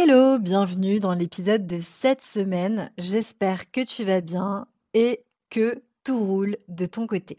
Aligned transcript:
Hello, 0.00 0.38
bienvenue 0.38 1.00
dans 1.00 1.12
l'épisode 1.12 1.66
de 1.66 1.80
cette 1.80 2.22
semaine. 2.22 2.92
J'espère 2.98 3.68
que 3.72 3.84
tu 3.84 4.04
vas 4.04 4.20
bien 4.20 4.68
et 4.94 5.24
que 5.50 5.82
tout 6.04 6.24
roule 6.24 6.56
de 6.68 6.86
ton 6.86 7.08
côté. 7.08 7.36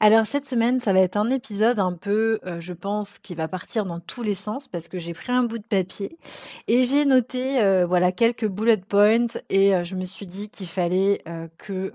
Alors 0.00 0.26
cette 0.26 0.44
semaine, 0.44 0.80
ça 0.80 0.92
va 0.92 0.98
être 0.98 1.16
un 1.16 1.30
épisode 1.30 1.78
un 1.78 1.92
peu, 1.92 2.40
euh, 2.46 2.58
je 2.58 2.72
pense, 2.72 3.20
qui 3.20 3.36
va 3.36 3.46
partir 3.46 3.86
dans 3.86 4.00
tous 4.00 4.24
les 4.24 4.34
sens 4.34 4.66
parce 4.66 4.88
que 4.88 4.98
j'ai 4.98 5.12
pris 5.14 5.30
un 5.30 5.44
bout 5.44 5.58
de 5.58 5.64
papier 5.64 6.18
et 6.66 6.82
j'ai 6.82 7.04
noté, 7.04 7.62
euh, 7.62 7.86
voilà, 7.86 8.10
quelques 8.10 8.48
bullet 8.48 8.78
points 8.78 9.28
et 9.48 9.76
euh, 9.76 9.84
je 9.84 9.94
me 9.94 10.04
suis 10.04 10.26
dit 10.26 10.48
qu'il 10.48 10.66
fallait 10.66 11.22
que 11.58 11.92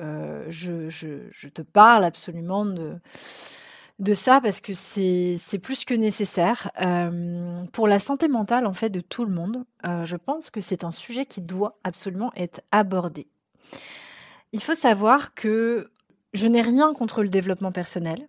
je, 0.48 0.90
je, 0.90 1.48
te 1.50 1.62
parle 1.62 2.06
absolument 2.06 2.66
de 2.66 2.94
de 4.00 4.14
ça 4.14 4.40
parce 4.42 4.62
que 4.62 4.74
c'est 4.74 5.60
plus 5.62 5.86
que 5.86 5.94
nécessaire. 5.94 6.72
pour 7.74 7.88
la 7.88 8.00
santé 8.00 8.28
mentale, 8.28 8.66
en 8.66 8.74
fait, 8.74 8.90
de 8.90 9.02
tout 9.02 9.26
le 9.26 9.32
monde, 9.32 9.66
je 9.84 10.16
pense 10.16 10.50
que 10.50 10.62
c'est 10.62 10.84
un 10.84 10.92
sujet 10.92 11.26
qui 11.26 11.42
doit 11.42 11.78
absolument 11.84 12.32
être 12.36 12.62
abordé. 12.72 13.28
Il 14.52 14.64
faut 14.64 14.74
savoir 14.74 15.36
que 15.36 15.92
je 16.34 16.48
n'ai 16.48 16.62
rien 16.62 16.94
contre 16.94 17.24
le 17.24 17.30
développement 17.30 17.72
personnel, 17.72 18.28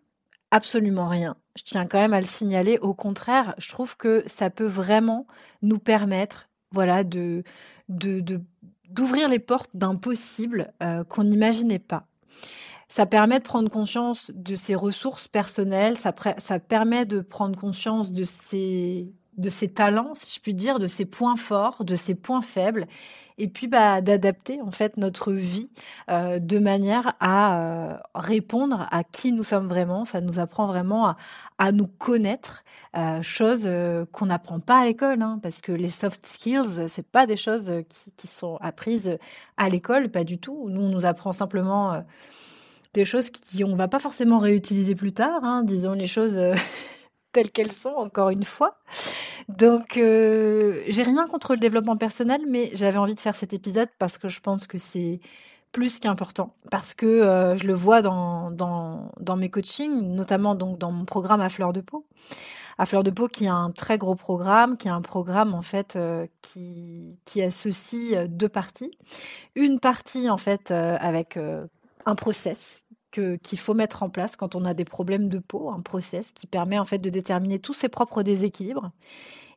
absolument 0.50 1.08
rien. 1.08 1.36
Je 1.56 1.62
tiens 1.64 1.86
quand 1.86 1.98
même 1.98 2.12
à 2.12 2.20
le 2.20 2.26
signaler. 2.26 2.78
Au 2.78 2.94
contraire, 2.94 3.54
je 3.58 3.70
trouve 3.70 3.96
que 3.96 4.22
ça 4.26 4.50
peut 4.50 4.66
vraiment 4.66 5.26
nous 5.62 5.78
permettre, 5.78 6.48
voilà, 6.72 7.04
d'ouvrir 7.04 7.44
les 9.28 9.38
portes 9.38 9.76
d'un 9.76 9.94
possible 9.94 10.72
qu'on 11.08 11.24
n'imaginait 11.24 11.78
pas. 11.78 12.06
Ça 12.90 13.06
permet 13.06 13.38
de 13.38 13.44
prendre 13.44 13.70
conscience 13.70 14.32
de 14.34 14.56
ses 14.56 14.74
ressources 14.74 15.28
personnelles, 15.28 15.96
ça, 15.96 16.12
permet 16.58 17.06
de 17.06 17.20
prendre 17.20 17.56
conscience 17.56 18.10
de 18.10 18.24
ses, 18.24 19.12
talents, 19.72 20.10
si 20.16 20.34
je 20.34 20.40
puis 20.40 20.54
dire, 20.54 20.80
de 20.80 20.88
ses 20.88 21.04
points 21.04 21.36
forts, 21.36 21.84
de 21.84 21.94
ses 21.94 22.16
points 22.16 22.42
faibles, 22.42 22.88
et 23.38 23.46
puis 23.46 23.68
bah, 23.68 24.00
d'adapter 24.00 24.60
en 24.60 24.72
fait 24.72 24.96
notre 24.96 25.32
vie 25.32 25.70
euh, 26.10 26.40
de 26.40 26.58
manière 26.58 27.14
à 27.20 27.60
euh, 27.60 27.96
répondre 28.16 28.88
à 28.90 29.04
qui 29.04 29.30
nous 29.30 29.44
sommes 29.44 29.68
vraiment. 29.68 30.04
Ça 30.04 30.20
nous 30.20 30.40
apprend 30.40 30.66
vraiment 30.66 31.14
à, 31.58 31.70
nous 31.70 31.86
connaître, 31.86 32.64
euh, 32.96 33.22
chose 33.22 33.70
qu'on 34.10 34.26
n'apprend 34.26 34.58
pas 34.58 34.80
à 34.80 34.84
l'école, 34.84 35.22
hein, 35.22 35.38
parce 35.44 35.60
que 35.60 35.70
les 35.70 35.90
soft 35.90 36.26
skills, 36.26 36.88
c'est 36.88 37.06
pas 37.06 37.26
des 37.26 37.36
choses 37.36 37.72
qui, 37.88 38.10
qui 38.16 38.26
sont 38.26 38.56
apprises 38.60 39.16
à 39.56 39.68
l'école, 39.68 40.08
pas 40.08 40.24
du 40.24 40.38
tout. 40.38 40.68
Nous, 40.68 40.80
on 40.80 40.88
nous 40.88 41.06
apprend 41.06 41.30
simplement 41.30 42.02
des 42.94 43.04
choses 43.04 43.30
qu'on 43.30 43.76
va 43.76 43.88
pas 43.88 43.98
forcément 43.98 44.38
réutiliser 44.38 44.94
plus 44.94 45.12
tard, 45.12 45.44
hein, 45.44 45.62
disons 45.62 45.92
les 45.92 46.06
choses 46.06 46.36
euh, 46.36 46.54
telles 47.32 47.50
qu'elles 47.50 47.72
sont, 47.72 47.90
encore 47.90 48.30
une 48.30 48.44
fois. 48.44 48.78
Donc, 49.48 49.96
euh, 49.96 50.82
j'ai 50.88 51.02
rien 51.02 51.26
contre 51.26 51.54
le 51.54 51.60
développement 51.60 51.96
personnel, 51.96 52.42
mais 52.48 52.70
j'avais 52.74 52.98
envie 52.98 53.14
de 53.14 53.20
faire 53.20 53.36
cet 53.36 53.52
épisode 53.52 53.88
parce 53.98 54.18
que 54.18 54.28
je 54.28 54.40
pense 54.40 54.66
que 54.66 54.78
c'est 54.78 55.20
plus 55.72 56.00
qu'important, 56.00 56.54
parce 56.70 56.94
que 56.94 57.06
euh, 57.06 57.56
je 57.56 57.66
le 57.66 57.74
vois 57.74 58.02
dans, 58.02 58.50
dans, 58.50 59.12
dans, 59.20 59.36
mes 59.36 59.50
coachings, 59.50 60.14
notamment 60.14 60.56
donc 60.56 60.78
dans 60.78 60.90
mon 60.90 61.04
programme 61.04 61.40
à 61.40 61.48
fleur 61.48 61.72
de 61.72 61.80
peau. 61.80 62.06
À 62.76 62.86
fleur 62.86 63.04
de 63.04 63.10
peau, 63.10 63.28
qui 63.28 63.44
est 63.44 63.48
un 63.48 63.70
très 63.70 63.98
gros 63.98 64.14
programme, 64.14 64.76
qui 64.76 64.88
est 64.88 64.90
un 64.90 65.02
programme 65.02 65.54
en 65.54 65.60
fait 65.60 65.98
qui, 66.40 67.18
qui 67.26 67.42
associe 67.42 68.26
deux 68.26 68.48
parties. 68.48 68.90
Une 69.54 69.80
partie 69.80 70.30
en 70.30 70.38
fait 70.38 70.70
avec 70.70 71.38
un 72.06 72.14
process 72.14 72.82
qu'il 73.10 73.58
faut 73.58 73.74
mettre 73.74 74.02
en 74.02 74.10
place 74.10 74.36
quand 74.36 74.54
on 74.54 74.64
a 74.64 74.74
des 74.74 74.84
problèmes 74.84 75.28
de 75.28 75.38
peau, 75.38 75.70
un 75.70 75.80
process 75.80 76.32
qui 76.32 76.46
permet 76.46 76.78
en 76.78 76.84
fait 76.84 76.98
de 76.98 77.10
déterminer 77.10 77.58
tous 77.58 77.74
ses 77.74 77.88
propres 77.88 78.22
déséquilibres. 78.22 78.90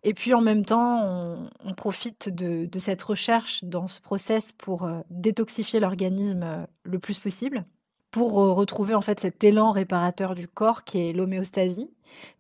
Et 0.03 0.13
puis 0.13 0.33
en 0.33 0.41
même 0.41 0.65
temps, 0.65 1.47
on, 1.63 1.73
profite 1.73 2.29
de, 2.29 2.67
cette 2.77 3.01
recherche 3.01 3.63
dans 3.63 3.87
ce 3.87 4.01
process 4.01 4.51
pour 4.57 4.83
euh, 4.83 4.99
détoxifier 5.09 5.79
l'organisme 5.79 6.43
euh, 6.43 6.65
le 6.83 6.99
plus 6.99 7.19
possible, 7.19 7.65
pour 8.11 8.41
euh, 8.41 8.51
retrouver 8.51 8.95
en 8.95 9.01
fait 9.01 9.21
cet 9.21 9.43
élan 9.43 9.71
réparateur 9.71 10.35
du 10.35 10.47
corps 10.47 10.83
qui 10.83 10.99
est 10.99 11.13
l'homéostasie. 11.13 11.89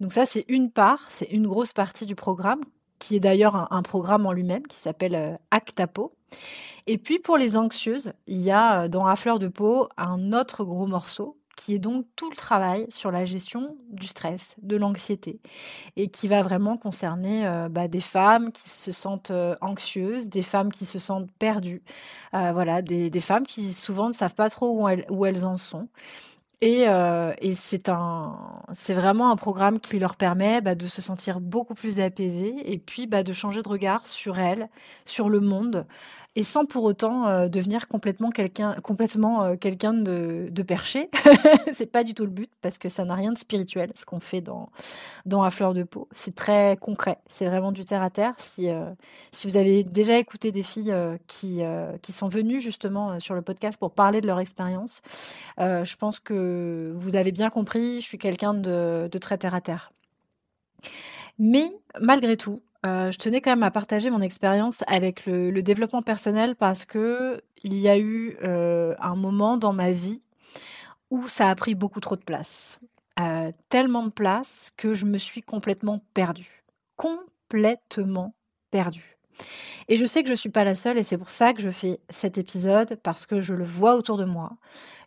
Donc 0.01 0.11
ça, 0.11 0.25
c'est 0.25 0.45
une 0.49 0.71
part, 0.71 1.07
c'est 1.09 1.25
une 1.31 1.47
grosse 1.47 1.71
partie 1.71 2.05
du 2.05 2.15
programme, 2.15 2.61
qui 2.99 3.15
est 3.15 3.21
d'ailleurs 3.21 3.55
un, 3.55 3.67
un 3.71 3.81
programme 3.81 4.25
en 4.25 4.33
lui-même 4.33 4.67
qui 4.67 4.77
s'appelle 4.77 5.39
Actapo. 5.49 6.13
Et 6.87 6.97
puis 6.97 7.19
pour 7.19 7.37
les 7.37 7.55
anxieuses, 7.55 8.11
il 8.27 8.41
y 8.41 8.51
a 8.51 8.83
euh, 8.83 8.87
dans 8.87 9.05
la 9.05 9.15
fleur 9.15 9.39
de 9.39 9.47
peau 9.47 9.87
un 9.97 10.33
autre 10.33 10.63
gros 10.63 10.87
morceau 10.87 11.37
qui 11.55 11.75
est 11.75 11.79
donc 11.79 12.07
tout 12.15 12.31
le 12.31 12.35
travail 12.35 12.87
sur 12.89 13.11
la 13.11 13.25
gestion 13.25 13.77
du 13.91 14.07
stress, 14.07 14.55
de 14.63 14.75
l'anxiété, 14.75 15.39
et 15.95 16.07
qui 16.09 16.27
va 16.27 16.41
vraiment 16.41 16.77
concerner 16.77 17.45
euh, 17.45 17.69
bah, 17.69 17.87
des 17.87 17.99
femmes 17.99 18.51
qui 18.51 18.67
se 18.69 18.91
sentent 18.91 19.29
euh, 19.29 19.55
anxieuses, 19.61 20.29
des 20.29 20.41
femmes 20.41 20.71
qui 20.71 20.87
se 20.87 20.97
sentent 20.97 21.29
perdues, 21.37 21.83
voilà, 22.31 22.81
des, 22.81 23.11
femmes 23.19 23.45
qui 23.45 23.71
souvent 23.71 24.07
ne 24.07 24.13
savent 24.13 24.33
pas 24.33 24.49
trop 24.49 24.89
où 25.11 25.25
elles, 25.25 25.45
en 25.45 25.57
sont. 25.57 25.87
Et, 26.61 26.85
et 27.41 27.53
c'est 27.53 27.89
un, 27.89 28.63
c'est 28.73 28.95
vraiment 28.95 29.29
un 29.29 29.35
programme 29.35 29.79
qui 29.79 29.99
leur 29.99 30.15
permet 30.15 30.61
bah, 30.61 30.73
de 30.73 30.87
se 30.87 31.03
sentir 31.03 31.39
beaucoup 31.39 31.75
plus 31.75 31.99
apaisées 31.99 32.55
et 32.65 32.79
puis 32.79 33.05
bah, 33.05 33.21
de 33.21 33.33
changer 33.33 33.61
de 33.61 33.69
regard 33.69 34.07
sur 34.07 34.39
elles, 34.39 34.69
sur 35.05 35.29
le 35.29 35.39
monde, 35.39 35.85
et 36.35 36.43
sans 36.43 36.65
pour 36.65 36.83
autant 36.83 37.27
euh, 37.27 37.47
devenir 37.47 37.87
complètement 37.87 38.31
quelqu'un 38.31 38.73
complètement 38.81 39.43
euh, 39.43 39.55
quelqu'un 39.55 39.93
de, 39.93 40.47
de, 40.49 40.63
perché. 40.63 41.09
c'est 41.73 41.91
pas 41.91 42.03
du 42.03 42.13
tout 42.13 42.23
le 42.23 42.31
but 42.31 42.49
parce 42.61 42.77
que 42.77 42.89
ça 42.89 43.05
n'a 43.05 43.13
rien 43.13 43.31
de 43.31 43.37
spirituel 43.37 43.91
ce 43.95 44.05
qu'on 44.05 44.19
fait 44.19 44.41
dans 44.41 44.69
dans 45.25 45.43
la 45.43 45.51
fleur 45.51 45.73
de 45.73 45.83
peau. 45.83 46.07
C'est 46.13 46.35
très 46.35 46.77
concret, 46.81 47.19
c'est 47.29 47.45
vraiment 47.45 47.71
du 47.71 47.85
terre 47.85 48.01
à 48.01 48.09
terre. 48.09 48.33
Si 48.39 48.69
euh, 48.69 48.91
si 49.31 49.47
vous 49.47 49.57
avez 49.57 49.83
déjà 49.83 50.17
écouté 50.17 50.51
des 50.51 50.63
filles 50.63 50.95
qui 51.27 51.61
qui 52.01 52.11
sont 52.11 52.27
venues 52.27 52.61
justement 52.61 53.19
sur 53.19 53.35
le 53.35 53.41
podcast 53.41 53.77
pour 53.77 53.91
parler 53.91 54.21
de 54.21 54.27
leur 54.27 54.39
expérience, 54.39 55.01
je 55.57 55.95
pense 55.95 56.19
que 56.19 56.93
vous 56.95 57.15
avez 57.15 57.31
bien 57.31 57.49
compris. 57.49 58.01
Je 58.01 58.05
suis 58.05 58.17
quelqu'un 58.17 58.53
de, 58.53 59.09
de 59.11 59.17
très 59.17 59.37
terre 59.37 59.55
à 59.55 59.61
terre. 59.61 59.91
Mais 61.39 61.71
malgré 61.99 62.37
tout, 62.37 62.61
euh, 62.85 63.11
je 63.11 63.17
tenais 63.17 63.39
quand 63.39 63.51
même 63.51 63.63
à 63.63 63.71
partager 63.71 64.09
mon 64.09 64.21
expérience 64.21 64.83
avec 64.87 65.25
le, 65.25 65.61
développement 65.61 66.01
personnel 66.01 66.55
parce 66.55 66.83
que 66.83 67.41
il 67.63 67.77
y 67.77 67.87
a 67.87 67.97
eu 67.97 68.37
euh, 68.43 68.93
un 68.99 69.15
moment 69.15 69.55
dans 69.57 69.71
ma 69.71 69.91
vie 69.91 70.21
où 71.09 71.27
ça 71.27 71.49
a 71.49 71.55
pris 71.55 71.75
beaucoup 71.75 72.01
trop 72.01 72.17
de 72.17 72.23
place. 72.23 72.79
Euh, 73.19 73.51
tellement 73.69 74.03
de 74.03 74.09
place 74.09 74.71
que 74.75 74.93
je 74.93 75.05
me 75.05 75.17
suis 75.17 75.41
complètement 75.41 76.03
perdue. 76.13 76.63
Complètement 76.97 78.35
perdue. 78.71 79.17
Et 79.87 79.97
je 79.97 80.05
sais 80.05 80.21
que 80.21 80.27
je 80.27 80.33
ne 80.33 80.37
suis 80.37 80.49
pas 80.49 80.63
la 80.63 80.75
seule 80.75 80.97
et 80.97 81.03
c'est 81.03 81.17
pour 81.17 81.31
ça 81.31 81.53
que 81.53 81.61
je 81.61 81.71
fais 81.71 81.99
cet 82.09 82.37
épisode 82.37 82.99
parce 83.03 83.25
que 83.25 83.39
je 83.41 83.53
le 83.53 83.63
vois 83.63 83.95
autour 83.95 84.17
de 84.17 84.25
moi. 84.25 84.51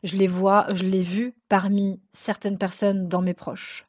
Je 0.02 0.16
les 0.16 0.26
vois, 0.26 0.66
je 0.74 0.84
l'ai 0.84 1.00
vu 1.00 1.34
parmi 1.48 2.00
certaines 2.12 2.58
personnes 2.58 3.08
dans 3.08 3.22
mes 3.22 3.34
proches 3.34 3.85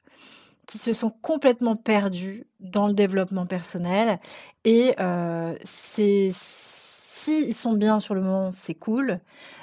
qui 0.68 0.78
se 0.78 0.94
sont 0.94 1.10
complètement 1.10 1.76
perdus 1.76 2.46
dans 2.60 2.88
le 2.88 2.94
développement 2.94 3.46
personnel. 3.46 4.20
Et 4.66 4.94
euh, 5.00 5.56
si 5.64 6.32
ils 7.28 7.54
sont 7.54 7.74
bien 7.74 8.00
sur 8.00 8.14
le 8.14 8.22
moment, 8.22 8.52
c'est 8.52 8.76
cool, 8.76 9.20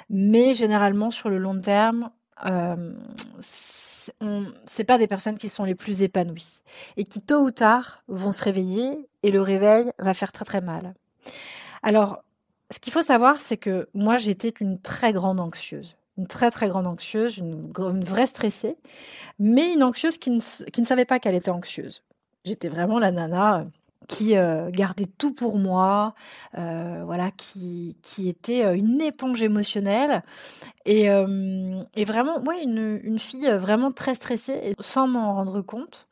mais 0.09 0.55
généralement 0.55 1.11
sur 1.11 1.29
le 1.29 1.37
long 1.37 1.59
terme, 1.59 2.09
euh, 2.45 2.93
c'est 3.39 4.83
pas 4.83 4.97
des 4.97 5.07
personnes 5.07 5.37
qui 5.37 5.49
sont 5.49 5.63
les 5.63 5.75
plus 5.75 6.03
épanouies 6.03 6.63
et 6.97 7.05
qui 7.05 7.21
tôt 7.21 7.43
ou 7.43 7.51
tard 7.51 8.03
vont 8.07 8.31
se 8.31 8.43
réveiller 8.43 9.07
et 9.23 9.31
le 9.31 9.41
réveil 9.41 9.91
va 9.99 10.13
faire 10.13 10.31
très 10.31 10.45
très 10.45 10.61
mal. 10.61 10.95
Alors, 11.81 12.23
ce 12.71 12.79
qu'il 12.79 12.91
faut 12.91 13.03
savoir, 13.03 13.39
c'est 13.41 13.57
que 13.57 13.87
moi 13.93 14.17
j'étais 14.17 14.53
une 14.59 14.79
très 14.79 15.13
grande 15.13 15.39
anxieuse 15.39 15.95
une 16.17 16.27
très 16.27 16.51
très 16.51 16.67
grande 16.67 16.87
anxieuse, 16.87 17.37
une, 17.37 17.71
vraie 18.03 18.27
stressée, 18.27 18.77
mais 19.39 19.73
une 19.73 19.83
anxieuse 19.83 20.17
qui 20.17 20.29
ne, 20.29 20.39
savait 20.83 21.05
pas 21.05 21.19
qu'elle 21.19 21.35
était 21.35 21.51
anxieuse. 21.51 22.03
J'étais 22.45 22.69
vraiment 22.69 22.99
la 22.99 23.11
nana 23.11 23.59
euh, 23.59 23.63
qui 24.07 24.37
euh, 24.37 24.69
gardait 24.69 25.07
tout 25.17 25.33
pour 25.33 25.57
moi, 25.57 26.13
euh, 26.57 27.01
voilà, 27.05 27.31
qui, 27.31 27.97
qui 28.03 28.29
était 28.29 28.77
une 28.77 29.01
éponge 29.01 29.41
émotionnelle. 29.41 30.23
Et, 30.85 31.05
et 31.05 32.05
vraiment, 32.05 32.39
ouais, 32.43 32.61
une, 32.61 32.99
une, 33.03 33.17
fille 33.17 33.49
vraiment 33.57 33.91
très 33.91 34.13
stressée. 34.13 34.59
Et 34.61 34.73
sans 34.79 35.07
m'en 35.07 35.33
rendre 35.33 35.61
compte, 35.61 36.07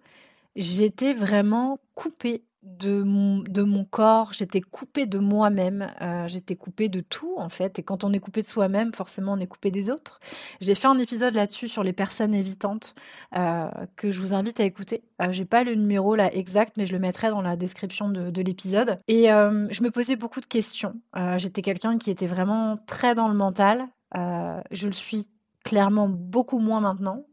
j'étais 0.56 1.14
vraiment 1.14 1.78
coupée 1.94 2.44
de 2.64 3.04
mon, 3.04 3.40
de 3.40 3.62
mon 3.62 3.84
corps, 3.84 4.32
j'étais 4.34 4.62
coupée 4.62 5.06
de 5.06 5.20
moi-même, 5.20 5.92
euh, 6.02 6.28
j'étais 6.28 6.56
coupée 6.56 6.90
de 6.90 7.02
tout 7.02 7.36
en 7.38 7.50
fait. 7.50 7.80
Et 7.80 7.84
quand 7.84 8.04
on 8.04 8.14
est 8.14 8.20
coupé 8.20 8.42
de 8.42 8.48
soi-même, 8.48 8.94
forcément 8.94 9.34
on 9.34 9.40
est 9.40 9.48
coupé 9.48 9.70
des 9.70 9.90
autres. 9.90 10.20
J'ai 10.62 10.76
fait 10.76 10.88
un 10.88 10.98
épisode 10.98 11.34
là-dessus 11.34 11.68
sur 11.68 11.84
les 11.84 11.94
personnes 11.94 12.34
évitantes 12.34 12.96
euh, 13.36 13.70
que 13.96 14.12
je 14.12 14.22
vous 14.22 14.34
invite 14.34 14.60
à 14.60 14.64
écouter. 14.64 15.04
Euh, 15.22 15.32
j'ai 15.32 15.46
pas 15.46 15.64
le 15.64 15.76
numéro 15.76 16.16
là 16.16 16.34
exact, 16.34 16.78
mais 16.78 16.86
je 16.86 16.94
le 16.94 17.00
mettrai 17.00 17.30
dans 17.30 17.42
la 17.42 17.56
description 17.56 18.10
de, 18.10 18.30
de 18.30 18.42
l'épisode. 18.42 19.00
Et 19.08 19.26
je 19.26 19.84
me 19.84 19.90
posais 19.90 20.16
beaucoup 20.16 20.40
de 20.40 20.46
questions. 20.46 20.96
j'étais 21.38 21.62
quelqu'un 21.62 21.98
qui 21.98 22.12
était 22.12 22.28
vraiment 22.28 22.78
très 22.88 23.16
dans 23.16 23.28
le 23.28 23.34
mental. 23.34 23.88
je 24.14 24.88
le 24.88 24.94
suis 24.94 25.28
clairement 25.64 26.08
beaucoup 26.10 26.60
moins 26.60 26.82
maintenant. 26.82 27.24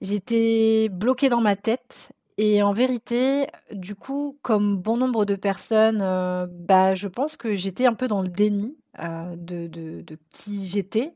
J'étais 0.00 0.88
bloquée 0.90 1.28
dans 1.28 1.40
ma 1.40 1.56
tête 1.56 2.10
et 2.36 2.62
en 2.62 2.72
vérité, 2.72 3.46
du 3.70 3.94
coup, 3.94 4.38
comme 4.42 4.76
bon 4.76 4.96
nombre 4.96 5.24
de 5.24 5.36
personnes, 5.36 6.00
euh, 6.02 6.46
bah, 6.50 6.94
je 6.94 7.06
pense 7.06 7.36
que 7.36 7.54
j'étais 7.54 7.86
un 7.86 7.94
peu 7.94 8.08
dans 8.08 8.22
le 8.22 8.28
déni 8.28 8.76
euh, 8.98 9.36
de, 9.36 9.68
de, 9.68 10.18
qui 10.32 10.66
j'étais. 10.66 11.14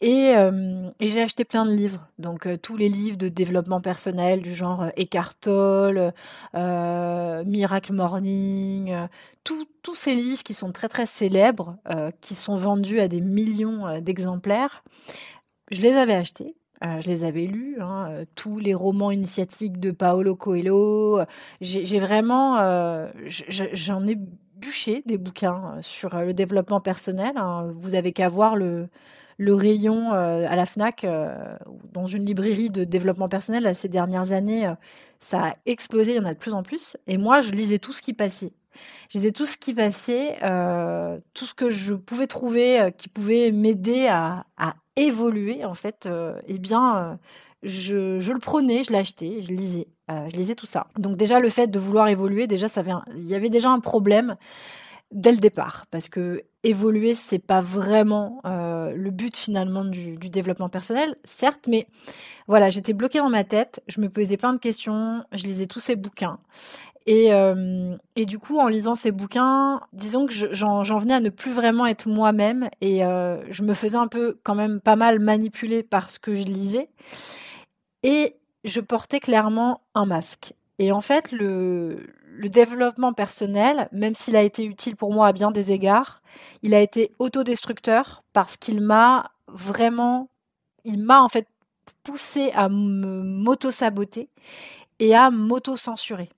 Et, 0.00 0.34
euh, 0.36 0.90
et 1.00 1.10
j'ai 1.10 1.20
acheté 1.20 1.44
plein 1.44 1.66
de 1.66 1.72
livres. 1.72 2.08
Donc, 2.18 2.48
tous 2.62 2.78
les 2.78 2.88
livres 2.88 3.18
de 3.18 3.28
développement 3.28 3.82
personnel 3.82 4.40
du 4.40 4.54
genre 4.54 4.86
Eckhart 4.96 5.34
Tolle, 5.40 6.14
Miracle 6.54 7.92
Morning, 7.92 8.94
tous 9.44 9.94
ces 9.94 10.14
livres 10.14 10.42
qui 10.44 10.54
sont 10.54 10.72
très 10.72 10.88
très 10.88 11.06
célèbres, 11.06 11.76
qui 12.20 12.34
sont 12.34 12.56
vendus 12.56 13.00
à 13.00 13.08
des 13.08 13.20
millions 13.20 14.00
d'exemplaires. 14.00 14.84
Je 15.70 15.82
les 15.82 15.94
avais 15.96 16.14
achetés 16.14 16.54
euh, 16.84 17.00
je 17.00 17.08
les 17.08 17.24
avais 17.24 17.46
lus, 17.46 17.76
hein, 17.80 18.08
euh, 18.10 18.24
tous 18.36 18.58
les 18.58 18.72
romans 18.72 19.10
initiatiques 19.10 19.80
de 19.80 19.90
Paolo 19.90 20.36
Coelho. 20.36 21.20
J'ai 21.60 21.98
vraiment, 21.98 22.58
euh, 22.58 23.08
j'en 23.26 24.06
ai 24.06 24.16
bûché 24.56 25.02
des 25.06 25.18
bouquins 25.18 25.76
sur 25.80 26.16
le 26.16 26.34
développement 26.34 26.80
personnel. 26.80 27.32
Hein. 27.36 27.72
Vous 27.76 27.94
avez 27.94 28.12
qu'à 28.12 28.28
voir 28.28 28.54
le, 28.56 28.88
rayon 29.40 30.12
à 30.12 30.56
la 30.56 30.66
FNAC, 30.66 31.06
dans 31.92 32.06
une 32.06 32.24
librairie 32.26 32.70
de 32.70 32.84
développement 32.84 33.28
personnel, 33.28 33.74
ces 33.74 33.88
dernières 33.88 34.32
années, 34.32 34.72
ça 35.20 35.46
a 35.46 35.54
explosé, 35.64 36.12
il 36.12 36.16
y 36.16 36.20
en 36.20 36.24
a 36.24 36.34
de 36.34 36.38
plus 36.38 36.54
en 36.54 36.62
plus. 36.64 36.96
Et 37.06 37.18
moi, 37.18 37.40
je 37.40 37.52
lisais 37.52 37.78
tout 37.78 37.92
ce 37.92 38.02
qui 38.02 38.14
passait. 38.14 38.52
Je 39.10 39.18
lisais 39.18 39.32
tout 39.32 39.46
ce 39.46 39.56
qui 39.56 39.74
passait, 39.74 40.38
tout 41.34 41.46
ce 41.46 41.54
que 41.54 41.70
je 41.70 41.94
pouvais 41.94 42.26
trouver 42.26 42.92
qui 42.96 43.08
pouvait 43.08 43.52
m'aider 43.52 44.08
à 44.08 44.44
évoluer, 44.98 45.64
en 45.64 45.74
fait, 45.74 46.06
euh, 46.06 46.40
eh 46.46 46.58
bien, 46.58 46.96
euh, 46.96 47.14
je, 47.62 48.32
le 48.32 48.38
prenais, 48.38 48.84
je 48.84 48.92
l'achetais, 48.92 49.40
je 49.42 49.52
lisais, 49.52 49.88
euh, 50.10 50.28
je 50.30 50.36
lisais 50.36 50.54
tout 50.54 50.66
ça. 50.66 50.88
Donc 50.98 51.16
déjà, 51.16 51.40
le 51.40 51.48
fait 51.48 51.68
de 51.68 51.78
vouloir 51.78 52.08
évoluer, 52.08 52.46
déjà, 52.46 52.68
ça 52.68 52.82
il 53.16 53.26
y 53.26 53.34
avait 53.34 53.50
déjà 53.50 53.70
un 53.70 53.80
problème 53.80 54.36
dès 55.10 55.32
le 55.32 55.38
départ, 55.38 55.86
parce 55.90 56.10
que 56.10 56.44
évoluer, 56.64 57.14
c'est 57.14 57.38
pas 57.38 57.60
vraiment 57.60 58.42
le 58.44 59.10
but 59.10 59.34
finalement 59.34 59.86
du, 59.86 60.18
du, 60.18 60.28
développement 60.28 60.68
personnel, 60.68 61.16
certes, 61.24 61.66
mais 61.66 61.86
voilà, 62.46 62.68
j'étais 62.68 62.92
bloquée 62.92 63.18
dans 63.18 63.30
ma 63.30 63.42
tête, 63.42 63.80
je 63.88 64.02
me 64.02 64.10
posais 64.10 64.36
plein 64.36 64.52
de 64.52 64.58
questions, 64.58 65.24
je 65.32 65.44
lisais 65.44 65.66
tous 65.66 65.80
ces 65.80 65.96
bouquins, 65.96 66.40
et, 67.10 67.32
euh, 67.32 67.96
et, 68.16 68.26
du 68.26 68.38
coup, 68.38 68.58
en 68.58 68.68
lisant 68.68 68.92
ces 68.92 69.12
bouquins, 69.12 69.80
disons 69.94 70.26
que 70.26 70.34
j'en 70.52 70.98
venais 70.98 71.14
à 71.14 71.20
ne 71.20 71.30
plus 71.30 71.52
vraiment 71.52 71.86
être 71.86 72.06
moi-même 72.06 72.68
et 72.82 73.02
euh, 73.02 73.42
je 73.50 73.62
me 73.62 73.72
faisais 73.72 73.96
un 73.96 74.08
peu 74.08 74.38
quand 74.42 74.54
même 74.54 74.78
pas 74.78 74.94
mal 74.94 75.18
manipuler 75.18 75.82
par 75.82 76.10
ce 76.10 76.18
que 76.18 76.34
je 76.34 76.42
lisais. 76.42 76.90
Et 78.02 78.36
je 78.64 78.80
portais 78.82 79.20
clairement 79.20 79.80
un 79.94 80.04
masque. 80.04 80.52
Et 80.78 80.92
en 80.92 81.00
fait, 81.00 81.32
le, 81.32 82.12
le 82.26 82.50
développement 82.50 83.14
personnel, 83.14 83.88
même 83.90 84.14
s'il 84.14 84.36
a 84.36 84.42
été 84.42 84.66
utile 84.66 84.94
pour 84.94 85.10
moi 85.10 85.28
à 85.28 85.32
bien 85.32 85.50
des 85.50 85.72
égards, 85.72 86.20
il 86.62 86.74
a 86.74 86.80
été 86.82 87.12
autodestructeur 87.18 88.22
parce 88.34 88.58
qu'il 88.58 88.82
m'a 88.82 89.30
vraiment, 89.46 90.28
il 90.84 91.02
m'a 91.02 91.22
en 91.22 91.30
fait 91.30 91.48
poussé 92.04 92.50
à 92.54 92.68
m'auto-saboter 92.68 94.28
et 95.00 95.14
à 95.14 95.30
m'auto-censurer. 95.30 96.28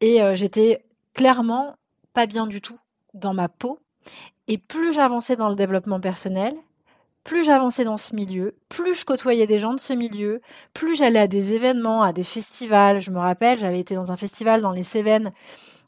Et 0.00 0.22
euh, 0.22 0.34
j'étais 0.34 0.84
clairement 1.14 1.76
pas 2.12 2.26
bien 2.26 2.46
du 2.46 2.60
tout 2.60 2.78
dans 3.14 3.34
ma 3.34 3.48
peau. 3.48 3.78
Et 4.48 4.58
plus 4.58 4.92
j'avançais 4.92 5.36
dans 5.36 5.48
le 5.48 5.54
développement 5.54 6.00
personnel, 6.00 6.54
plus 7.24 7.44
j'avançais 7.44 7.84
dans 7.84 7.96
ce 7.96 8.14
milieu, 8.14 8.56
plus 8.68 8.94
je 8.94 9.04
côtoyais 9.04 9.46
des 9.46 9.60
gens 9.60 9.74
de 9.74 9.80
ce 9.80 9.92
milieu, 9.92 10.40
plus 10.74 10.96
j'allais 10.96 11.20
à 11.20 11.28
des 11.28 11.54
événements, 11.54 12.02
à 12.02 12.12
des 12.12 12.24
festivals. 12.24 13.00
Je 13.00 13.10
me 13.10 13.18
rappelle, 13.18 13.58
j'avais 13.58 13.78
été 13.78 13.94
dans 13.94 14.10
un 14.10 14.16
festival 14.16 14.60
dans 14.60 14.72
les 14.72 14.82
Cévennes 14.82 15.32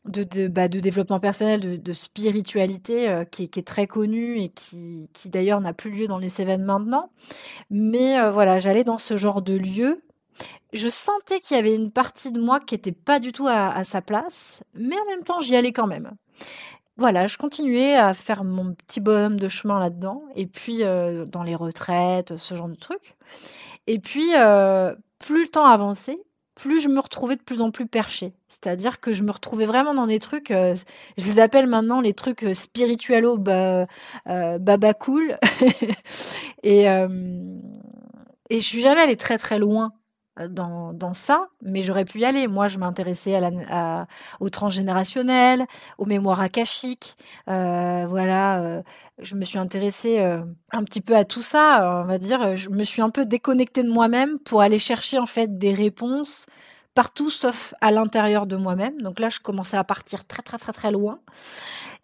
de, 0.04 0.22
de, 0.22 0.48
bah, 0.48 0.68
de 0.68 0.80
développement 0.80 1.18
personnel, 1.18 1.82
de, 1.82 1.92
spiritualité, 1.92 3.08
euh, 3.08 3.24
qui, 3.24 3.44
est 3.44 3.66
très 3.66 3.86
connu 3.86 4.38
et 4.38 4.50
qui, 4.50 5.08
qui 5.12 5.28
d'ailleurs 5.28 5.60
n'a 5.60 5.72
plus 5.72 5.90
lieu 5.90 6.06
dans 6.06 6.18
les 6.18 6.28
Cévennes 6.28 6.64
maintenant. 6.64 7.10
Mais 7.70 8.18
euh, 8.20 8.30
voilà, 8.30 8.58
j'allais 8.58 8.84
dans 8.84 8.98
ce 8.98 9.16
genre 9.16 9.42
de 9.42 9.54
lieu 9.54 10.02
je 10.74 10.88
sentais 10.88 11.40
qu'il 11.40 11.56
y 11.56 11.60
avait 11.60 11.74
une 11.74 11.90
partie 11.90 12.32
de 12.32 12.40
moi 12.40 12.60
qui 12.60 12.74
n'était 12.74 12.92
pas 12.92 13.20
du 13.20 13.32
tout 13.32 13.46
à, 13.48 13.84
sa 13.84 14.02
place, 14.02 14.62
mais 14.74 14.98
en 14.98 15.06
même 15.06 15.22
temps, 15.22 15.40
j'y 15.40 15.56
allais 15.56 15.72
quand 15.72 15.86
même. 15.86 16.10
Voilà, 16.96 17.26
je 17.26 17.38
continuais 17.38 17.94
à 17.96 18.14
faire 18.14 18.44
mon 18.44 18.74
petit 18.74 19.00
bonhomme 19.00 19.38
de 19.38 19.48
chemin 19.48 19.80
là-dedans, 19.80 20.22
et 20.36 20.46
puis 20.46 20.82
euh, 20.82 21.24
dans 21.24 21.42
les 21.42 21.54
retraites, 21.54 22.36
ce 22.36 22.54
genre 22.54 22.68
de 22.68 22.76
trucs. 22.76 23.16
Et 23.86 23.98
puis, 23.98 24.30
euh, 24.36 24.94
plus 25.18 25.44
le 25.44 25.48
temps 25.48 25.66
avançait, 25.66 26.18
plus 26.54 26.80
je 26.80 26.88
me 26.88 27.00
retrouvais 27.00 27.36
de 27.36 27.42
plus 27.42 27.62
en 27.62 27.70
plus 27.70 27.86
perché. 27.86 28.32
C'est-à-dire 28.48 29.00
que 29.00 29.12
je 29.12 29.24
me 29.24 29.32
retrouvais 29.32 29.66
vraiment 29.66 29.94
dans 29.94 30.06
des 30.06 30.20
trucs, 30.20 30.50
euh, 30.50 30.76
je 31.18 31.26
les 31.26 31.40
appelle 31.40 31.66
maintenant 31.66 32.00
les 32.00 32.14
trucs 32.14 32.46
spiritualo 32.52 33.38
bah, 33.38 33.86
baba 34.24 34.94
cool. 34.94 35.38
et, 36.62 36.84
et 36.84 38.60
je 38.60 38.66
suis 38.66 38.80
jamais 38.80 39.00
allée 39.00 39.16
très 39.16 39.38
très 39.38 39.58
loin 39.58 39.92
dans, 40.50 40.92
dans, 40.92 41.14
ça, 41.14 41.48
mais 41.62 41.82
j'aurais 41.82 42.04
pu 42.04 42.20
y 42.20 42.24
aller. 42.24 42.46
Moi, 42.48 42.68
je 42.68 42.78
m'intéressais 42.78 43.36
à 43.68 44.06
au 44.40 44.48
transgénérationnel, 44.50 45.66
aux 45.98 46.06
mémoires 46.06 46.40
akashiques. 46.40 47.16
Euh, 47.48 48.06
voilà, 48.08 48.60
euh, 48.62 48.82
je 49.18 49.36
me 49.36 49.44
suis 49.44 49.58
intéressée 49.58 50.20
euh, 50.20 50.42
un 50.72 50.84
petit 50.84 51.00
peu 51.00 51.16
à 51.16 51.24
tout 51.24 51.42
ça. 51.42 52.02
On 52.04 52.06
va 52.06 52.18
dire, 52.18 52.56
je 52.56 52.70
me 52.70 52.84
suis 52.84 53.02
un 53.02 53.10
peu 53.10 53.24
déconnectée 53.24 53.82
de 53.82 53.90
moi-même 53.90 54.38
pour 54.40 54.60
aller 54.60 54.78
chercher 54.78 55.18
en 55.18 55.26
fait 55.26 55.58
des 55.58 55.72
réponses 55.74 56.46
partout 56.94 57.30
sauf 57.30 57.74
à 57.80 57.90
l'intérieur 57.90 58.46
de 58.46 58.56
moi-même. 58.56 59.00
Donc 59.02 59.18
là, 59.18 59.28
je 59.28 59.40
commençais 59.40 59.76
à 59.76 59.84
partir 59.84 60.24
très 60.26 60.42
très 60.42 60.58
très 60.58 60.72
très 60.72 60.90
loin. 60.90 61.18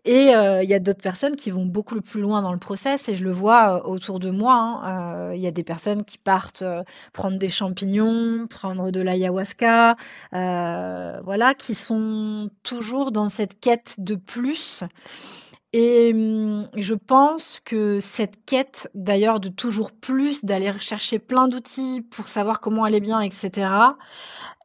Et 0.05 0.35
euh, 0.35 0.63
il 0.63 0.71
y 0.71 0.75
a 0.75 0.79
d'autres 0.79 1.03
personnes 1.03 1.37
qui 1.37 1.51
vont 1.51 1.67
beaucoup 1.67 2.01
plus 2.01 2.21
loin 2.21 2.43
dans 2.43 2.53
le 2.53 2.59
process 2.59 3.09
et 3.09 3.15
je 3.15 3.25
le 3.25 3.31
vois 3.31 3.77
euh, 3.77 3.89
autour 3.89 4.19
de 4.19 4.31
moi. 4.31 4.55
Hein. 4.55 5.31
Euh, 5.31 5.37
il 5.37 5.43
y 5.43 5.47
a 5.47 5.51
des 5.51 5.65
personnes 5.65 6.05
qui 6.05 6.19
partent 6.19 6.65
prendre 7.13 7.39
des 7.39 7.49
champignons, 7.49 8.47
prendre 8.49 8.91
de 8.91 9.01
l'ayahuasca, 9.01 9.97
voilà, 10.33 11.55
qui 11.55 11.75
sont 11.75 12.51
toujours 12.63 13.13
dans 13.13 13.29
cette 13.29 13.61
quête 13.61 13.97
de 13.99 14.15
plus. 14.15 14.83
Et 15.73 16.13
hum, 16.13 16.69
je 16.77 16.95
pense 16.95 17.61
que 17.65 18.01
cette 18.01 18.45
quête, 18.45 18.91
d'ailleurs, 18.95 19.39
de 19.39 19.49
toujours 19.49 19.93
plus, 19.93 20.45
d'aller 20.45 20.73
chercher 20.81 21.19
plein 21.19 21.47
d'outils 21.49 22.03
pour 22.11 22.29
savoir 22.29 22.61
comment 22.61 22.85
aller 22.85 23.01
bien, 23.01 23.21
etc., 23.21 23.69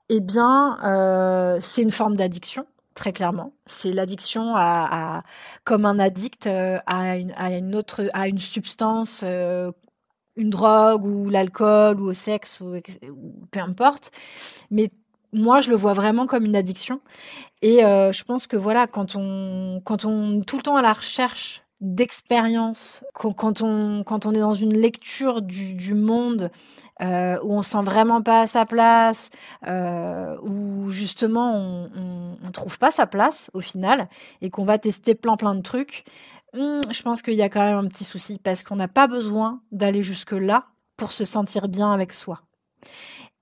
eh 0.10 0.20
bien, 0.20 0.78
euh, 0.84 1.58
c'est 1.60 1.82
une 1.82 1.92
forme 1.92 2.16
d'addiction 2.16 2.66
très 2.96 3.14
clairement. 3.14 3.54
C'est 3.68 3.92
l'addiction 3.92 4.56
à, 4.56 5.24
comme 5.64 5.86
un 5.86 6.00
addict 6.00 6.48
euh, 6.48 6.80
à 6.88 7.18
une, 7.18 7.76
autre, 7.76 8.10
à 8.14 8.28
une 8.28 8.40
substance, 8.40 9.22
euh, 9.24 9.72
une 10.36 10.50
drogue 10.50 11.06
ou 11.06 11.30
l'alcool 11.30 12.02
ou 12.02 12.10
au 12.10 12.14
sexe 12.14 12.60
ou, 12.62 12.80
peu 13.52 13.60
importe. 13.60 14.12
Mais 14.72 14.92
moi, 15.34 15.62
je 15.62 15.70
le 15.70 15.76
vois 15.76 15.94
vraiment 15.94 16.26
comme 16.26 16.46
une 16.46 16.56
addiction. 16.56 17.02
Et 17.62 17.84
euh, 17.86 18.12
je 18.12 18.24
pense 18.24 18.48
que 18.48 18.58
voilà, 18.58 18.88
quand 18.88 19.16
on, 19.16 19.82
quand 19.86 20.06
on 20.06 20.42
est 20.42 20.46
tout 20.46 20.58
le 20.58 20.64
temps 20.64 20.78
à 20.78 20.82
la 20.82 20.94
recherche 20.94 21.65
d'expérience, 21.82 23.04
quand 23.14 23.62
on, 23.62 24.04
quand 24.04 24.26
on 24.26 24.32
est 24.32 24.40
dans 24.40 24.54
une 24.54 24.78
lecture 24.78 25.42
du, 25.42 25.94
monde 25.94 26.50
euh, 27.02 27.38
où 27.44 27.54
on 27.54 27.62
sent 27.62 27.84
vraiment 27.84 28.22
pas 28.22 28.42
à 28.42 28.48
sa 28.48 28.66
place, 28.66 29.30
euh, 29.68 30.38
où 30.42 30.90
justement 30.92 31.54
on, 31.54 32.38
on, 32.44 32.52
trouve 32.52 32.80
pas 32.80 32.92
sa 32.92 33.06
place 33.06 33.52
au 33.54 33.62
final 33.62 34.08
et 34.42 34.50
qu'on 34.50 34.64
va 34.64 34.78
tester 34.78 35.16
plein 35.16 35.36
plein 35.36 35.54
de 35.54 35.62
trucs, 35.62 36.06
hmm, 36.54 36.82
je 36.90 37.02
pense 37.02 37.22
qu'il 37.22 37.34
y 37.34 37.42
a 37.42 37.50
quand 37.50 37.64
même 37.64 37.78
un 37.78 37.88
petit 37.88 38.06
souci 38.06 38.40
parce 38.42 38.64
qu'on 38.64 38.78
n'a 38.78 38.88
pas 38.88 39.08
besoin 39.08 39.62
d'aller 39.72 40.02
jusque 40.02 40.32
là 40.32 40.68
pour 40.96 41.12
se 41.12 41.26
sentir 41.26 41.68
bien 41.68 41.92
avec 41.92 42.14
soi. 42.14 42.42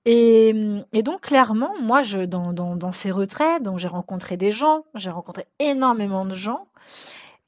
Et, 0.06 0.54
et, 0.92 1.02
donc 1.02 1.22
clairement, 1.22 1.72
moi, 1.80 2.02
je, 2.02 2.18
dans, 2.18 2.52
dans, 2.52 2.76
dans 2.76 2.92
ces 2.92 3.10
retraits, 3.10 3.62
j'ai 3.76 3.88
rencontré 3.88 4.36
des 4.36 4.52
gens, 4.52 4.84
j'ai 4.94 5.08
rencontré 5.08 5.46
énormément 5.60 6.26
de 6.26 6.34
gens, 6.34 6.66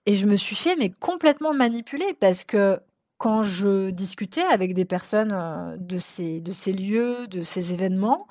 et 0.06 0.14
je 0.14 0.26
me 0.26 0.36
suis 0.36 0.56
fait 0.56 0.76
mais 0.76 0.90
complètement 0.90 1.52
manipuler 1.52 2.14
parce 2.18 2.44
que 2.44 2.80
quand 3.18 3.42
je 3.42 3.90
discutais 3.90 4.44
avec 4.44 4.74
des 4.74 4.84
personnes 4.84 5.32
euh, 5.32 5.76
de 5.78 5.98
ces, 5.98 6.40
lieux, 6.72 7.26
de 7.28 7.42
ces 7.42 7.72
événements, 7.72 8.26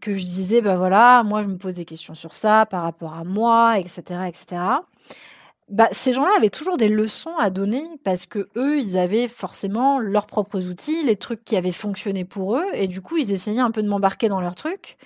que 0.00 0.14
je 0.14 0.24
disais, 0.24 0.60
bah 0.60 0.76
voilà, 0.76 1.22
moi 1.24 1.42
je 1.42 1.48
me 1.48 1.56
pose 1.58 1.74
des 1.74 1.84
questions 1.84 2.14
sur 2.14 2.34
ça 2.34 2.66
par 2.66 2.82
rapport 2.82 3.14
à 3.14 3.24
moi, 3.24 3.78
etc., 3.78 4.02
etc. 4.28 4.62
Bah, 5.68 5.88
ces 5.92 6.12
gens-là 6.12 6.32
avaient 6.36 6.50
toujours 6.50 6.76
des 6.76 6.88
leçons 6.88 7.36
à 7.38 7.50
donner 7.50 7.84
parce 8.04 8.26
que 8.26 8.48
eux, 8.56 8.78
ils 8.80 8.98
avaient 8.98 9.28
forcément 9.28 10.00
leurs 10.00 10.26
propres 10.26 10.66
outils, 10.66 11.04
les 11.04 11.16
trucs 11.16 11.44
qui 11.44 11.56
avaient 11.56 11.70
fonctionné 11.72 12.24
pour 12.24 12.56
eux, 12.56 12.66
et 12.74 12.88
du 12.88 13.00
coup, 13.00 13.16
ils 13.18 13.30
essayaient 13.32 13.60
un 13.60 13.70
peu 13.70 13.82
de 13.82 13.88
m'embarquer 13.88 14.28
dans 14.28 14.40
leurs 14.40 14.56
trucs. 14.56 14.96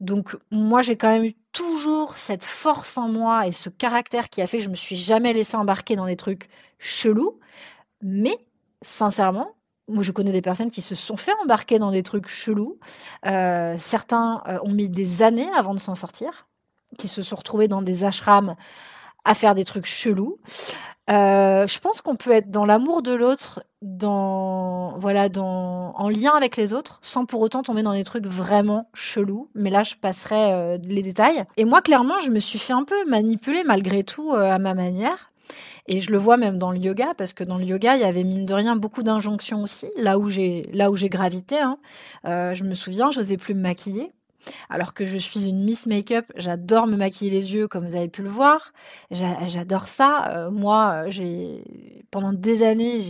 Donc, 0.00 0.36
moi, 0.50 0.82
j'ai 0.82 0.96
quand 0.96 1.08
même 1.08 1.24
eu 1.24 1.34
toujours 1.54 2.16
cette 2.18 2.44
force 2.44 2.98
en 2.98 3.08
moi 3.08 3.46
et 3.46 3.52
ce 3.52 3.70
caractère 3.70 4.28
qui 4.28 4.42
a 4.42 4.46
fait 4.46 4.58
que 4.58 4.64
je 4.64 4.68
me 4.68 4.74
suis 4.74 4.96
jamais 4.96 5.32
laissé 5.32 5.56
embarquer 5.56 5.96
dans 5.96 6.04
des 6.04 6.16
trucs 6.16 6.50
chelous. 6.78 7.38
Mais, 8.02 8.36
sincèrement, 8.82 9.52
moi, 9.88 10.02
je 10.02 10.12
connais 10.12 10.32
des 10.32 10.42
personnes 10.42 10.70
qui 10.70 10.82
se 10.82 10.94
sont 10.94 11.16
fait 11.16 11.32
embarquer 11.42 11.78
dans 11.78 11.90
des 11.90 12.02
trucs 12.02 12.28
chelous. 12.28 12.78
Euh, 13.24 13.76
certains 13.78 14.42
euh, 14.46 14.58
ont 14.64 14.72
mis 14.72 14.88
des 14.88 15.22
années 15.22 15.48
avant 15.56 15.74
de 15.74 15.80
s'en 15.80 15.94
sortir, 15.94 16.48
qui 16.98 17.08
se 17.08 17.22
sont 17.22 17.36
retrouvés 17.36 17.68
dans 17.68 17.82
des 17.82 18.04
ashrams 18.04 18.56
à 19.24 19.34
faire 19.34 19.54
des 19.54 19.64
trucs 19.64 19.86
chelous. 19.86 20.38
Euh, 21.10 21.66
je 21.66 21.78
pense 21.80 22.00
qu'on 22.00 22.16
peut 22.16 22.30
être 22.30 22.50
dans 22.50 22.64
l'amour 22.64 23.02
de 23.02 23.12
l'autre, 23.12 23.62
dans 23.82 24.96
voilà, 24.98 25.28
dans 25.28 25.94
en 25.96 26.08
lien 26.08 26.32
avec 26.34 26.56
les 26.56 26.72
autres, 26.72 26.98
sans 27.02 27.26
pour 27.26 27.42
autant 27.42 27.62
tomber 27.62 27.82
dans 27.82 27.92
des 27.92 28.04
trucs 28.04 28.26
vraiment 28.26 28.88
chelous. 28.94 29.48
Mais 29.54 29.70
là, 29.70 29.82
je 29.82 29.94
passerai 29.96 30.52
euh, 30.52 30.78
les 30.82 31.02
détails. 31.02 31.44
Et 31.56 31.64
moi, 31.66 31.82
clairement, 31.82 32.20
je 32.20 32.30
me 32.30 32.40
suis 32.40 32.58
fait 32.58 32.72
un 32.72 32.84
peu 32.84 33.04
manipuler 33.06 33.64
malgré 33.64 34.02
tout 34.02 34.32
euh, 34.32 34.50
à 34.50 34.58
ma 34.58 34.74
manière. 34.74 35.30
Et 35.86 36.00
je 36.00 36.10
le 36.10 36.16
vois 36.16 36.38
même 36.38 36.58
dans 36.58 36.70
le 36.70 36.78
yoga, 36.78 37.12
parce 37.18 37.34
que 37.34 37.44
dans 37.44 37.58
le 37.58 37.64
yoga, 37.64 37.96
il 37.96 38.00
y 38.00 38.04
avait 38.04 38.24
mine 38.24 38.46
de 38.46 38.54
rien 38.54 38.74
beaucoup 38.74 39.02
d'injonctions 39.02 39.62
aussi, 39.62 39.90
là 39.98 40.18
où 40.18 40.30
j'ai 40.30 40.70
là 40.72 40.90
où 40.90 40.96
j'ai 40.96 41.10
gravité. 41.10 41.58
Hein. 41.60 41.76
je 42.24 42.64
me 42.64 42.74
souviens, 42.74 43.10
je 43.10 43.20
n'osais 43.20 43.36
plus 43.36 43.54
me 43.54 43.60
maquiller. 43.60 44.10
Alors 44.70 44.94
que 44.94 45.04
je 45.04 45.18
suis 45.18 45.48
une 45.48 45.64
Miss 45.64 45.86
Make-up, 45.86 46.26
j'adore 46.36 46.86
me 46.86 46.96
maquiller 46.96 47.30
les 47.30 47.54
yeux, 47.54 47.68
comme 47.68 47.86
vous 47.86 47.96
avez 47.96 48.08
pu 48.08 48.22
le 48.22 48.30
voir. 48.30 48.72
J'adore 49.10 49.88
ça. 49.88 50.28
Euh, 50.28 50.50
moi, 50.50 51.04
j'ai 51.08 51.64
pendant 52.10 52.32
des 52.32 52.62
années, 52.62 53.00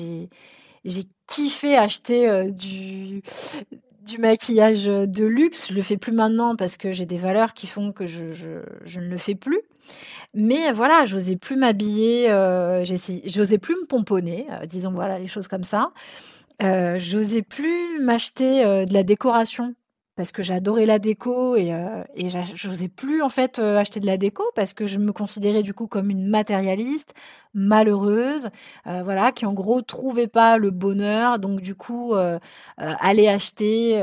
j'ai 0.85 1.05
kiffé 1.27 1.77
acheter 1.77 2.29
euh, 2.29 2.51
du 2.51 3.23
du 4.03 4.19
maquillage 4.19 4.85
de 4.85 5.25
luxe. 5.25 5.69
Je 5.71 5.75
le 5.75 5.81
fais 5.81 5.97
plus 5.97 6.13
maintenant 6.13 6.57
parce 6.57 6.77
que 6.77 6.93
j'ai 6.93 7.07
des 7.07 7.17
valeurs 7.17 7.55
qui 7.55 7.67
font 7.67 7.91
que 7.91 8.05
je, 8.05 8.33
je, 8.33 9.01
ne 9.01 9.09
le 9.09 9.17
fais 9.17 9.35
plus. 9.35 9.63
Mais 10.35 10.73
voilà, 10.73 11.07
j'osais 11.07 11.37
plus 11.37 11.57
m'habiller, 11.57 12.31
euh, 12.31 12.85
j'osais 12.85 13.57
plus 13.57 13.75
me 13.77 13.87
pomponner, 13.87 14.47
disons 14.69 14.91
voilà 14.91 15.19
les 15.19 15.27
choses 15.27 15.49
comme 15.49 15.65
ça. 15.65 15.91
j'osais 16.61 17.41
plus 17.41 17.99
m'acheter 17.99 18.85
de 18.85 18.93
la 18.93 19.05
décoration 19.05 19.75
parce 20.17 20.31
que 20.33 20.43
j'adorais 20.43 20.87
la 20.87 20.99
déco 20.99 21.57
et, 21.57 21.73
euh, 21.73 22.05
et 22.15 22.29
j'osais 22.55 22.89
plus 22.89 23.23
en 23.23 23.29
fait 23.29 23.59
euh, 23.59 23.79
acheter 23.79 24.01
de 24.01 24.07
la 24.07 24.17
déco 24.17 24.45
parce 24.55 24.73
que 24.73 24.87
je 24.87 24.99
me 24.99 25.13
considérais 25.13 25.63
du 25.63 25.75
coup 25.75 25.87
comme 25.89 26.11
une 26.11 26.29
matérialiste 26.29 27.15
malheureuse 27.53 28.49
euh, 28.87 29.03
voilà 29.03 29.33
qui 29.33 29.47
en 29.47 29.53
gros 29.53 29.83
trouvait 29.83 30.29
pas 30.29 30.57
le 30.59 30.71
bonheur. 30.71 31.39
Donc 31.39 31.61
du 31.61 31.75
coup 31.75 32.15
euh, 32.15 32.39
euh 32.81 32.95
aller 33.01 33.29
acheter 33.29 33.95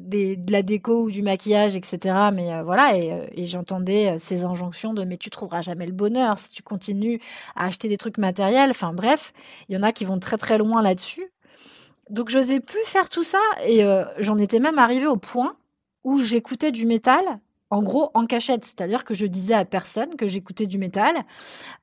des, 0.00 0.36
de 0.36 0.52
la 0.52 0.62
déco 0.62 1.04
ou 1.04 1.10
du 1.10 1.22
maquillage 1.22 1.76
etc 1.76 2.14
mais 2.32 2.62
voilà 2.62 2.96
et, 2.96 3.28
et 3.32 3.46
j'entendais 3.46 4.18
ces 4.18 4.44
injonctions 4.44 4.94
de 4.94 5.04
mais 5.04 5.16
tu 5.16 5.30
trouveras 5.30 5.62
jamais 5.62 5.86
le 5.86 5.92
bonheur 5.92 6.38
si 6.38 6.50
tu 6.50 6.62
continues 6.62 7.20
à 7.56 7.66
acheter 7.66 7.88
des 7.88 7.96
trucs 7.96 8.18
matériels 8.18 8.70
enfin 8.70 8.92
bref 8.92 9.32
il 9.68 9.74
y 9.74 9.78
en 9.78 9.82
a 9.82 9.92
qui 9.92 10.04
vont 10.04 10.18
très 10.18 10.36
très 10.36 10.58
loin 10.58 10.82
là-dessus 10.82 11.30
donc 12.10 12.30
j'osais 12.30 12.60
plus 12.60 12.84
faire 12.84 13.08
tout 13.08 13.24
ça 13.24 13.40
et 13.64 13.84
euh, 13.84 14.04
j'en 14.18 14.38
étais 14.38 14.58
même 14.58 14.78
arrivée 14.78 15.06
au 15.06 15.16
point 15.16 15.56
où 16.04 16.22
j'écoutais 16.22 16.72
du 16.72 16.86
métal, 16.86 17.40
en 17.70 17.82
gros 17.82 18.10
en 18.14 18.26
cachette, 18.26 18.64
c'est-à-dire 18.64 19.04
que 19.04 19.14
je 19.14 19.26
disais 19.26 19.54
à 19.54 19.64
personne 19.64 20.16
que 20.16 20.26
j'écoutais 20.26 20.66
du 20.66 20.78
métal. 20.78 21.14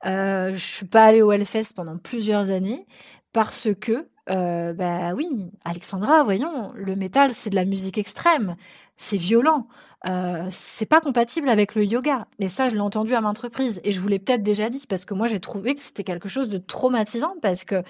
Euh, 0.04 0.52
je 0.54 0.64
suis 0.64 0.86
pas 0.86 1.04
allée 1.04 1.22
au 1.22 1.32
Hellfest 1.32 1.72
pendant 1.74 1.96
plusieurs 1.96 2.50
années 2.50 2.86
parce 3.32 3.68
que, 3.80 4.08
euh, 4.30 4.72
bah 4.72 5.14
oui, 5.14 5.28
Alexandra, 5.64 6.24
voyons, 6.24 6.72
le 6.74 6.96
métal 6.96 7.32
c'est 7.32 7.50
de 7.50 7.56
la 7.56 7.64
musique 7.64 7.98
extrême, 7.98 8.56
c'est 8.96 9.16
violent. 9.16 9.68
Euh, 10.08 10.46
c'est 10.50 10.86
pas 10.86 11.00
compatible 11.00 11.48
avec 11.48 11.74
le 11.74 11.84
yoga. 11.84 12.26
Et 12.38 12.48
ça, 12.48 12.68
je 12.68 12.74
l'ai 12.74 12.80
entendu 12.80 13.14
à 13.14 13.20
maintes 13.20 13.38
reprises. 13.38 13.80
Et 13.82 13.92
je 13.92 14.00
vous 14.00 14.08
l'ai 14.08 14.18
peut-être 14.18 14.42
déjà 14.42 14.70
dit 14.70 14.86
parce 14.88 15.04
que 15.04 15.14
moi, 15.14 15.26
j'ai 15.26 15.40
trouvé 15.40 15.74
que 15.74 15.82
c'était 15.82 16.04
quelque 16.04 16.28
chose 16.28 16.48
de 16.48 16.58
traumatisant 16.58 17.34
parce 17.42 17.64
que 17.64 17.82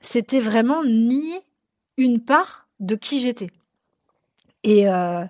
c'était 0.00 0.40
vraiment 0.40 0.84
nier 0.84 1.42
une 1.96 2.20
part 2.20 2.66
de 2.80 2.94
qui 2.96 3.20
j'étais. 3.20 3.48
Euh, 4.66 5.24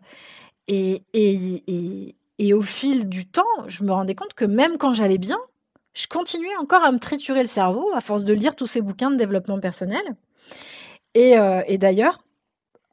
et, 0.68 1.02
et, 1.12 2.14
et, 2.38 2.54
au 2.54 2.62
fil 2.62 3.08
du 3.08 3.26
temps, 3.26 3.42
je 3.66 3.84
me 3.84 3.92
rendais 3.92 4.14
compte 4.14 4.34
que 4.34 4.44
même 4.44 4.78
quand 4.78 4.94
j'allais 4.94 5.18
bien, 5.18 5.38
je 5.94 6.06
continuais 6.06 6.56
encore 6.56 6.82
à 6.82 6.92
me 6.92 6.98
triturer 6.98 7.40
le 7.40 7.46
cerveau 7.46 7.90
à 7.94 8.00
force 8.00 8.24
de 8.24 8.32
lire 8.32 8.56
tous 8.56 8.66
ces 8.66 8.80
bouquins 8.80 9.10
de 9.10 9.16
développement 9.16 9.60
personnel. 9.60 10.02
Et, 11.14 11.38
euh, 11.38 11.62
d'ailleurs, 11.78 12.20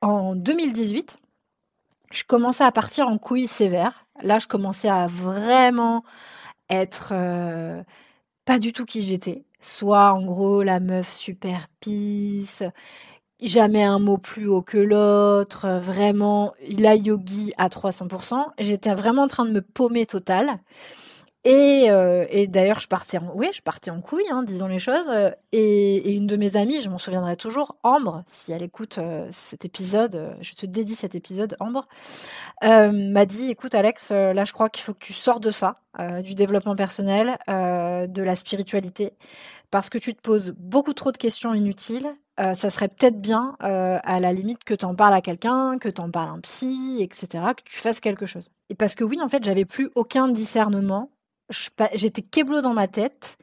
en 0.01 0.35
2018, 0.35 1.17
je 2.11 2.23
commençais 2.23 2.63
à 2.63 2.71
partir 2.71 3.07
en 3.07 3.17
couilles 3.17 3.47
sévères. 3.47 4.05
Là, 4.21 4.39
je 4.39 4.47
commençais 4.47 4.89
à 4.89 5.07
vraiment 5.07 6.03
être 6.69 7.09
euh, 7.13 7.81
pas 8.45 8.59
du 8.59 8.73
tout 8.73 8.85
qui 8.85 9.01
j'étais. 9.01 9.43
Soit 9.59 10.13
en 10.13 10.23
gros 10.23 10.63
la 10.63 10.79
meuf 10.79 11.11
super 11.11 11.67
pisse, 11.79 12.63
jamais 13.41 13.83
un 13.83 13.99
mot 13.99 14.17
plus 14.17 14.47
haut 14.47 14.61
que 14.61 14.77
l'autre, 14.77 15.67
vraiment 15.79 16.53
la 16.77 16.95
yogi 16.95 17.53
à 17.57 17.69
300%. 17.69 18.45
J'étais 18.59 18.93
vraiment 18.93 19.23
en 19.23 19.27
train 19.27 19.45
de 19.45 19.51
me 19.51 19.61
paumer 19.61 20.05
total. 20.05 20.59
Et, 21.43 21.89
euh, 21.89 22.27
et 22.29 22.45
d'ailleurs, 22.45 22.79
je 22.79 22.87
partais 22.87 23.17
en, 23.17 23.31
oui, 23.33 23.47
je 23.51 23.63
partais 23.63 23.89
en 23.89 23.99
couille, 23.99 24.29
hein, 24.29 24.43
disons 24.43 24.67
les 24.67 24.77
choses. 24.77 25.09
Et, 25.51 26.11
une 26.13 26.27
de 26.27 26.37
mes 26.37 26.55
amies, 26.55 26.81
je 26.81 26.89
m'en 26.89 26.99
souviendrai 26.99 27.35
toujours, 27.35 27.77
Ambre, 27.81 28.23
si 28.27 28.51
elle 28.51 28.61
écoute 28.61 28.99
euh, 28.99 29.27
cet 29.31 29.65
épisode, 29.65 30.15
euh, 30.15 30.33
je 30.41 30.53
te 30.53 30.67
dédie 30.67 30.93
cet 30.93 31.15
épisode, 31.15 31.57
Ambre, 31.59 31.87
m'a 32.61 33.25
dit, 33.25 33.49
écoute 33.49 33.73
Alex, 33.73 34.11
là 34.11 34.45
je 34.45 34.53
crois 34.53 34.69
qu'il 34.69 34.83
faut 34.83 34.93
que 34.93 35.03
tu 35.03 35.13
sors 35.13 35.39
de 35.39 35.49
ça, 35.49 35.79
du 36.23 36.35
développement 36.35 36.75
personnel, 36.75 37.37
de 37.47 38.21
la 38.21 38.35
spiritualité, 38.35 39.13
parce 39.71 39.89
que 39.89 39.97
tu 39.97 40.13
te 40.13 40.21
poses 40.21 40.53
beaucoup 40.57 40.93
trop 40.93 41.11
de 41.11 41.17
questions 41.17 41.55
inutiles 41.55 42.13
euh, 42.41 42.53
ça 42.55 42.69
serait 42.69 42.87
peut-être 42.87 43.21
bien, 43.21 43.55
euh, 43.63 43.99
à 44.03 44.19
la 44.19 44.33
limite, 44.33 44.63
que 44.63 44.73
tu 44.73 44.85
en 44.85 44.95
parles 44.95 45.13
à 45.13 45.21
quelqu'un, 45.21 45.77
que 45.77 45.89
tu 45.89 46.01
en 46.01 46.09
parles 46.09 46.29
à 46.29 46.31
un 46.31 46.39
psy, 46.39 46.97
etc., 47.01 47.27
que 47.55 47.63
tu 47.63 47.77
fasses 47.77 47.99
quelque 47.99 48.25
chose. 48.25 48.49
Et 48.69 48.75
parce 48.75 48.95
que 48.95 49.03
oui, 49.03 49.21
en 49.21 49.29
fait, 49.29 49.43
j'avais 49.43 49.65
plus 49.65 49.91
aucun 49.95 50.27
discernement. 50.27 51.11
J'étais 51.93 52.21
keblo 52.23 52.61
dans 52.61 52.73
ma 52.73 52.87
tête. 52.87 53.37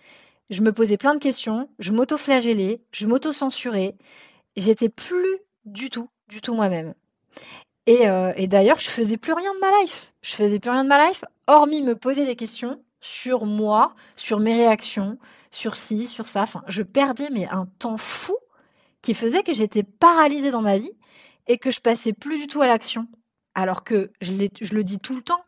Je 0.50 0.62
me 0.62 0.73
posais 0.73 0.97
plein 0.97 1.14
de 1.14 1.21
questions. 1.21 1.69
Je 1.78 1.93
m'auto-flagellais. 1.93 2.81
Je 2.90 3.07
m'auto-censurais. 3.07 3.95
J'étais 4.57 4.88
plus 4.88 5.38
du 5.64 5.90
tout, 5.90 6.09
du 6.28 6.40
tout 6.40 6.55
moi-même. 6.55 6.95
Et, 7.87 8.09
euh, 8.09 8.33
et 8.37 8.49
d'ailleurs, 8.49 8.81
je 8.81 8.90
faisais 8.90 9.17
plus 9.17 9.33
rien 9.33 9.55
de 9.55 9.61
ma 9.61 9.81
life. 9.81 10.12
Je 10.23 10.35
faisais 10.35 10.59
plus 10.59 10.71
rien 10.71 10.83
de 10.83 10.88
ma 10.88 11.09
life, 11.09 11.25
hormis 11.47 11.83
me 11.83 11.95
poser 11.95 12.25
des 12.25 12.37
questions 12.37 12.83
sur 13.00 13.47
moi, 13.47 13.95
sur 14.17 14.40
mes 14.40 14.55
réactions, 14.55 15.19
sur 15.50 15.76
ci, 15.76 16.07
sur 16.07 16.26
ça. 16.26 16.43
Enfin, 16.43 16.64
je 16.67 16.83
perdais 16.83 17.28
mais 17.31 17.47
un 17.49 17.67
temps 17.78 17.97
fou 17.97 18.37
qui 19.02 19.14
faisait 19.14 19.43
que 19.43 19.52
j'étais 19.52 19.83
paralysée 19.83 20.50
dans 20.50 20.62
ma 20.62 20.78
vie 20.78 20.93
et 21.47 21.59
que 21.59 21.71
je 21.71 21.81
passais 21.81 22.12
plus 22.12 22.38
du 22.38 22.47
tout 22.47 22.62
à 22.62 22.67
l'action. 22.67 23.07
Alors 23.55 23.83
que, 23.83 24.12
je, 24.21 24.33
le 24.33 24.85
dis 24.85 24.99
tout 24.99 25.17
le 25.17 25.23
temps, 25.23 25.43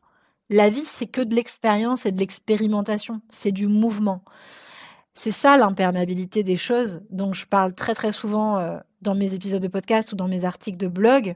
la 0.48 0.68
vie, 0.68 0.84
c'est 0.84 1.06
que 1.06 1.20
de 1.20 1.34
l'expérience 1.34 2.06
et 2.06 2.12
de 2.12 2.18
l'expérimentation, 2.18 3.20
c'est 3.30 3.52
du 3.52 3.66
mouvement. 3.68 4.24
C'est 5.14 5.30
ça 5.30 5.56
l'imperméabilité 5.56 6.42
des 6.42 6.56
choses 6.56 7.02
dont 7.10 7.32
je 7.32 7.46
parle 7.46 7.74
très 7.74 7.94
très 7.94 8.12
souvent 8.12 8.58
euh, 8.58 8.78
dans 9.02 9.14
mes 9.14 9.34
épisodes 9.34 9.62
de 9.62 9.68
podcast 9.68 10.12
ou 10.12 10.16
dans 10.16 10.28
mes 10.28 10.44
articles 10.44 10.78
de 10.78 10.88
blog. 10.88 11.34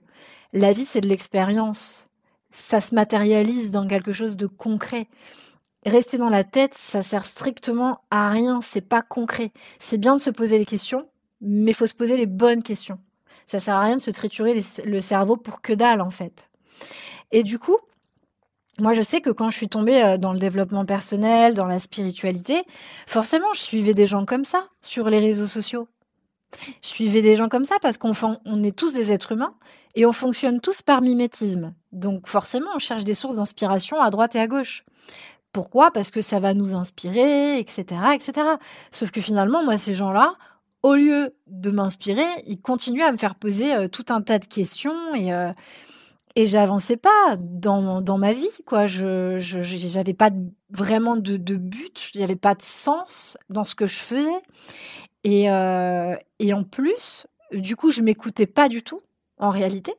La 0.53 0.73
vie, 0.73 0.85
c'est 0.85 1.01
de 1.01 1.09
l'expérience. 1.09 2.07
Ça 2.51 2.81
se 2.81 2.95
matérialise 2.95 3.71
dans 3.71 3.87
quelque 3.87 4.13
chose 4.13 4.37
de 4.37 4.47
concret. 4.47 5.09
Rester 5.87 6.17
dans 6.17 6.31
la 6.31 6.45
tête, 6.45 6.75
ça 6.75 7.03
sert 7.03 7.27
strictement 7.27 8.01
à 8.11 8.31
rien, 8.31 8.61
c'est 8.63 8.81
pas 8.81 9.03
concret. 9.03 9.53
C'est 9.79 9.99
bien 9.99 10.17
de 10.17 10.21
se 10.21 10.31
poser 10.31 10.59
des 10.59 10.65
questions, 10.65 11.07
mais 11.45 11.73
faut 11.73 11.87
se 11.87 11.95
poser 11.95 12.17
les 12.17 12.27
bonnes 12.27 12.63
questions. 12.63 12.99
Ça 13.47 13.59
sert 13.59 13.77
à 13.77 13.83
rien 13.83 13.97
de 13.97 14.01
se 14.01 14.11
triturer 14.11 14.59
le 14.85 15.01
cerveau 15.01 15.37
pour 15.37 15.61
que 15.61 15.73
dalle, 15.73 16.01
en 16.01 16.11
fait. 16.11 16.49
Et 17.31 17.43
du 17.43 17.59
coup, 17.59 17.77
moi, 18.81 18.93
je 18.93 19.03
sais 19.03 19.21
que 19.21 19.31
quand 19.31 19.51
je 19.51 19.57
suis 19.57 19.69
tombée 19.69 20.03
euh, 20.03 20.19
dans 20.19 20.33
le 20.33 20.39
développement 20.39 20.85
personnel, 20.85 21.55
dans 21.55 21.67
la 21.67 21.79
spiritualité, 21.79 22.63
forcément, 23.07 23.53
je 23.55 23.61
suivais 23.61 23.95
des 23.95 24.07
gens 24.07 24.25
comme 24.25 24.45
ça 24.45 24.67
sur 24.83 25.09
les 25.09 25.21
réseaux 25.21 25.47
sociaux. 25.47 25.87
Je 26.83 26.89
suivais 26.89 27.23
des 27.23 27.37
gens 27.37 27.49
comme 27.49 27.65
ça 27.65 27.77
parce 27.83 27.99
qu'on 27.99 28.13
on 28.45 28.63
est 28.65 28.77
tous 28.77 28.95
des 28.95 29.13
êtres 29.13 29.33
humains 29.33 29.55
et 29.95 30.07
on 30.07 30.13
fonctionne 30.13 30.61
tous 30.61 30.83
par 30.83 31.03
mimétisme. 31.03 31.75
Donc 31.93 32.27
forcément, 32.27 32.71
on 32.75 32.79
cherche 32.79 33.05
des 33.05 33.15
sources 33.15 33.37
d'inspiration 33.37 34.01
à 34.01 34.11
droite 34.11 34.35
et 34.35 34.41
à 34.41 34.47
gauche. 34.47 34.85
Pourquoi? 35.53 35.93
Parce 35.93 36.11
que 36.11 36.21
ça 36.21 36.41
va 36.41 36.55
nous 36.55 36.75
inspirer, 36.75 37.59
etc., 37.59 37.85
etc. 38.13 38.33
Sauf 38.91 39.13
que 39.13 39.21
finalement, 39.21 39.65
moi, 39.65 39.79
ces 39.79 39.95
gens-là, 39.95 40.35
au 40.85 40.95
lieu 40.95 41.35
de 41.47 41.71
m'inspirer, 41.71 42.27
il 42.47 42.61
continuait 42.61 43.05
à 43.05 43.11
me 43.11 43.17
faire 43.17 43.37
poser 43.37 43.75
euh, 43.75 43.89
tout 43.89 44.05
un 44.11 44.21
tas 44.21 44.39
de 44.39 44.45
questions 44.45 45.15
et, 45.15 45.33
euh, 45.33 45.51
et 46.37 46.47
j'avançais 46.47 46.99
pas 46.99 47.39
dans, 47.39 48.03
dans 48.03 48.19
ma 48.19 48.35
vie, 48.35 48.51
quoi. 48.67 48.87
Je 48.87 49.39
j'avais 49.39 50.13
pas 50.13 50.29
vraiment 50.69 51.17
de, 51.17 51.39
de 51.39 51.57
but, 51.57 52.11
il 52.13 52.19
n'y 52.19 52.25
avait 52.25 52.37
pas 52.37 52.55
de 52.55 52.61
sens 52.61 53.39
dans 53.49 53.65
ce 53.65 53.75
que 53.75 53.87
je 53.87 53.97
faisais. 53.97 54.43
Et, 55.25 55.51
euh, 55.51 56.17
et 56.39 56.53
en 56.53 56.65
plus, 56.65 57.27
du 57.53 57.77
coup, 57.77 57.91
je 57.91 58.03
m'écoutais 58.03 58.47
pas 58.47 58.69
du 58.69 58.83
tout, 58.83 59.01
en 59.39 59.49
réalité. 59.49 59.95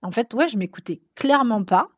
En 0.00 0.12
fait, 0.12 0.32
ouais, 0.32 0.48
je 0.48 0.56
m'écoutais 0.56 1.02
clairement 1.14 1.62
pas. 1.62 1.90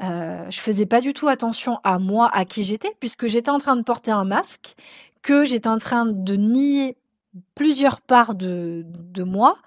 Je 0.00 0.60
faisais 0.60 0.86
pas 0.86 1.00
du 1.00 1.14
tout 1.14 1.28
attention 1.28 1.78
à 1.84 1.98
moi, 1.98 2.28
à 2.32 2.44
qui 2.44 2.62
j'étais, 2.62 2.94
puisque 3.00 3.26
j'étais 3.26 3.50
en 3.50 3.58
train 3.58 3.76
de 3.76 3.82
porter 3.82 4.10
un 4.12 4.24
masque, 4.24 4.74
que 5.22 5.44
j'étais 5.44 5.68
en 5.68 5.78
train 5.78 6.06
de 6.06 6.34
nier 6.36 6.96
plusieurs 7.54 8.00
parts 8.00 8.34
de, 8.34 8.84
de 8.86 9.22
moi. 9.22 9.58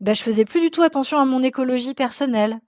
Ben, 0.00 0.14
je 0.14 0.22
faisais 0.22 0.44
plus 0.44 0.60
du 0.60 0.70
tout 0.70 0.82
attention 0.82 1.18
à 1.18 1.24
mon 1.24 1.42
écologie 1.42 1.94
personnelle. 1.94 2.60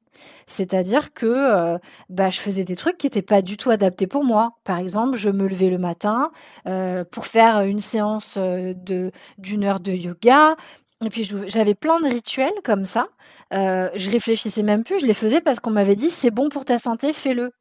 C'est-à-dire 0.47 1.13
que 1.13 1.27
euh, 1.27 1.79
bah, 2.09 2.31
je 2.31 2.41
faisais 2.41 2.65
des 2.65 2.77
trucs 2.77 2.99
qui 2.99 3.07
n'étaient 3.07 3.23
pas 3.23 3.43
du 3.43 3.57
tout 3.57 3.71
adaptés 3.71 4.07
pour 4.07 4.25
moi. 4.25 4.53
Par 4.65 4.79
exemple, 4.79 5.17
je 5.17 5.29
me 5.29 5.47
levais 5.47 5.69
le 5.69 5.79
matin 5.79 6.31
euh, 6.67 7.05
pour 7.05 7.27
faire 7.27 7.61
une 7.63 7.81
séance 7.81 8.37
euh, 8.39 8.75
d'une 9.39 9.65
heure 9.65 9.81
de 9.81 9.93
yoga. 9.93 10.57
Et 11.05 11.11
puis 11.11 11.25
j'avais 11.47 11.75
plein 11.75 12.01
de 12.01 12.07
rituels 12.09 12.55
comme 12.65 12.87
ça. 12.87 13.09
je 13.53 14.11
réfléchissais 14.11 14.63
même 14.63 14.83
plus, 14.83 15.01
je 15.01 15.07
les 15.07 15.15
faisais 15.15 15.43
parce 15.43 15.61
qu'on 15.61 15.71
m'avait 15.71 15.97
dit 15.97 16.11
c'est 16.11 16.31
bon 16.31 16.49
pour 16.49 16.65
ta 16.65 16.79
santé, 16.79 17.13
fais-le. 17.13 17.53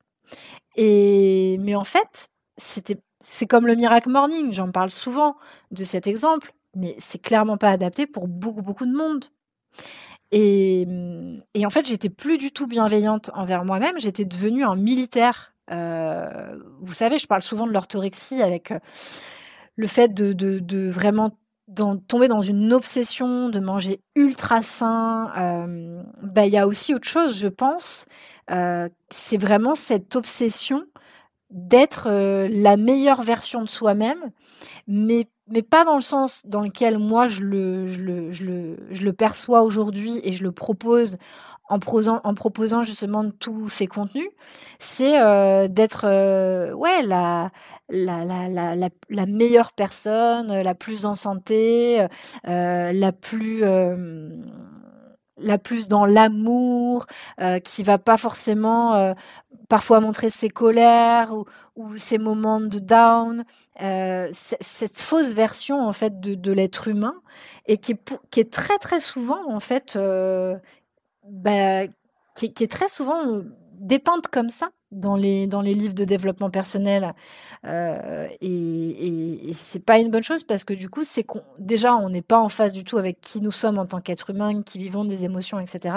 Et 0.77 1.57
mais 1.59 1.75
en 1.75 1.83
fait, 1.83 2.29
c'était 2.57 2.97
c'est 3.19 3.45
comme 3.47 3.67
le 3.67 3.75
miracle 3.75 4.09
morning, 4.09 4.53
j'en 4.53 4.71
parle 4.71 4.91
souvent 4.91 5.35
de 5.71 5.83
cet 5.83 6.07
exemple, 6.07 6.53
mais 6.75 6.95
c'est 6.99 7.21
clairement 7.21 7.57
pas 7.57 7.71
adapté 7.71 8.05
pour 8.07 8.27
beaucoup 8.27 8.61
beaucoup 8.61 8.85
de 8.85 8.95
monde. 8.95 9.25
Et, 10.31 10.85
et 11.53 11.65
en 11.65 11.69
fait, 11.69 11.85
j'étais 11.85 12.09
plus 12.09 12.37
du 12.37 12.51
tout 12.51 12.67
bienveillante 12.67 13.31
envers 13.33 13.63
moi-même. 13.63 13.99
J'étais 13.99 14.25
devenue 14.25 14.63
un 14.63 14.75
militaire. 14.75 15.53
Euh, 15.71 16.59
vous 16.81 16.93
savez, 16.93 17.17
je 17.17 17.27
parle 17.27 17.41
souvent 17.41 17.67
de 17.67 17.71
l'orthorexie 17.71 18.41
avec 18.41 18.71
euh, 18.71 18.79
le 19.75 19.87
fait 19.87 20.13
de, 20.13 20.33
de, 20.33 20.89
vraiment 20.89 21.37
dans, 21.67 21.97
tomber 21.97 22.27
dans 22.27 22.41
une 22.41 22.73
obsession 22.73 23.49
de 23.49 23.59
manger 23.59 24.01
ultra 24.15 24.61
sain. 24.61 25.31
Euh, 25.37 26.03
bah, 26.21 26.45
il 26.45 26.53
y 26.53 26.57
a 26.57 26.67
aussi 26.67 26.93
autre 26.93 27.07
chose, 27.07 27.39
je 27.39 27.47
pense. 27.47 28.05
Euh, 28.51 28.89
c'est 29.11 29.37
vraiment 29.37 29.73
cette 29.75 30.15
obsession 30.15 30.83
d'être 31.49 32.09
la 32.09 32.75
meilleure 32.75 33.21
version 33.21 33.61
de 33.61 33.69
soi-même, 33.69 34.31
mais 34.87 35.27
mais 35.47 35.61
pas 35.61 35.85
dans 35.85 35.95
le 35.95 36.01
sens 36.01 36.41
dans 36.45 36.61
lequel 36.61 36.97
moi 36.97 37.27
je 37.27 37.41
le, 37.41 37.87
je 37.87 38.01
le, 38.01 38.31
je 38.31 38.43
le, 38.45 38.77
je 38.91 39.03
le 39.03 39.13
perçois 39.13 39.61
aujourd'hui 39.61 40.19
et 40.23 40.33
je 40.33 40.43
le 40.43 40.51
propose 40.51 41.17
en, 41.69 41.79
prosant, 41.79 42.21
en 42.23 42.33
proposant 42.33 42.83
justement 42.83 43.29
tous 43.31 43.69
ces 43.69 43.87
contenus, 43.87 44.29
c'est 44.79 45.19
euh, 45.19 45.67
d'être 45.67 46.05
euh, 46.05 46.73
ouais 46.73 47.01
la 47.03 47.51
la, 47.89 48.25
la, 48.25 48.49
la, 48.49 48.89
la, 49.09 49.25
meilleure 49.27 49.71
personne, 49.71 50.61
la 50.61 50.73
plus 50.73 51.05
en 51.05 51.13
santé, 51.13 52.03
euh, 52.47 52.91
la 52.91 53.11
plus 53.11 53.63
euh, 53.63 54.27
la 55.37 55.57
plus 55.57 55.87
dans 55.87 56.05
l'amour, 56.05 57.05
euh, 57.41 57.59
qui 57.59 57.83
va 57.83 57.97
pas 57.97 58.17
forcément 58.17 58.95
euh, 58.95 59.13
parfois 59.67 59.99
montrer 59.99 60.29
ses 60.29 60.49
colères 60.49 61.33
ou, 61.33 61.45
ou, 61.75 61.97
ses 61.97 62.17
moments 62.17 62.61
de 62.61 62.79
down. 62.79 63.45
Euh, 63.81 64.29
cette 64.31 64.97
fausse 64.97 65.33
version 65.33 65.85
en 65.85 65.91
fait 65.91 66.21
de, 66.21 66.33
de 66.35 66.51
l'être 66.53 66.87
humain 66.87 67.15
et 67.65 67.77
qui 67.77 67.91
est, 67.93 68.19
qui 68.31 68.39
est 68.39 68.51
très 68.51 68.77
très 68.77 69.01
souvent 69.01 69.51
en 69.51 69.59
fait 69.59 69.97
euh, 69.97 70.55
bah, 71.29 71.85
qui, 72.35 72.53
qui, 72.53 72.63
est 72.63 72.71
très 72.71 72.87
souvent 72.87 73.41
dépeinte 73.77 74.27
comme 74.27 74.49
ça 74.49 74.69
dans 74.91 75.15
les, 75.15 75.47
dans 75.47 75.61
les 75.61 75.73
livres 75.73 75.93
de 75.93 76.05
développement 76.05 76.49
personnel. 76.49 77.13
Euh, 77.65 78.27
et, 78.41 78.47
et, 78.47 79.49
et 79.49 79.53
c'est 79.53 79.79
pas 79.79 79.99
une 79.99 80.09
bonne 80.09 80.23
chose 80.23 80.43
parce 80.43 80.63
que 80.63 80.73
du 80.73 80.89
coup, 80.89 81.03
c'est 81.03 81.23
qu'on 81.23 81.41
déjà, 81.59 81.95
on 81.95 82.09
n'est 82.09 82.21
pas 82.21 82.39
en 82.39 82.49
face 82.49 82.73
du 82.73 82.83
tout 82.83 82.97
avec 82.97 83.21
qui 83.21 83.41
nous 83.41 83.51
sommes 83.51 83.77
en 83.77 83.85
tant 83.85 84.01
qu'être 84.01 84.29
humain, 84.29 84.61
qui 84.63 84.77
vivons 84.79 85.05
des 85.05 85.25
émotions, 85.25 85.59
etc. 85.59 85.95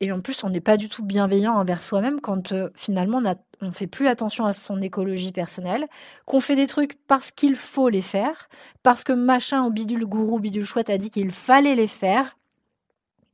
Et 0.00 0.12
en 0.12 0.20
plus, 0.20 0.42
on 0.44 0.50
n'est 0.50 0.60
pas 0.60 0.76
du 0.76 0.88
tout 0.88 1.04
bienveillant 1.04 1.54
envers 1.54 1.82
soi-même 1.82 2.20
quand 2.20 2.52
euh, 2.52 2.68
finalement 2.74 3.22
on, 3.24 3.34
on 3.66 3.72
fait 3.72 3.86
plus 3.86 4.08
attention 4.08 4.44
à 4.44 4.52
son 4.52 4.82
écologie 4.82 5.32
personnelle, 5.32 5.86
qu'on 6.26 6.40
fait 6.40 6.56
des 6.56 6.66
trucs 6.66 6.98
parce 7.06 7.30
qu'il 7.30 7.56
faut 7.56 7.88
les 7.88 8.02
faire, 8.02 8.48
parce 8.82 9.04
que 9.04 9.12
machin 9.12 9.64
ou 9.64 9.70
bidule 9.70 10.04
gourou, 10.04 10.40
bidule 10.40 10.66
chouette 10.66 10.90
a 10.90 10.98
dit 10.98 11.10
qu'il 11.10 11.30
fallait 11.30 11.76
les 11.76 11.86
faire, 11.86 12.36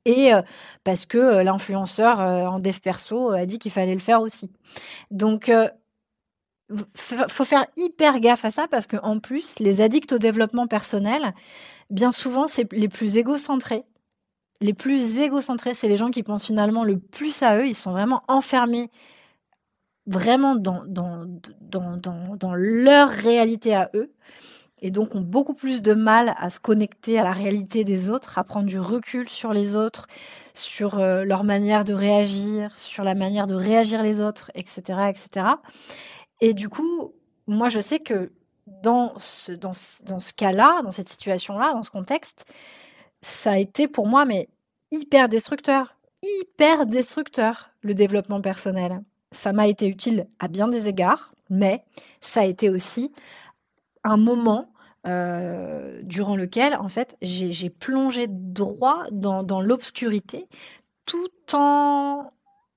et 0.05 0.33
euh, 0.33 0.43
parce 0.85 1.07
que 1.07 1.19
euh, 1.19 1.43
l'influenceur 1.43 2.21
euh, 2.21 2.47
en 2.47 2.59
dev 2.59 2.79
perso 2.81 3.31
a 3.31 3.47
dit 3.47 3.59
qu'il 3.59 3.73
fallait 3.73 3.95
le 3.95 4.01
faire 4.01 4.23
aussi. 4.23 4.51
Donc, 5.11 5.51
faut 6.97 7.45
faire 7.45 7.67
hyper 7.77 8.21
gaffe 8.21 8.45
à 8.45 8.51
ça 8.51 8.69
parce 8.69 8.87
que 8.87 8.97
en 9.03 9.19
plus, 9.19 9.59
les 9.59 9.81
addicts 9.81 10.13
au 10.13 10.19
développement 10.19 10.67
personnel, 10.67 11.35
bien 11.91 12.13
souvent, 12.13 12.47
c'est 12.47 12.73
les 12.73 12.89
plus 12.89 13.17
égocentrés. 13.17 13.85
Les 14.61 14.75
plus 14.75 15.19
égocentrés, 15.19 15.75
c'est 15.75 15.89
les 15.89 15.97
gens 15.97 16.11
qui 16.11 16.23
pensent 16.23 16.47
finalement 16.47 16.85
le 16.85 16.99
plus 16.99 17.43
à 17.43 17.57
eux. 17.57 17.67
Ils 17.67 17.75
sont 17.75 17.93
vraiment 17.93 18.23
enfermés, 18.29 18.91
vraiment 20.07 20.55
dans 20.55 20.85
leur 22.55 23.09
réalité 23.09 23.75
à 23.75 23.91
eux 23.95 24.13
et 24.83 24.91
donc 24.91 25.15
ont 25.15 25.21
beaucoup 25.21 25.55
plus 25.55 25.83
de 25.83 25.93
mal 25.93 26.35
à 26.39 26.51
se 26.51 26.61
connecter 26.61 27.19
à 27.19 27.25
la 27.25 27.33
réalité 27.33 27.85
des 27.85 28.09
autres, 28.09 28.39
à 28.39 28.45
prendre 28.45 28.67
du 28.67 28.79
recul 28.79 29.29
sur 29.29 29.53
les 29.53 29.77
autres, 29.77 30.07
sur 30.55 30.99
euh, 30.99 31.25
leur 31.25 31.45
manière 31.45 31.85
de 31.85 31.95
réagir, 31.95 32.77
sur 32.79 33.05
la 33.05 33.15
manière 33.15 33.47
de 33.47 33.55
réagir 33.55 34.03
les 34.03 34.21
autres, 34.21 34.51
etc., 34.55 34.83
etc. 35.09 35.47
Et 36.41 36.55
du 36.55 36.69
coup, 36.69 37.13
moi, 37.47 37.69
je 37.69 37.81
sais 37.81 37.99
que 37.99 38.33
dans 38.83 39.15
ce, 39.19 39.53
dans, 39.53 39.73
dans 40.05 40.21
ce 40.21 40.33
cas-là, 40.33 40.83
dans 40.83 40.91
cette 40.91 41.09
situation-là, 41.09 41.73
dans 41.73 41.83
ce 41.83 41.91
contexte, 41.91 42.45
ça 43.23 43.53
a 43.53 43.59
été 43.59 43.89
pour 43.89 44.07
moi, 44.07 44.25
mais 44.25 44.49
hyper 44.91 45.29
destructeur, 45.29 45.97
hyper 46.23 46.87
destructeur, 46.87 47.71
le 47.83 47.95
développement 47.95 48.41
personnel. 48.41 49.03
Ça 49.33 49.53
m'a 49.53 49.69
été 49.69 49.87
utile 49.87 50.27
à 50.39 50.49
bien 50.49 50.69
des 50.69 50.89
égards, 50.89 51.33
mais 51.51 51.85
ça 52.21 52.41
a 52.41 52.45
été 52.45 52.71
aussi 52.71 53.13
un 54.05 54.17
moment 54.17 54.73
euh, 55.07 56.01
durant 56.03 56.37
lequel, 56.37 56.77
en 56.77 56.89
fait, 56.89 57.17
j'ai 57.23 57.71
plongé 57.71 58.27
droit 58.29 59.05
dans, 59.11 59.61
l'obscurité 59.61 60.47
tout 61.07 61.31
en 61.53 62.31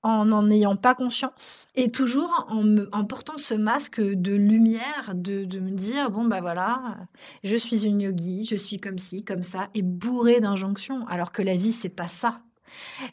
en 0.06 0.26
n'en 0.26 0.50
ayant 0.52 0.76
pas 0.76 0.96
conscience 0.96 1.66
et 1.76 1.90
toujours 1.90 2.46
en, 2.50 2.62
me, 2.62 2.90
portant 3.08 3.38
ce 3.38 3.54
masque 3.54 4.02
de 4.02 4.36
lumière, 4.36 5.14
de, 5.16 5.46
de, 5.46 5.62
me 5.62 5.72
dire 5.72 6.12
bon 6.12 6.26
bah 6.26 6.42
voilà, 6.42 6.98
je 7.46 7.56
suis 7.56 7.86
une 7.86 8.02
yogi, 8.02 8.44
je 8.44 8.58
suis 8.58 8.80
comme 8.82 9.00
ci, 9.00 9.24
comme 9.24 9.44
ça, 9.44 9.70
et 9.74 9.82
bourré 9.82 10.42
d'injonctions, 10.42 11.08
alors 11.08 11.32
que 11.32 11.42
la 11.42 11.56
vie 11.56 11.72
c'est 11.72 11.88
pas 11.88 12.08
ça. 12.08 12.42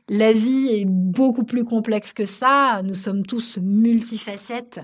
La 0.08 0.32
vie 0.32 0.68
est 0.68 0.84
beaucoup 0.86 1.44
plus 1.44 1.64
complexe 1.64 2.12
que 2.12 2.26
ça. 2.26 2.80
Nous 2.82 2.94
sommes 2.94 3.24
tous 3.24 3.58
multifacettes 3.58 4.80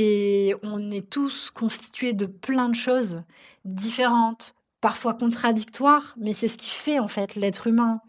et 0.00 0.54
on 0.62 0.92
est 0.92 1.10
tous 1.10 1.50
constitués 1.50 2.12
de 2.12 2.26
plein 2.26 2.68
de 2.68 2.76
choses 2.76 3.24
différentes, 3.64 4.54
parfois 4.80 5.12
contradictoires, 5.12 6.14
mais 6.16 6.32
c'est 6.32 6.46
ce 6.46 6.56
qui 6.56 6.70
fait 6.70 7.00
en 7.00 7.08
fait 7.08 7.34
l'être 7.34 7.66
humain. 7.66 8.00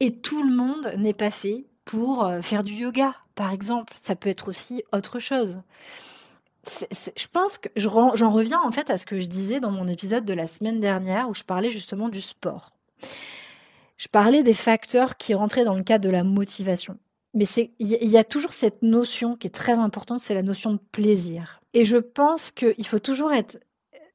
Et 0.00 0.16
tout 0.16 0.42
le 0.42 0.52
monde 0.52 0.92
n'est 0.96 1.14
pas 1.14 1.30
fait 1.30 1.66
pour 1.84 2.24
euh, 2.24 2.42
faire 2.42 2.64
du 2.64 2.72
yoga, 2.72 3.14
par 3.36 3.52
exemple. 3.52 3.94
Ça 4.00 4.16
peut 4.16 4.28
être 4.28 4.48
aussi 4.48 4.82
autre 4.92 5.20
chose. 5.20 5.60
je 6.66 7.26
pense 7.32 7.58
que 7.58 7.68
j'en 7.76 8.30
reviens 8.30 8.60
en 8.60 8.72
fait 8.72 8.90
à 8.90 8.96
ce 8.96 9.06
que 9.06 9.20
je 9.20 9.26
disais 9.26 9.60
dans 9.60 9.70
mon 9.70 9.86
épisode 9.86 10.24
de 10.24 10.34
la 10.34 10.48
semaine 10.48 10.80
dernière 10.80 11.28
où 11.28 11.34
je 11.34 11.44
parlais 11.44 11.70
justement 11.70 12.08
du 12.08 12.20
sport. 12.20 12.72
Je 13.98 14.08
parlais 14.08 14.42
des 14.42 14.52
facteurs 14.52 15.16
qui 15.16 15.32
rentraient 15.34 15.64
dans 15.64 15.76
le 15.76 15.84
cadre 15.84 16.04
de 16.04 16.10
la 16.10 16.24
motivation. 16.24 16.98
Mais 17.34 17.44
il 17.78 17.88
y, 17.88 18.16
a 18.16 18.24
toujours 18.24 18.52
cette 18.52 18.82
notion 18.82 19.36
qui 19.36 19.46
est 19.46 19.50
très 19.50 19.78
importante, 19.78 20.20
c'est 20.20 20.34
la 20.34 20.42
notion 20.42 20.72
de 20.72 20.80
plaisir. 20.92 21.60
Et 21.74 21.84
je 21.84 21.98
pense 21.98 22.50
qu'il 22.50 22.86
faut 22.86 22.98
toujours 22.98 23.32
être, 23.32 23.58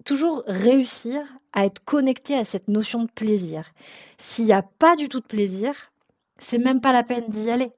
toujours 0.03 0.43
réussir 0.47 1.21
à 1.53 1.65
être 1.65 1.83
connecté 1.85 2.35
à 2.35 2.43
cette 2.43 2.67
notion 2.67 3.03
de 3.03 3.11
plaisir. 3.11 3.71
S'il 4.17 4.45
n'y 4.45 4.53
a 4.53 4.63
pas 4.63 4.95
du 4.95 5.09
tout 5.09 5.19
de 5.19 5.25
plaisir, 5.25 5.91
c'est 6.39 6.57
même 6.57 6.81
pas 6.81 6.91
la 6.91 7.03
peine 7.03 7.29
d'y 7.29 7.49
aller. 7.51 7.71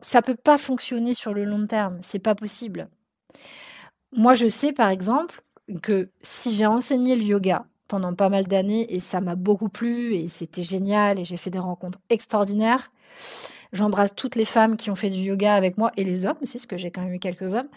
Ça 0.00 0.22
peut 0.22 0.36
pas 0.36 0.58
fonctionner 0.58 1.14
sur 1.14 1.34
le 1.34 1.44
long 1.44 1.66
terme, 1.66 1.98
c'est 2.02 2.18
pas 2.18 2.34
possible. 2.34 2.88
Moi, 4.12 4.34
je 4.34 4.46
sais 4.46 4.72
par 4.72 4.90
exemple 4.90 5.42
que 5.82 6.10
si 6.22 6.54
j'ai 6.54 6.66
enseigné 6.66 7.16
le 7.16 7.24
yoga 7.24 7.66
pendant 7.88 8.14
pas 8.14 8.28
mal 8.28 8.46
d'années 8.46 8.92
et 8.94 8.98
ça 8.98 9.20
m'a 9.20 9.34
beaucoup 9.34 9.68
plu 9.68 10.14
et 10.14 10.28
c'était 10.28 10.62
génial 10.62 11.18
et 11.18 11.24
j'ai 11.24 11.36
fait 11.36 11.50
des 11.50 11.58
rencontres 11.58 11.98
extraordinaires, 12.10 12.92
J'embrasse 13.74 14.14
toutes 14.14 14.36
les 14.36 14.44
femmes 14.44 14.76
qui 14.76 14.90
ont 14.90 14.94
fait 14.94 15.10
du 15.10 15.18
yoga 15.18 15.54
avec 15.54 15.76
moi 15.76 15.90
et 15.96 16.04
les 16.04 16.24
hommes 16.24 16.36
aussi, 16.40 16.58
parce 16.58 16.66
que 16.66 16.76
j'ai 16.76 16.90
quand 16.90 17.02
même 17.02 17.12
eu 17.12 17.18
quelques 17.18 17.54
hommes 17.54 17.68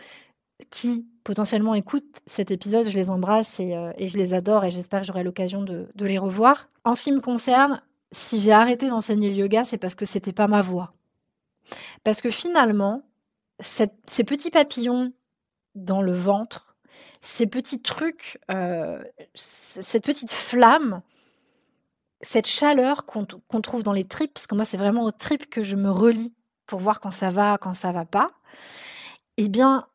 qui 0.69 1.07
potentiellement 1.23 1.73
écoutent 1.73 2.21
cet 2.27 2.51
épisode. 2.51 2.87
Je 2.87 2.95
les 2.95 3.09
embrasse 3.09 3.59
et, 3.59 3.75
euh, 3.75 3.91
je 3.99 4.17
les 4.17 4.35
adore 4.35 4.63
et 4.63 4.71
j'espère 4.71 5.01
que 5.01 5.07
j'aurai 5.07 5.23
l'occasion 5.23 5.63
de, 5.63 5.87
de, 5.95 6.05
les 6.05 6.19
revoir. 6.19 6.69
En 6.83 6.93
ce 6.93 7.01
qui 7.01 7.11
me 7.11 7.19
concerne, 7.19 7.81
si 8.11 8.39
j'ai 8.39 8.51
arrêté 8.51 8.87
d'enseigner 8.87 9.31
le 9.31 9.37
yoga, 9.37 9.63
c'est 9.63 9.79
parce 9.79 9.95
que 9.95 10.05
c'était 10.05 10.33
pas 10.33 10.47
ma 10.47 10.61
voie. 10.61 10.93
Parce 12.03 12.21
que 12.21 12.29
finalement, 12.29 13.01
ces 13.59 13.87
petits 14.23 14.51
papillons 14.51 15.11
dans 15.73 16.03
le 16.03 16.13
ventre, 16.13 16.75
ces 17.21 17.47
petits 17.47 17.81
trucs, 17.81 18.39
euh, 18.51 19.03
cette 19.33 20.05
petite 20.05 20.31
flamme, 20.31 21.01
cette 22.21 22.47
chaleur 22.47 23.05
qu'on 23.05 23.25
trouve 23.61 23.83
dans 23.83 23.93
les 23.93 24.05
tripes, 24.05 24.33
parce 24.33 24.47
que 24.47 24.55
moi 24.55 24.65
c'est 24.65 24.77
vraiment 24.77 25.03
aux 25.03 25.11
tripes 25.11 25.49
que 25.49 25.63
je 25.63 25.75
me 25.75 25.91
relie 25.91 26.33
pour 26.65 26.79
voir 26.79 26.99
quand 26.99 27.11
ça 27.11 27.29
va, 27.29 27.57
quand 27.57 27.73
ça 27.73 27.91
va 27.91 28.05
pas, 28.05 28.27
eh 29.37 29.49
bien, 29.49 29.87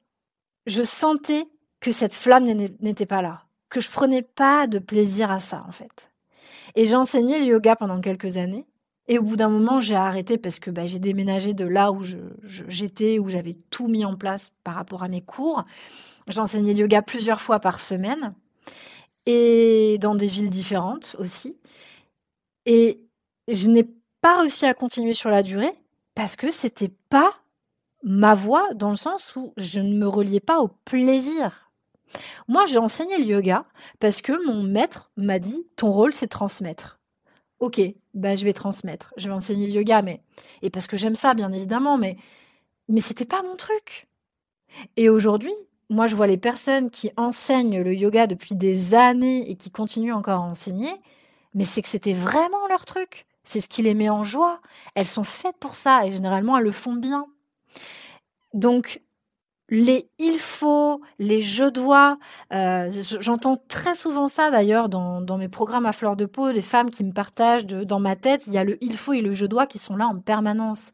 je 0.67 0.83
sentais 0.83 1.47
que 1.81 1.93
cette 1.93 2.15
flamme 2.15 2.45
n'était 2.81 3.07
pas 3.07 3.23
là, 3.23 3.43
que 3.69 3.81
je 3.81 3.91
prenais 3.91 4.23
pas 4.23 4.67
de 4.67 4.79
plaisir 4.79 5.31
à 5.31 5.41
ça 5.41 5.65
en 5.69 5.73
fait. 5.73 6.11
Et 6.75 6.87
j'ai 6.87 6.97
enseigné 6.97 7.39
le 7.39 7.47
yoga 7.47 7.77
pendant 7.77 8.01
quelques 8.01 8.37
années. 8.37 8.67
Et 9.09 9.19
au 9.19 9.23
bout 9.23 9.37
d'un 9.37 9.49
moment, 9.49 9.81
j'ai 9.81 9.97
arrêté 9.97 10.39
parce 10.39 10.61
que 10.61 10.71
bah, 10.71 10.87
j'ai 10.87 11.01
déménagé 11.01 11.55
de 11.55 11.65
là 11.65 11.91
où 11.91 12.03
j'étais, 12.45 13.19
où 13.19 13.29
j'avais 13.29 13.55
tout 13.71 13.89
mis 13.89 14.05
en 14.05 14.17
place 14.17 14.53
par 14.63 14.77
rapport 14.77 15.03
à 15.03 15.09
mes 15.09 15.21
cours. 15.21 15.65
J'enseignais 16.29 16.73
le 16.73 16.81
yoga 16.81 17.03
plusieurs 17.03 17.41
fois 17.41 17.59
par 17.59 17.81
semaine 17.81 18.33
et 19.27 19.99
dans 20.01 20.15
des 20.15 20.29
villes 20.29 20.51
différentes 20.51 21.17
aussi. 21.19 21.57
Et 22.66 23.01
je 23.48 23.68
n'ai 23.68 23.88
pas 24.20 24.40
réussi 24.40 24.66
à 24.66 24.75
continuer 24.75 25.14
sur 25.14 25.31
la 25.31 25.42
durée 25.42 25.72
parce 26.14 26.37
que 26.37 26.51
c'était 26.51 26.92
pas 27.09 27.35
ma 28.03 28.35
voie 28.35 28.68
dans 28.75 28.90
le 28.90 28.96
sens 28.96 29.35
où 29.37 29.53
je 29.57 29.81
ne 29.81 29.96
me 29.96 30.07
reliais 30.07 30.40
pas 30.40 30.61
au 30.61 30.68
plaisir. 30.85 31.70
Moi, 32.48 32.66
j'ai 32.66 32.79
enseigné 32.79 33.16
le 33.18 33.25
yoga 33.25 33.64
parce 33.98 34.20
que 34.20 34.46
mon 34.46 34.62
maître 34.62 35.11
m'a 35.16 35.38
dit 35.38 35.66
ton 35.77 35.90
rôle 35.90 36.12
c'est 36.12 36.27
transmettre. 36.29 37.01
Ok, 37.61 37.81
bah 38.12 38.35
je 38.35 38.44
vais 38.44 38.53
transmettre, 38.53 39.14
je 39.16 39.29
vais 39.29 39.35
enseigner 39.35 39.68
le 39.68 39.75
yoga, 39.75 40.03
mais 40.03 40.20
et 40.62 40.70
parce 40.70 40.88
que 40.88 40.96
j'aime 40.96 41.14
ça 41.14 41.33
bien 41.35 41.53
évidemment, 41.53 41.96
mais 41.96 42.16
mais 42.88 43.01
c'était 43.01 43.25
pas 43.25 43.42
mon 43.42 43.55
truc. 43.55 44.09
Et 44.96 45.09
aujourd'hui, 45.09 45.55
moi 45.88 46.09
je 46.09 46.16
vois 46.16 46.27
les 46.27 46.37
personnes 46.38 46.90
qui 46.90 47.11
enseignent 47.16 47.81
le 47.81 47.94
yoga 47.94 48.27
depuis 48.27 48.57
des 48.57 48.94
années 48.94 49.48
et 49.48 49.55
qui 49.55 49.70
continuent 49.70 50.12
encore 50.12 50.40
à 50.40 50.48
enseigner, 50.48 50.90
mais 51.55 51.65
c'est 51.65 51.83
que 51.83 51.88
c'était 51.88 52.12
vraiment 52.12 52.67
leur 52.69 52.85
truc. 52.85 53.27
C'est 53.45 53.61
ce 53.61 53.69
qui 53.69 53.83
les 53.83 53.95
met 53.95 54.09
en 54.09 54.25
joie. 54.25 54.61
Elles 54.95 55.07
sont 55.07 55.25
faites 55.25 55.57
pour 55.59 55.75
ça 55.75 56.07
et 56.07 56.12
généralement 56.12 56.57
elles 56.57 56.65
le 56.65 56.73
font 56.73 56.95
bien. 56.95 57.27
Donc 58.55 59.01
les 59.69 60.09
il 60.19 60.38
faut, 60.38 61.01
les 61.19 61.41
je 61.41 61.65
dois, 61.65 62.19
euh, 62.53 62.91
j'entends 63.21 63.57
très 63.69 63.95
souvent 63.95 64.27
ça 64.27 64.51
d'ailleurs 64.51 64.88
dans, 64.91 65.38
mes 65.38 65.49
programmes 65.49 65.87
à 65.87 65.93
fleur 65.93 66.15
de 66.15 66.27
peau, 66.27 66.53
des 66.53 66.62
femmes 66.62 66.91
qui 66.91 67.05
me 67.05 67.12
partagent 67.12 67.67
dans 67.67 68.01
ma 68.01 68.15
tête, 68.15 68.47
il 68.47 68.53
y 68.53 68.59
a 68.59 68.65
le 68.65 68.77
il 68.85 68.97
faut 68.99 69.15
et 69.15 69.23
le 69.23 69.33
je 69.33 69.47
dois 69.47 69.67
qui 69.67 69.79
sont 69.79 69.97
là 69.97 70.07
en 70.07 70.19
permanence. 70.19 70.93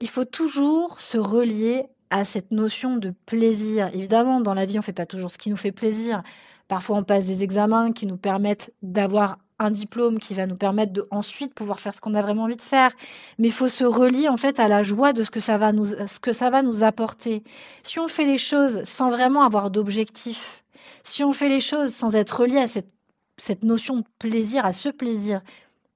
Il 0.00 0.08
faut 0.08 0.24
toujours 0.24 1.00
se 1.00 1.18
relier 1.18 1.84
à 2.10 2.24
cette 2.24 2.50
notion 2.52 2.96
de 2.96 3.12
plaisir. 3.26 3.90
Évidemment, 3.92 4.40
dans 4.40 4.54
la 4.54 4.66
vie, 4.66 4.74
on 4.74 4.78
ne 4.78 4.84
fait 4.84 4.92
pas 4.92 5.06
toujours 5.06 5.30
ce 5.30 5.38
qui 5.38 5.50
nous 5.50 5.56
fait 5.56 5.72
plaisir. 5.72 6.22
Parfois, 6.68 6.96
on 6.96 7.04
passe 7.04 7.26
des 7.26 7.42
examens 7.42 7.92
qui 7.92 8.06
nous 8.06 8.16
permettent 8.16 8.72
d'avoir 8.82 9.38
un 9.58 9.70
diplôme 9.70 10.18
qui 10.18 10.34
va 10.34 10.46
nous 10.46 10.56
permettre 10.56 10.92
de 10.92 11.06
ensuite 11.10 11.54
pouvoir 11.54 11.80
faire 11.80 11.94
ce 11.94 12.00
qu'on 12.00 12.14
a 12.14 12.22
vraiment 12.22 12.44
envie 12.44 12.56
de 12.56 12.62
faire. 12.62 12.92
Mais 13.38 13.48
il 13.48 13.52
faut 13.52 13.68
se 13.68 13.84
relier 13.84 14.28
en 14.28 14.36
fait 14.36 14.58
à 14.58 14.68
la 14.68 14.82
joie 14.82 15.12
de 15.12 15.22
ce 15.22 15.30
que 15.30 15.40
ça 15.40 15.58
va 15.58 15.72
nous, 15.72 16.82
apporter. 16.82 17.42
Si 17.82 17.98
on 17.98 18.08
fait 18.08 18.24
les 18.24 18.38
choses 18.38 18.82
sans 18.84 19.10
vraiment 19.10 19.44
avoir 19.44 19.70
d'objectif, 19.70 20.64
si 21.02 21.22
on 21.22 21.32
fait 21.32 21.48
les 21.48 21.60
choses 21.60 21.94
sans 21.94 22.16
être 22.16 22.40
relié 22.40 22.58
à 22.58 22.66
cette, 22.66 22.90
cette 23.38 23.62
notion 23.62 23.96
de 23.98 24.04
plaisir, 24.18 24.66
à 24.66 24.72
ce 24.72 24.88
plaisir 24.88 25.40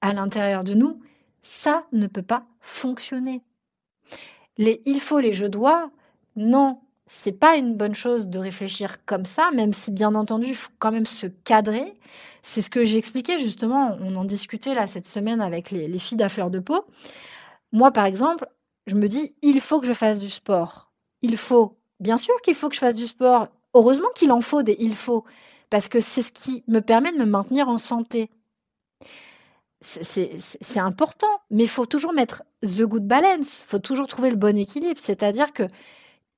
à 0.01 0.13
l'intérieur 0.13 0.65
de 0.65 0.75
nous, 0.75 1.01
ça 1.43 1.85
ne 1.93 2.07
peut 2.07 2.23
pas 2.23 2.45
fonctionner. 2.61 3.43
Les 4.57 4.81
il 4.87 5.01
faut, 5.01 5.19
les 5.19 5.33
je 5.33 5.47
dois, 5.47 5.91
non, 6.37 6.81
c'est 7.09 7.33
pas 7.33 7.57
une 7.57 7.75
bonne 7.75 7.95
chose 7.95 8.29
de 8.29 8.39
réfléchir 8.39 9.05
comme 9.07 9.25
ça, 9.25 9.51
même 9.53 9.73
si 9.73 9.91
bien 9.91 10.15
entendu, 10.15 10.49
il 10.49 10.55
faut 10.55 10.71
quand 10.79 10.93
même 10.93 11.07
se 11.07 11.27
cadrer. 11.27 11.95
C'est 12.43 12.61
ce 12.61 12.69
que 12.69 12.85
j'ai 12.85 12.99
expliqué 12.99 13.39
justement, 13.39 13.97
on 14.01 14.15
en 14.17 14.25
discutait 14.25 14.75
là 14.75 14.87
cette 14.87 15.07
semaine 15.07 15.41
avec 15.41 15.71
les, 15.71 15.99
filles 15.99 16.19
d'Affleur 16.19 16.51
de 16.51 16.59
peau. 16.59 16.85
Moi, 17.73 17.93
par 17.93 18.05
exemple, 18.05 18.47
je 18.87 18.95
me 18.95 19.09
dis, 19.09 19.35
il 19.43 19.61
faut 19.61 19.81
que 19.81 19.87
je 19.87 19.95
fasse 19.95 20.19
du 20.19 20.29
sport. 20.29 20.93
Il 21.23 21.39
faut, 21.39 21.79
bien 21.99 22.19
sûr 22.19 22.35
qu'il 22.43 22.55
faut 22.55 22.69
que 22.69 22.75
je 22.75 22.81
fasse 22.81 22.95
du 22.95 23.07
sport. 23.07 23.49
Heureusement 23.73 24.09
qu'il 24.15 24.31
en 24.31 24.43
faut 24.43 24.63
des 24.63 24.77
il 24.79 24.95
faut, 24.95 25.25
parce 25.71 25.89
que 25.89 26.01
c'est 26.01 26.23
ce 26.23 26.33
qui 26.33 26.63
me 26.69 26.81
permet 26.81 27.13
de 27.13 27.19
me 27.19 27.25
maintenir 27.25 27.69
en 27.69 27.79
santé. 27.79 28.31
C'est 29.81 30.79
important, 30.79 31.41
mais 31.51 31.65
il 31.65 31.69
faut 31.69 31.87
toujours 31.87 32.13
mettre 32.13 32.43
the 32.63 32.83
good 32.83 33.07
balance, 33.07 33.63
il 33.63 33.69
faut 33.69 33.79
toujours 33.79 34.09
trouver 34.09 34.29
le 34.29 34.37
bon 34.37 34.59
équilibre. 34.59 35.01
C'est-à-dire 35.01 35.53
que 35.53 35.63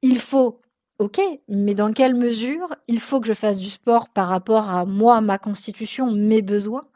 il 0.03 0.19
faut, 0.21 0.61
ok, 0.99 1.21
mais 1.49 1.75
dans 1.75 1.93
quelle 1.93 2.15
mesure 2.15 2.75
il 2.89 3.01
faut 3.01 3.21
que 3.21 3.27
je 3.29 3.35
fasse 3.35 3.59
du 3.59 3.71
sport 3.71 4.09
par 4.09 4.29
rapport 4.29 4.69
à 4.71 4.85
moi, 4.85 5.21
ma 5.21 5.39
constitution, 5.39 6.11
mes 6.13 6.43
besoins, 6.43 6.87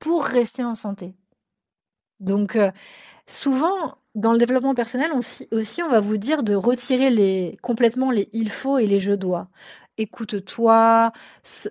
pour 0.00 0.24
rester 0.24 0.64
en 0.64 0.74
santé? 0.74 1.14
Donc, 2.20 2.56
euh, 2.56 2.70
souvent, 3.26 3.96
dans 4.14 4.32
le 4.32 4.38
développement 4.38 4.74
personnel 4.74 5.10
aussi, 5.52 5.82
on 5.82 5.88
va 5.90 6.00
vous 6.00 6.16
dire 6.18 6.42
de 6.42 6.54
retirer 6.54 7.56
complètement 7.62 8.10
les 8.10 8.28
il 8.32 8.50
faut 8.50 8.78
et 8.78 8.86
les 8.86 9.00
je 9.00 9.12
dois. 9.12 9.48
Écoute-toi, 9.98 11.12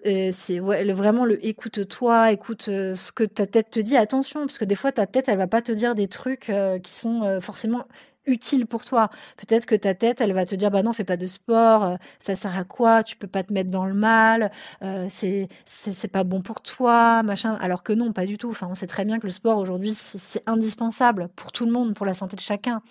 euh, 0.06 0.32
c'est 0.34 0.60
vraiment 0.60 1.26
le 1.26 1.46
écoute-toi, 1.46 2.32
écoute 2.32 2.68
euh, 2.70 2.96
ce 2.96 3.12
que 3.12 3.24
ta 3.24 3.48
tête 3.48 3.72
te 3.72 3.80
dit. 3.80 3.98
Attention, 3.98 4.42
parce 4.42 4.58
que 4.60 4.66
des 4.66 4.76
fois 4.76 4.92
ta 4.92 5.08
tête, 5.08 5.28
elle 5.30 5.38
va 5.38 5.48
pas 5.48 5.62
te 5.62 5.72
dire 5.72 5.96
des 5.96 6.08
trucs 6.08 6.52
qui 6.84 6.92
sont 6.94 7.40
forcément 7.42 7.86
utile 8.26 8.68
pour 8.68 8.86
toi. 8.86 9.10
Peut-être 9.38 9.66
que 9.66 9.76
ta 9.76 9.94
tête, 9.94 10.22
elle 10.22 10.34
va 10.34 10.46
te 10.46 10.56
dire 10.56 10.72
bah 10.72 10.84
non, 10.84 10.94
fais 10.94 11.04
pas 11.04 11.18
de 11.18 11.26
sport, 11.26 11.84
euh, 11.84 11.96
ça 12.20 12.36
sert 12.36 12.58
à 12.58 12.64
quoi 12.64 13.04
Tu 13.04 13.18
peux 13.18 13.28
pas 13.28 13.44
te 13.44 13.54
mettre 13.54 13.72
dans 13.72 13.86
le 13.86 13.94
mal, 13.94 14.52
euh, 14.84 15.08
c'est 15.10 16.08
pas 16.12 16.24
bon 16.24 16.42
pour 16.42 16.62
toi, 16.62 17.24
machin. 17.24 17.56
Alors 17.62 17.84
que 17.84 17.94
non, 17.94 18.14
pas 18.14 18.26
du 18.26 18.38
tout. 18.38 18.50
Enfin, 18.50 18.68
on 18.70 18.76
sait 18.76 18.88
très 18.88 19.06
bien 19.06 19.20
que 19.20 19.28
le 19.28 19.32
sport 19.32 19.58
aujourd'hui 19.58 19.94
c'est 19.94 20.44
indispensable 20.48 21.30
pour 21.36 21.52
tout 21.52 21.66
le 21.66 21.72
monde, 21.72 21.96
pour 21.96 22.06
la 22.06 22.14
santé 22.14 22.36
de 22.36 22.42
chacun. 22.42 22.82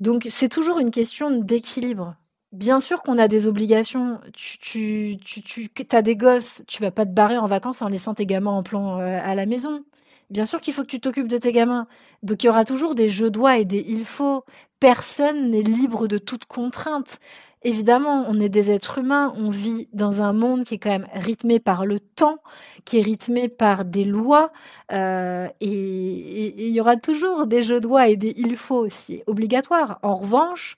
Donc 0.00 0.26
c'est 0.30 0.48
toujours 0.48 0.78
une 0.78 0.90
question 0.90 1.30
d'équilibre. 1.40 2.16
Bien 2.52 2.80
sûr 2.80 3.02
qu'on 3.02 3.18
a 3.18 3.28
des 3.28 3.46
obligations. 3.46 4.20
Tu, 4.34 4.58
tu, 4.58 5.18
tu, 5.42 5.68
tu 5.70 5.96
as 5.96 6.02
des 6.02 6.16
gosses, 6.16 6.62
tu 6.66 6.80
vas 6.82 6.90
pas 6.90 7.04
te 7.04 7.10
barrer 7.10 7.38
en 7.38 7.46
vacances 7.46 7.82
en 7.82 7.88
laissant 7.88 8.14
tes 8.14 8.26
gamins 8.26 8.52
en 8.52 8.62
plan 8.62 9.00
euh, 9.00 9.18
à 9.22 9.34
la 9.34 9.46
maison. 9.46 9.84
Bien 10.30 10.44
sûr 10.44 10.60
qu'il 10.60 10.74
faut 10.74 10.82
que 10.82 10.88
tu 10.88 11.00
t'occupes 11.00 11.28
de 11.28 11.38
tes 11.38 11.52
gamins. 11.52 11.86
Donc 12.22 12.42
il 12.42 12.46
y 12.46 12.48
aura 12.48 12.64
toujours 12.64 12.94
des 12.94 13.08
je 13.08 13.26
dois 13.26 13.58
et 13.58 13.64
des 13.64 13.84
il 13.88 14.04
faut. 14.04 14.44
Personne 14.80 15.50
n'est 15.50 15.62
libre 15.62 16.06
de 16.06 16.18
toute 16.18 16.44
contrainte. 16.46 17.18
Évidemment, 17.62 18.24
on 18.28 18.38
est 18.38 18.48
des 18.48 18.70
êtres 18.70 18.98
humains, 18.98 19.32
on 19.36 19.50
vit 19.50 19.88
dans 19.92 20.22
un 20.22 20.32
monde 20.32 20.64
qui 20.64 20.74
est 20.74 20.78
quand 20.78 20.90
même 20.90 21.08
rythmé 21.14 21.58
par 21.58 21.84
le 21.84 21.98
temps, 21.98 22.38
qui 22.84 22.98
est 22.98 23.02
rythmé 23.02 23.48
par 23.48 23.84
des 23.84 24.04
lois, 24.04 24.52
euh, 24.92 25.48
et 25.60 26.66
il 26.66 26.70
y 26.70 26.80
aura 26.80 26.96
toujours 26.96 27.46
des 27.48 27.62
je 27.62 27.74
dois 27.74 28.08
et 28.08 28.16
des 28.16 28.34
il 28.36 28.56
faut, 28.56 28.88
c'est 28.88 29.24
obligatoire. 29.26 29.98
En 30.02 30.14
revanche, 30.14 30.76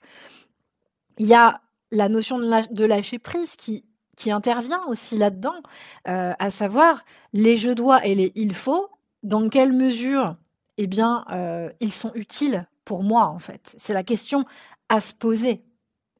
il 1.19 1.27
y 1.27 1.35
a 1.35 1.61
la 1.91 2.09
notion 2.09 2.39
de, 2.39 2.85
lâcher 2.85 3.19
prise 3.19 3.55
qui, 3.55 3.83
intervient 4.27 4.81
aussi 4.87 5.17
là-dedans, 5.17 5.61
euh, 6.07 6.33
à 6.39 6.49
savoir 6.49 7.03
les 7.33 7.55
je 7.55 7.69
dois 7.69 8.03
et 8.05 8.15
les 8.15 8.31
il 8.35 8.55
faut, 8.55 8.89
dans 9.23 9.49
quelle 9.49 9.73
mesure 9.73 10.35
eh 10.77 10.87
bien, 10.87 11.25
euh, 11.31 11.69
ils 11.81 11.93
sont 11.93 12.11
utiles 12.15 12.67
pour 12.85 13.03
moi, 13.03 13.25
en 13.27 13.39
fait? 13.39 13.75
C'est 13.77 13.93
la 13.93 14.03
question 14.03 14.45
à 14.87 14.99
se 14.99 15.13
poser. 15.13 15.61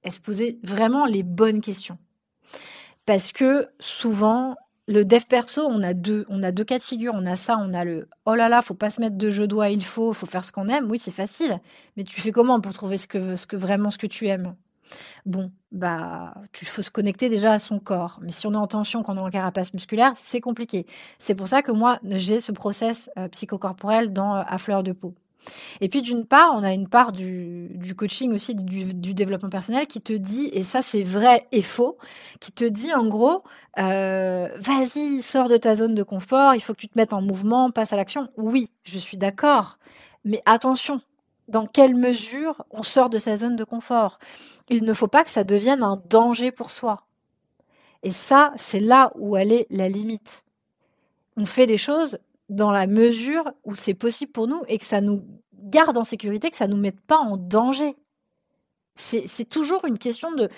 À 0.03 0.11
se 0.11 0.19
poser 0.19 0.59
vraiment 0.63 1.05
les 1.05 1.23
bonnes 1.23 1.61
questions. 1.61 1.97
Parce 3.05 3.31
que 3.31 3.69
souvent, 3.79 4.55
le 4.87 5.05
dev 5.05 5.23
perso, 5.29 5.65
on 5.65 5.81
a 5.81 5.93
deux, 5.93 6.25
on 6.29 6.43
a 6.43 6.51
deux 6.51 6.63
cas 6.63 6.77
de 6.77 6.83
figure. 6.83 7.13
On 7.15 7.25
a 7.25 7.35
ça, 7.35 7.57
on 7.57 7.73
a 7.73 7.85
le 7.85 8.09
oh 8.25 8.35
là 8.35 8.49
là, 8.49 8.61
faut 8.61 8.73
pas 8.73 8.89
se 8.89 8.99
mettre 8.99 9.17
de 9.17 9.29
je 9.29 9.43
dois, 9.43 9.69
il 9.69 9.83
faut, 9.85 10.13
faut 10.13 10.25
faire 10.25 10.43
ce 10.43 10.51
qu'on 10.51 10.67
aime. 10.67 10.89
Oui, 10.91 10.99
c'est 10.99 11.11
facile. 11.11 11.59
Mais 11.95 12.03
tu 12.03 12.19
fais 12.21 12.31
comment 12.31 12.59
pour 12.59 12.73
trouver 12.73 12.97
ce 12.97 13.07
que, 13.07 13.35
ce 13.35 13.47
que 13.47 13.55
vraiment 13.55 13.89
ce 13.89 13.97
que 13.97 14.07
tu 14.07 14.27
aimes? 14.27 14.55
Bon, 15.25 15.51
bah, 15.71 16.33
tu 16.51 16.65
faut 16.65 16.81
se 16.81 16.91
connecter 16.91 17.29
déjà 17.29 17.53
à 17.53 17.59
son 17.59 17.79
corps. 17.79 18.19
Mais 18.21 18.31
si 18.31 18.47
on 18.47 18.53
est 18.53 18.57
en 18.57 18.67
tension, 18.67 19.03
quand 19.03 19.13
on 19.13 19.17
est 19.17 19.27
en 19.27 19.29
carapace 19.29 19.73
musculaire, 19.73 20.13
c'est 20.15 20.41
compliqué. 20.41 20.85
C'est 21.19 21.35
pour 21.35 21.47
ça 21.47 21.61
que 21.61 21.71
moi, 21.71 21.99
j'ai 22.03 22.39
ce 22.39 22.51
process 22.51 23.09
euh, 23.17 23.27
psychocorporel 23.29 24.13
dans 24.13 24.35
euh, 24.35 24.43
à 24.47 24.57
fleur 24.57 24.83
de 24.83 24.91
peau. 24.91 25.13
Et 25.81 25.89
puis 25.89 26.01
d'une 26.01 26.25
part, 26.25 26.51
on 26.55 26.63
a 26.63 26.73
une 26.73 26.87
part 26.87 27.11
du, 27.11 27.95
coaching 27.97 28.33
aussi, 28.33 28.55
du, 28.55 29.13
développement 29.13 29.49
personnel 29.49 29.87
qui 29.87 30.01
te 30.01 30.13
dit, 30.13 30.49
et 30.53 30.63
ça 30.63 30.81
c'est 30.81 31.03
vrai 31.03 31.47
et 31.51 31.61
faux, 31.61 31.97
qui 32.39 32.51
te 32.51 32.65
dit 32.65 32.93
en 32.93 33.07
gros, 33.07 33.43
euh, 33.79 34.49
vas-y, 34.57 35.21
sors 35.21 35.47
de 35.47 35.57
ta 35.57 35.75
zone 35.75 35.95
de 35.95 36.03
confort, 36.03 36.55
il 36.55 36.61
faut 36.61 36.73
que 36.73 36.79
tu 36.79 36.89
te 36.89 36.97
mettes 36.97 37.13
en 37.13 37.21
mouvement, 37.21 37.71
passe 37.71 37.93
à 37.93 37.97
l'action. 37.97 38.29
Oui, 38.37 38.69
je 38.83 38.99
suis 38.99 39.17
d'accord, 39.17 39.77
mais 40.25 40.41
attention, 40.45 41.01
dans 41.49 41.65
quelle 41.65 41.95
mesure 41.95 42.63
on 42.71 42.83
sort 42.83 43.09
de 43.09 43.17
sa 43.17 43.35
zone 43.35 43.55
de 43.55 43.63
confort. 43.63 44.19
Il 44.69 44.83
ne 44.83 44.93
faut 44.93 45.07
pas 45.07 45.23
que 45.23 45.31
ça 45.31 45.43
devienne 45.43 45.83
un 45.83 46.01
danger 46.09 46.51
pour 46.51 46.71
soi. 46.71 47.05
Et 48.03 48.11
ça, 48.11 48.53
c'est 48.55 48.79
là 48.79 49.11
où 49.15 49.35
elle 49.35 49.51
est 49.51 49.67
la 49.69 49.89
limite. 49.89 50.43
On 51.35 51.45
fait 51.45 51.65
des 51.65 51.77
choses 51.77 52.19
dans 52.49 52.71
la 52.71 52.87
mesure 52.87 53.51
où 53.63 53.75
c'est 53.75 53.93
possible 53.93 54.31
pour 54.31 54.47
nous 54.47 54.61
et 54.67 54.77
que 54.77 54.85
ça 54.85 55.01
nous 55.01 55.23
garde 55.53 55.97
en 55.97 56.03
sécurité, 56.03 56.49
que 56.49 56.57
ça 56.57 56.67
ne 56.67 56.73
nous 56.73 56.79
mette 56.79 56.99
pas 57.01 57.17
en 57.17 57.35
danger. 57.35 57.95
C'est 58.95 59.47
toujours 59.47 59.85
une 59.85 59.97
question 59.97 60.29
de, 60.31 60.49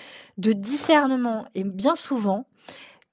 discernement. 0.52 1.46
Et 1.54 1.62
bien 1.62 1.94
souvent, 1.94 2.46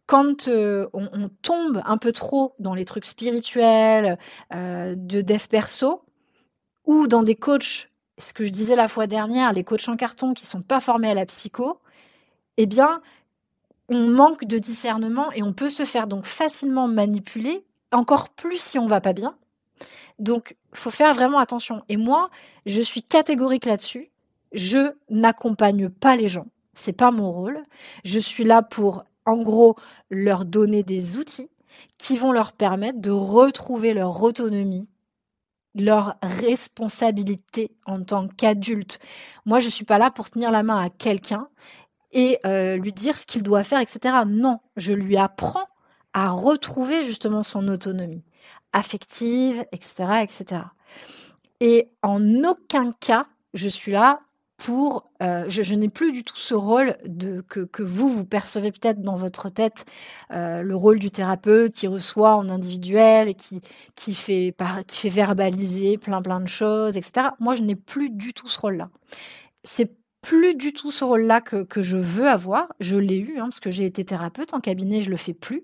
quand 0.07 0.47
euh, 0.47 0.87
on, 0.93 1.29
tombe 1.43 1.83
un 1.85 1.97
peu 1.97 2.11
trop 2.11 2.55
dans 2.57 2.73
les 2.73 2.83
trucs 2.83 3.05
spirituels, 3.05 4.17
euh, 4.55 4.95
de 4.97 5.21
dev 5.21 5.47
perso, 5.47 6.01
ou 6.89 7.05
dans 7.05 7.21
des 7.21 7.35
coachs, 7.35 7.87
ce 8.17 8.33
que 8.33 8.43
je 8.43 8.49
disais 8.49 8.75
la 8.75 8.87
fois 8.87 9.05
dernière, 9.05 9.53
les 9.53 9.63
coachs 9.63 9.87
en 9.87 9.95
carton 9.95 10.33
qui 10.33 10.47
sont 10.47 10.63
pas 10.63 10.79
formés 10.79 11.11
à 11.11 11.13
la 11.13 11.27
psycho, 11.27 11.79
eh 12.57 12.65
bien, 12.65 13.03
on 13.89 14.07
manque 14.07 14.45
de 14.45 14.57
discernement 14.57 15.31
et 15.33 15.43
on 15.43 15.53
peut 15.53 15.69
se 15.69 15.85
faire 15.85 16.07
donc 16.07 16.25
facilement 16.25 16.87
manipuler, 16.87 17.63
encore 17.91 18.29
plus 18.29 18.59
si 18.59 18.79
on 18.79 18.87
va 18.87 19.01
pas 19.01 19.13
bien. 19.13 19.35
Donc, 20.17 20.55
faut 20.73 20.89
faire 20.89 21.13
vraiment 21.13 21.37
attention. 21.37 21.83
Et 21.89 21.95
moi, 21.95 22.31
je 22.65 22.81
suis 22.81 23.03
catégorique 23.03 23.65
là-dessus. 23.65 24.09
Je 24.51 24.93
n'accompagne 25.11 25.89
pas 25.89 26.15
les 26.15 26.27
gens. 26.27 26.47
C'est 26.73 26.91
pas 26.91 27.11
mon 27.11 27.31
rôle. 27.31 27.61
Je 28.03 28.17
suis 28.17 28.45
là 28.45 28.63
pour, 28.63 29.03
en 29.27 29.37
gros, 29.43 29.75
leur 30.09 30.43
donner 30.43 30.81
des 30.81 31.17
outils 31.17 31.51
qui 31.99 32.17
vont 32.17 32.31
leur 32.31 32.51
permettre 32.51 32.99
de 32.99 33.11
retrouver 33.11 33.93
leur 33.93 34.23
autonomie, 34.23 34.87
leur 35.75 36.17
responsabilité 36.21 37.71
en 37.85 38.03
tant 38.03 38.27
qu'adulte. 38.27 38.99
Moi, 39.45 39.59
je 39.59 39.67
ne 39.67 39.71
suis 39.71 39.85
pas 39.85 39.97
là 39.97 40.11
pour 40.11 40.29
tenir 40.29 40.51
la 40.51 40.63
main 40.63 40.81
à 40.81 40.89
quelqu'un 40.89 41.47
et 42.11 42.39
euh, 42.45 42.77
lui 42.77 42.91
dire 42.91 43.17
ce 43.17 43.25
qu'il 43.25 43.43
doit 43.43 43.63
faire, 43.63 43.79
etc. 43.79 44.15
Non, 44.25 44.59
je 44.77 44.93
lui 44.93 45.17
apprends 45.17 45.67
à 46.13 46.31
retrouver 46.31 47.03
justement 47.03 47.43
son 47.43 47.67
autonomie 47.67 48.23
affective, 48.73 49.63
etc., 49.71 50.23
etc. 50.23 50.61
Et 51.59 51.89
en 52.01 52.43
aucun 52.43 52.91
cas, 52.91 53.27
je 53.53 53.67
suis 53.67 53.91
là 53.91 54.21
pour... 54.59 55.09
Euh, 55.23 55.45
je, 55.47 55.73
n'ai 55.73 55.89
plus 55.89 56.11
du 56.11 56.23
tout 56.23 56.37
ce 56.37 56.53
rôle 56.53 56.97
de, 57.05 57.41
que, 57.41 57.81
vous, 57.81 58.09
vous 58.09 58.25
percevez 58.25 58.71
peut-être 58.71 59.01
dans 59.01 59.15
votre 59.15 59.49
tête, 59.49 59.85
euh, 60.31 60.61
le 60.61 60.75
rôle 60.75 60.99
du 60.99 61.09
thérapeute 61.11 61.73
qui 61.73 61.87
reçoit 61.87 62.35
en 62.35 62.49
individuel 62.49 63.29
et 63.29 63.33
qui, 63.33 63.61
qui, 63.95 64.13
fait, 64.13 64.53
qui 64.87 64.97
fait 64.97 65.09
verbaliser 65.09 65.97
plein 65.97 66.21
plein 66.21 66.39
de 66.39 66.47
choses, 66.47 66.97
etc. 66.97 67.29
Moi, 67.39 67.55
je 67.55 67.63
n'ai 67.63 67.75
plus 67.75 68.09
du 68.09 68.33
tout 68.33 68.47
ce 68.47 68.59
rôle-là. 68.59 68.89
C'est 69.63 69.91
plus 70.21 70.55
du 70.55 70.73
tout 70.73 70.91
ce 70.91 71.05
rôle-là 71.05 71.41
que, 71.41 71.63
que, 71.63 71.81
je 71.81 71.97
veux 71.97 72.27
avoir. 72.27 72.67
Je 72.81 72.97
l'ai 72.97 73.17
eu, 73.17 73.39
hein, 73.39 73.45
parce 73.45 73.61
que 73.61 73.71
j'ai 73.71 73.85
été 73.85 74.03
thérapeute 74.03 74.53
en 74.53 74.59
cabinet, 74.59 75.01
je 75.01 75.09
le 75.09 75.17
fais 75.17 75.33
plus. 75.33 75.63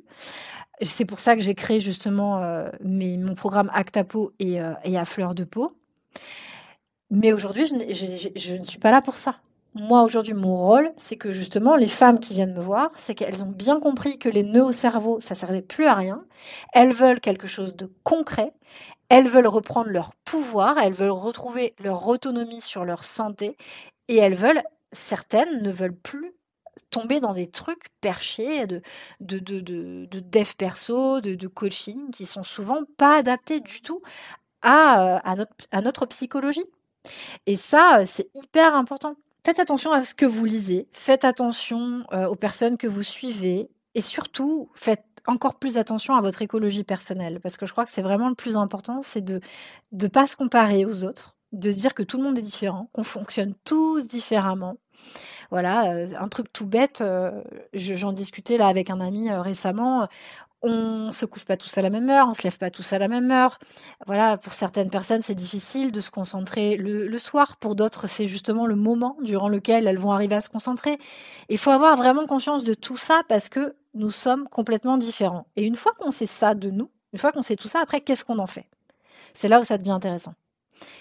C'est 0.82 1.06
pour 1.06 1.20
ça 1.20 1.36
que 1.36 1.42
j'ai 1.42 1.56
créé 1.56 1.80
justement 1.82 2.42
euh, 2.42 2.70
mes, 2.82 3.18
mon 3.18 3.36
programme 3.36 3.70
Actapo 3.74 4.34
et, 4.40 4.60
et 4.84 4.98
à 4.98 5.06
fleur 5.06 5.36
de 5.36 5.44
peau. 5.44 5.78
Mais 7.12 7.34
aujourd'hui, 7.34 7.66
je, 7.68 8.54
ne 8.56 8.64
suis 8.66 8.80
pas 8.80 8.92
là 8.92 9.02
pour 9.02 9.16
ça. 9.16 9.38
Moi, 9.76 10.04
aujourd'hui, 10.04 10.34
mon 10.34 10.58
rôle, 10.58 10.94
c'est 10.98 11.18
que 11.18 11.32
justement, 11.34 11.76
les 11.76 11.88
femmes 11.88 12.20
qui 12.20 12.34
viennent 12.34 12.54
me 12.54 12.62
voir, 12.62 12.92
c'est 12.98 13.14
qu'elles 13.14 13.44
ont 13.44 13.52
bien 13.52 13.80
compris 13.80 14.18
que 14.18 14.30
les 14.30 14.44
nœuds 14.44 14.64
au 14.64 14.72
cerveau, 14.72 15.20
ça 15.20 15.36
servait 15.36 15.62
plus 15.62 15.86
à 15.86 15.94
rien. 15.94 16.26
Elles 16.74 16.94
veulent 16.94 17.20
quelque 17.20 17.48
chose 17.48 17.76
de 17.76 17.92
concret. 18.04 18.54
Elles 19.10 19.28
veulent 19.28 19.48
reprendre 19.48 19.90
leur 19.90 20.14
pouvoir. 20.24 20.78
Elles 20.78 20.94
veulent 20.94 21.12
retrouver 21.12 21.76
leur 21.80 22.08
autonomie 22.08 22.62
sur 22.62 22.86
leur 22.86 23.04
santé. 23.04 23.58
Et 24.08 24.18
elles 24.18 24.36
veulent, 24.36 24.64
certaines 24.94 25.62
ne 25.62 25.72
veulent 25.72 25.96
plus 25.96 26.34
tomber 26.90 27.20
dans 27.20 27.34
des 27.34 27.48
trucs 27.48 27.88
perchés 28.02 28.68
de, 28.68 28.82
de, 29.20 29.40
de, 29.40 29.60
de, 29.60 30.20
dev 30.20 30.54
perso, 30.58 31.22
de, 31.22 31.36
de, 31.36 31.48
coaching, 31.48 32.12
qui 32.12 32.26
sont 32.26 32.44
souvent 32.44 32.84
pas 32.98 33.18
adaptés 33.18 33.60
du 33.60 33.82
tout 33.82 34.02
à, 34.62 35.36
notre, 35.36 35.54
à 35.72 35.82
notre 35.82 36.06
psychologie. 36.08 36.66
Et 37.46 37.56
ça, 37.56 38.04
c'est 38.06 38.30
hyper 38.36 38.76
important. 38.76 39.16
Faites 39.46 39.60
attention 39.60 39.92
à 39.92 40.02
ce 40.04 40.16
que 40.16 40.26
vous 40.26 40.46
lisez, 40.46 40.88
faites 40.92 41.24
attention 41.24 42.04
euh, 42.14 42.26
aux 42.26 42.36
personnes 42.36 42.78
que 42.78 42.88
vous 42.88 43.04
suivez, 43.04 43.70
et 43.94 44.02
surtout, 44.02 44.70
faites 44.74 45.06
encore 45.28 45.56
plus 45.56 45.78
attention 45.78 46.16
à 46.16 46.22
votre 46.22 46.42
écologie 46.42 46.84
personnelle, 46.84 47.40
parce 47.42 47.58
que 47.58 47.66
je 47.66 47.72
crois 47.72 47.86
que 47.86 47.92
c'est 47.92 48.02
vraiment 48.02 48.30
le 48.30 48.36
plus 48.36 48.58
important, 48.58 49.02
c'est 49.04 49.24
de 49.24 49.40
ne 49.92 50.08
pas 50.08 50.26
se 50.28 50.36
comparer 50.36 50.86
aux 50.86 51.04
autres, 51.04 51.36
de 51.52 51.72
se 51.72 51.78
dire 51.80 51.94
que 51.94 52.04
tout 52.04 52.18
le 52.18 52.24
monde 52.24 52.38
est 52.38 52.44
différent, 52.44 52.90
qu'on 52.94 53.04
fonctionne 53.04 53.54
tous 53.66 54.08
différemment. 54.08 54.78
Voilà, 55.52 55.92
euh, 55.92 56.08
un 56.20 56.28
truc 56.28 56.52
tout 56.52 56.66
bête, 56.66 57.02
euh, 57.02 57.44
j'en 57.74 58.14
discutais 58.14 58.58
là 58.58 58.68
avec 58.68 58.90
un 58.90 59.00
ami 59.00 59.30
euh, 59.30 59.42
récemment. 59.42 60.08
On 60.68 61.12
se 61.12 61.28
couche 61.28 61.46
pas 61.46 61.58
tous 61.58 61.78
à 61.78 61.84
la 61.84 61.92
même 61.92 62.10
heure, 62.10 62.28
on 62.28 62.34
se 62.34 62.42
lève 62.42 62.58
pas 62.58 62.72
tous 62.72 62.92
à 62.92 62.98
la 62.98 63.08
même 63.08 63.30
heure. 63.30 63.60
Voilà, 64.08 64.36
pour 64.38 64.54
certaines 64.54 64.90
personnes, 64.90 65.22
c'est 65.22 65.36
difficile 65.36 65.92
de 65.92 66.02
se 66.02 66.10
concentrer 66.10 66.76
le, 66.76 67.20
soir. 67.20 67.58
Pour 67.58 67.76
d'autres, 67.76 68.08
c'est 68.08 68.26
justement 68.26 68.66
le 68.66 68.76
moment 68.76 69.16
durant 69.22 69.48
lequel 69.48 69.86
elles 69.86 70.00
vont 70.00 70.12
arriver 70.12 70.34
à 70.34 70.42
se 70.42 70.50
concentrer. 70.50 70.98
Il 71.50 71.60
faut 71.60 71.70
avoir 71.70 71.96
vraiment 71.98 72.26
conscience 72.26 72.64
de 72.64 72.74
tout 72.74 72.98
ça 72.98 73.22
parce 73.30 73.48
que 73.48 73.76
nous 73.94 74.10
sommes 74.10 74.50
complètement 74.50 74.98
différents. 74.98 75.46
Et 75.56 75.64
une 75.64 75.76
fois 75.76 75.92
qu'on 76.00 76.10
sait 76.10 76.26
ça 76.26 76.56
de 76.56 76.72
nous, 76.72 76.90
une 77.14 77.20
fois 77.20 77.32
qu'on 77.32 77.44
sait 77.44 77.56
tout 77.56 77.68
ça, 77.68 77.80
après, 77.82 78.02
qu'est-ce 78.02 78.26
qu'on 78.26 78.40
en 78.40 78.48
fait? 78.48 78.66
C'est 79.36 79.48
là 79.48 79.62
où 79.62 79.64
ça 79.64 79.78
devient 79.78 79.92
intéressant. 79.92 80.34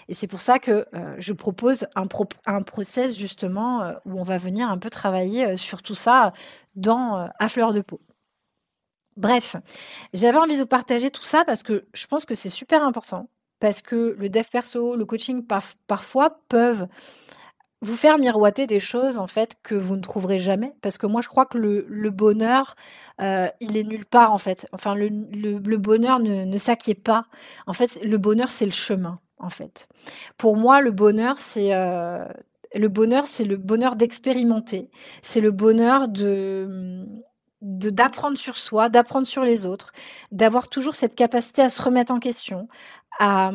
Et 0.07 0.13
c'est 0.13 0.27
pour 0.27 0.41
ça 0.41 0.59
que 0.59 0.85
euh, 0.93 1.15
je 1.17 1.33
propose 1.33 1.87
un, 1.95 2.07
un 2.45 2.61
process 2.61 3.17
justement 3.17 3.81
euh, 3.81 3.93
où 4.05 4.19
on 4.19 4.23
va 4.23 4.37
venir 4.37 4.69
un 4.69 4.77
peu 4.77 4.91
travailler 4.91 5.45
euh, 5.45 5.57
sur 5.57 5.81
tout 5.81 5.95
ça 5.95 6.33
dans 6.75 7.29
à 7.39 7.49
fleur 7.49 7.73
de 7.73 7.81
peau. 7.81 7.99
Bref, 9.17 9.55
j'avais 10.13 10.37
envie 10.37 10.57
de 10.57 10.63
partager 10.63 11.11
tout 11.11 11.23
ça 11.23 11.43
parce 11.45 11.63
que 11.63 11.85
je 11.93 12.05
pense 12.07 12.25
que 12.25 12.35
c'est 12.35 12.49
super 12.49 12.83
important. 12.83 13.29
Parce 13.59 13.81
que 13.81 14.15
le 14.19 14.29
dev 14.29 14.43
perso, 14.51 14.95
le 14.95 15.05
coaching 15.05 15.45
parfois 15.87 16.41
peuvent 16.49 16.87
vous 17.81 17.95
faire 17.95 18.17
miroiter 18.17 18.67
des 18.67 18.79
choses 18.79 19.17
en 19.17 19.27
fait 19.27 19.55
que 19.63 19.75
vous 19.75 19.95
ne 19.95 20.01
trouverez 20.01 20.39
jamais. 20.39 20.75
Parce 20.81 20.97
que 20.97 21.07
moi 21.07 21.21
je 21.21 21.29
crois 21.29 21.45
que 21.45 21.57
le, 21.57 22.09
bonheur 22.09 22.75
il 23.19 23.77
est 23.77 23.83
nulle 23.83 24.05
part 24.05 24.33
en 24.33 24.37
fait. 24.37 24.67
Enfin 24.73 24.95
le, 24.95 25.77
bonheur 25.77 26.19
ne, 26.19 26.45
ne 26.45 26.57
s'acquiert 26.57 26.95
pas. 27.01 27.25
En 27.67 27.73
fait 27.73 27.97
le 28.03 28.17
bonheur 28.17 28.51
c'est 28.51 28.65
le 28.65 28.71
chemin 28.71 29.19
en 29.39 29.49
fait. 29.49 29.87
Pour 30.37 30.57
moi, 30.57 30.81
le 30.81 30.91
bonheur, 30.91 31.39
c'est 31.39 31.73
euh, 31.73 32.25
le 32.73 32.87
bonheur, 32.89 33.27
c'est 33.27 33.45
le 33.45 33.57
bonheur 33.57 33.95
d'expérimenter, 33.95 34.89
c'est 35.21 35.41
le 35.41 35.51
bonheur 35.51 36.07
de 36.07 37.05
d'apprendre 37.65 38.37
sur 38.37 38.57
soi, 38.57 38.89
d'apprendre 38.89 39.27
sur 39.27 39.43
les 39.43 39.65
autres, 39.65 39.91
d'avoir 40.31 40.69
toujours 40.69 40.95
cette 40.95 41.15
capacité 41.15 41.63
à 41.63 41.69
se 41.69 41.81
remettre 41.81 42.13
en 42.13 42.19
question, 42.19 42.67
à, 43.19 43.51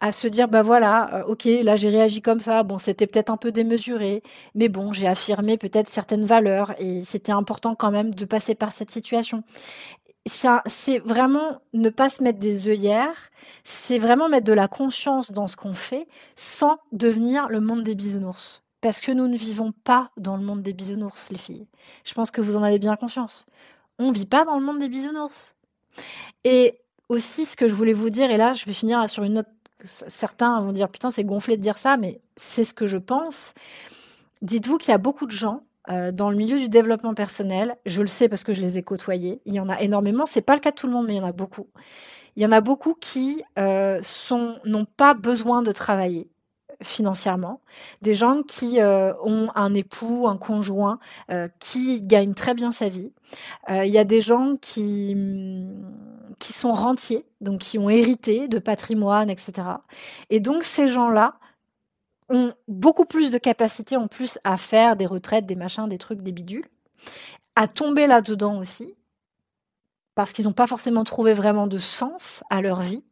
à 0.00 0.12
se 0.12 0.28
dire 0.28 0.48
bah 0.48 0.62
voilà, 0.62 1.22
euh, 1.22 1.24
ok, 1.26 1.44
là 1.44 1.76
j'ai 1.76 1.88
réagi 1.88 2.22
comme 2.22 2.40
ça, 2.40 2.62
bon 2.64 2.78
c'était 2.78 3.06
peut-être 3.06 3.30
un 3.30 3.36
peu 3.36 3.52
démesuré, 3.52 4.22
mais 4.54 4.68
bon 4.68 4.92
j'ai 4.92 5.06
affirmé 5.06 5.56
peut-être 5.58 5.88
certaines 5.88 6.26
valeurs 6.26 6.74
et 6.78 7.02
c'était 7.02 7.32
important 7.32 7.74
quand 7.74 7.90
même 7.90 8.14
de 8.14 8.24
passer 8.24 8.54
par 8.54 8.72
cette 8.72 8.90
situation 8.90 9.42
c'est 10.66 10.98
vraiment 10.98 11.60
ne 11.72 11.88
pas 11.90 12.08
se 12.08 12.22
mettre 12.22 12.38
des 12.38 12.68
œillères, 12.68 13.30
c'est 13.64 13.98
vraiment 13.98 14.28
mettre 14.28 14.46
de 14.46 14.52
la 14.52 14.68
conscience 14.68 15.32
dans 15.32 15.48
ce 15.48 15.56
qu'on 15.56 15.74
fait 15.74 16.06
sans 16.36 16.78
devenir 16.92 17.48
le 17.48 17.60
monde 17.60 17.82
des 17.84 17.94
bisounours. 17.94 18.62
Parce 18.80 19.00
que 19.00 19.12
nous 19.12 19.28
ne 19.28 19.36
vivons 19.36 19.72
pas 19.72 20.10
dans 20.16 20.36
le 20.36 20.42
monde 20.42 20.62
des 20.62 20.72
bisounours, 20.72 21.30
les 21.30 21.38
filles. 21.38 21.66
Je 22.04 22.14
pense 22.14 22.30
que 22.30 22.40
vous 22.40 22.56
en 22.56 22.62
avez 22.62 22.78
bien 22.78 22.96
conscience. 22.96 23.46
On 23.98 24.08
ne 24.08 24.14
vit 24.14 24.26
pas 24.26 24.44
dans 24.44 24.58
le 24.58 24.64
monde 24.64 24.78
des 24.78 24.88
bisounours. 24.88 25.54
Et 26.44 26.80
aussi, 27.08 27.44
ce 27.44 27.56
que 27.56 27.68
je 27.68 27.74
voulais 27.74 27.92
vous 27.92 28.08
dire, 28.08 28.30
et 28.30 28.36
là, 28.36 28.54
je 28.54 28.64
vais 28.64 28.72
finir 28.72 29.08
sur 29.10 29.24
une 29.24 29.34
note. 29.34 29.48
Certains 29.84 30.60
vont 30.60 30.72
dire, 30.72 30.88
putain, 30.88 31.10
c'est 31.10 31.24
gonflé 31.24 31.56
de 31.56 31.62
dire 31.62 31.78
ça, 31.78 31.96
mais 31.96 32.20
c'est 32.36 32.64
ce 32.64 32.74
que 32.74 32.86
je 32.86 32.98
pense. 32.98 33.54
Dites-vous 34.42 34.78
qu'il 34.78 34.90
y 34.90 34.94
a 34.94 34.98
beaucoup 34.98 35.26
de 35.26 35.30
gens 35.30 35.64
euh, 35.90 36.12
dans 36.12 36.30
le 36.30 36.36
milieu 36.36 36.58
du 36.58 36.68
développement 36.68 37.14
personnel, 37.14 37.76
je 37.86 38.02
le 38.02 38.06
sais 38.06 38.28
parce 38.28 38.44
que 38.44 38.54
je 38.54 38.60
les 38.60 38.78
ai 38.78 38.82
côtoyés, 38.82 39.40
il 39.46 39.54
y 39.54 39.60
en 39.60 39.68
a 39.68 39.80
énormément. 39.80 40.26
C'est 40.26 40.42
pas 40.42 40.54
le 40.54 40.60
cas 40.60 40.70
de 40.70 40.76
tout 40.76 40.86
le 40.86 40.92
monde, 40.92 41.06
mais 41.06 41.14
il 41.14 41.18
y 41.18 41.20
en 41.20 41.26
a 41.26 41.32
beaucoup. 41.32 41.66
Il 42.36 42.42
y 42.42 42.46
en 42.46 42.52
a 42.52 42.60
beaucoup 42.60 42.94
qui 42.94 43.42
euh, 43.58 44.00
sont 44.02 44.58
n'ont 44.64 44.84
pas 44.84 45.14
besoin 45.14 45.62
de 45.62 45.72
travailler 45.72 46.28
financièrement, 46.82 47.60
des 48.02 48.14
gens 48.14 48.42
qui 48.42 48.80
euh, 48.80 49.12
ont 49.22 49.50
un 49.54 49.74
époux, 49.74 50.26
un 50.28 50.36
conjoint 50.36 50.98
qui 51.58 52.02
gagne 52.02 52.34
très 52.34 52.54
bien 52.54 52.72
sa 52.72 52.88
vie. 52.88 53.12
il 53.68 53.86
y 53.86 53.98
a 53.98 54.04
des 54.04 54.20
gens 54.20 54.56
qui 54.60 55.16
qui 56.38 56.52
sont 56.52 56.72
rentiers, 56.72 57.26
donc 57.40 57.60
qui 57.60 57.78
ont 57.78 57.90
hérité 57.90 58.48
de 58.48 58.58
patrimoine, 58.58 59.30
etc. 59.30 59.52
Et 60.30 60.40
donc 60.40 60.64
ces 60.64 60.88
gens-là 60.88 61.34
ont 62.30 62.54
beaucoup 62.68 63.04
plus 63.04 63.30
de 63.30 63.38
capacité 63.38 63.96
en 63.96 64.08
plus 64.08 64.38
à 64.44 64.56
faire 64.56 64.96
des 64.96 65.06
retraites, 65.06 65.46
des 65.46 65.56
machins, 65.56 65.88
des 65.88 65.98
trucs, 65.98 66.22
des 66.22 66.32
bidules, 66.32 66.68
à 67.56 67.68
tomber 67.68 68.06
là-dedans 68.06 68.58
aussi, 68.58 68.94
parce 70.14 70.32
qu'ils 70.32 70.46
n'ont 70.46 70.52
pas 70.52 70.66
forcément 70.66 71.04
trouvé 71.04 71.34
vraiment 71.34 71.66
de 71.66 71.78
sens 71.78 72.42
à 72.48 72.60
leur 72.62 72.80
vie. 72.80 73.04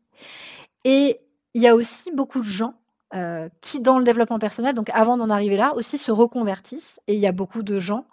Et 0.85 1.21
il 1.55 1.63
y 1.63 1.69
a 1.69 1.75
aussi 1.75 2.11
beaucoup 2.13 2.39
de 2.39 2.45
gens 2.45 2.75
euh, 3.15 3.49
qui, 3.63 3.81
dans 3.81 3.99
le 3.99 4.05
développement 4.05 4.39
personnel, 4.39 4.75
donc 4.75 4.91
avant 4.93 5.17
d'en 5.17 5.31
arriver 5.31 5.57
là, 5.57 5.73
aussi 5.75 5.97
se 5.97 6.13
reconvertissent. 6.13 7.01
Et 7.07 7.15
il 7.15 7.21
y 7.21 7.27
a 7.27 7.33
beaucoup 7.33 7.63
de 7.63 7.79
gens 7.79 8.05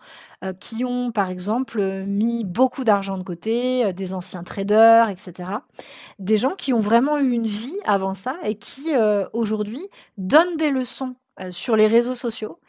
euh, 0.41 0.53
qui 0.53 0.85
ont, 0.85 1.11
par 1.11 1.29
exemple, 1.29 1.81
mis 2.07 2.45
beaucoup 2.45 2.85
d'argent 2.85 3.17
de 3.17 3.23
côté, 3.23 3.83
euh, 3.85 3.91
des 3.91 4.13
anciens 4.13 4.43
traders, 4.43 5.09
etc. 5.09 5.49
Des 6.19 6.37
gens 6.37 6.55
qui 6.55 6.71
ont 6.71 6.79
vraiment 6.79 7.17
eu 7.17 7.31
une 7.31 7.47
vie 7.47 7.77
avant 7.83 8.13
ça 8.13 8.37
et 8.45 8.55
qui, 8.55 8.91
aujourd'hui, 9.33 9.85
donnent 10.17 10.55
des 10.57 10.69
leçons 10.69 11.15
sur 11.49 11.75
les 11.75 11.87
réseaux 11.87 12.15
sociaux 12.15 12.59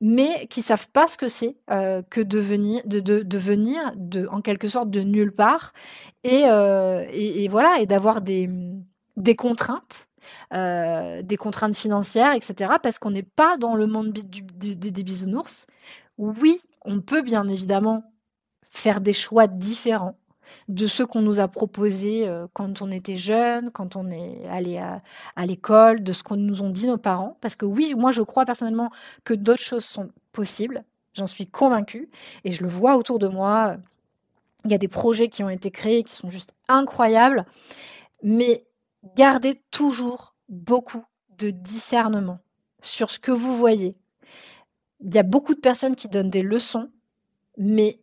mais 0.00 0.46
qui 0.46 0.62
savent 0.62 0.88
pas 0.90 1.08
ce 1.08 1.16
que 1.16 1.28
c'est 1.28 1.56
que 1.66 2.20
de 2.20 2.38
venir, 2.38 2.82
de, 2.86 3.00
de, 3.00 4.28
en 4.28 4.40
quelque 4.40 4.68
sorte 4.68 4.90
de 4.90 5.00
nulle 5.00 5.34
part 5.34 5.72
et, 6.22 6.44
et, 7.12 7.44
et 7.44 7.48
voilà 7.48 7.80
et 7.80 7.86
d'avoir 7.86 8.20
des, 8.20 8.48
des 9.16 9.34
contraintes 9.34 10.07
euh, 10.52 11.22
des 11.22 11.36
contraintes 11.36 11.76
financières, 11.76 12.32
etc. 12.32 12.74
Parce 12.82 12.98
qu'on 12.98 13.10
n'est 13.10 13.22
pas 13.22 13.56
dans 13.56 13.74
le 13.74 13.86
monde 13.86 14.12
des 14.12 15.02
bisounours. 15.02 15.66
Oui, 16.16 16.60
on 16.84 17.00
peut 17.00 17.22
bien 17.22 17.48
évidemment 17.48 18.04
faire 18.70 19.00
des 19.00 19.12
choix 19.12 19.46
différents 19.46 20.16
de 20.68 20.86
ceux 20.86 21.06
qu'on 21.06 21.22
nous 21.22 21.40
a 21.40 21.48
proposés 21.48 22.28
euh, 22.28 22.46
quand 22.52 22.82
on 22.82 22.90
était 22.90 23.16
jeune, 23.16 23.70
quand 23.70 23.96
on 23.96 24.10
est 24.10 24.46
allé 24.48 24.78
à, 24.78 25.02
à 25.36 25.46
l'école, 25.46 26.02
de 26.02 26.12
ce 26.12 26.22
qu'on 26.22 26.36
nous 26.36 26.62
ont 26.62 26.70
dit 26.70 26.86
nos 26.86 26.98
parents. 26.98 27.38
Parce 27.40 27.56
que 27.56 27.66
oui, 27.66 27.94
moi 27.96 28.12
je 28.12 28.22
crois 28.22 28.44
personnellement 28.44 28.90
que 29.24 29.34
d'autres 29.34 29.62
choses 29.62 29.84
sont 29.84 30.10
possibles. 30.32 30.84
J'en 31.14 31.26
suis 31.26 31.46
convaincue 31.46 32.10
et 32.44 32.52
je 32.52 32.62
le 32.62 32.68
vois 32.68 32.96
autour 32.96 33.18
de 33.18 33.28
moi. 33.28 33.76
Il 34.64 34.70
y 34.70 34.74
a 34.74 34.78
des 34.78 34.88
projets 34.88 35.28
qui 35.28 35.42
ont 35.42 35.50
été 35.50 35.70
créés 35.70 36.02
qui 36.02 36.12
sont 36.12 36.30
juste 36.30 36.54
incroyables. 36.68 37.44
Mais 38.22 38.64
gardez 39.16 39.60
toujours 39.70 40.34
beaucoup 40.48 41.04
de 41.38 41.50
discernement 41.50 42.40
sur 42.80 43.10
ce 43.10 43.18
que 43.18 43.32
vous 43.32 43.56
voyez. 43.56 43.96
Il 45.00 45.14
y 45.14 45.18
a 45.18 45.22
beaucoup 45.22 45.54
de 45.54 45.60
personnes 45.60 45.96
qui 45.96 46.08
donnent 46.08 46.30
des 46.30 46.42
leçons, 46.42 46.90
mais 47.56 48.00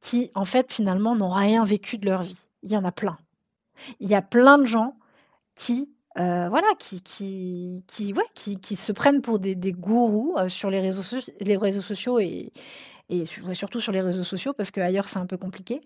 qui, 0.00 0.30
en 0.34 0.44
fait, 0.44 0.72
finalement, 0.72 1.14
n'ont 1.14 1.30
rien 1.30 1.64
vécu 1.64 1.98
de 1.98 2.06
leur 2.06 2.22
vie. 2.22 2.40
Il 2.62 2.72
y 2.72 2.76
en 2.76 2.84
a 2.84 2.92
plein. 2.92 3.18
Il 4.00 4.10
y 4.10 4.14
a 4.14 4.22
plein 4.22 4.58
de 4.58 4.64
gens 4.64 4.96
qui, 5.54 5.90
euh, 6.18 6.48
voilà, 6.48 6.66
qui, 6.78 7.02
qui, 7.02 7.84
qui, 7.86 8.12
ouais, 8.12 8.24
qui, 8.34 8.58
qui, 8.58 8.76
se 8.76 8.92
prennent 8.92 9.22
pour 9.22 9.38
des, 9.38 9.54
gourous 9.72 10.34
euh, 10.38 10.48
sur 10.48 10.70
les 10.70 10.80
réseaux, 10.80 11.18
les 11.40 11.56
réseaux 11.56 11.80
sociaux 11.80 12.18
et, 12.18 12.52
et 13.08 13.24
surtout 13.52 13.80
sur 13.80 13.92
les 13.92 14.00
réseaux 14.00 14.24
sociaux, 14.24 14.52
parce 14.52 14.70
qu'ailleurs, 14.70 15.08
c'est 15.08 15.18
un 15.18 15.26
peu 15.26 15.36
compliqué. 15.36 15.80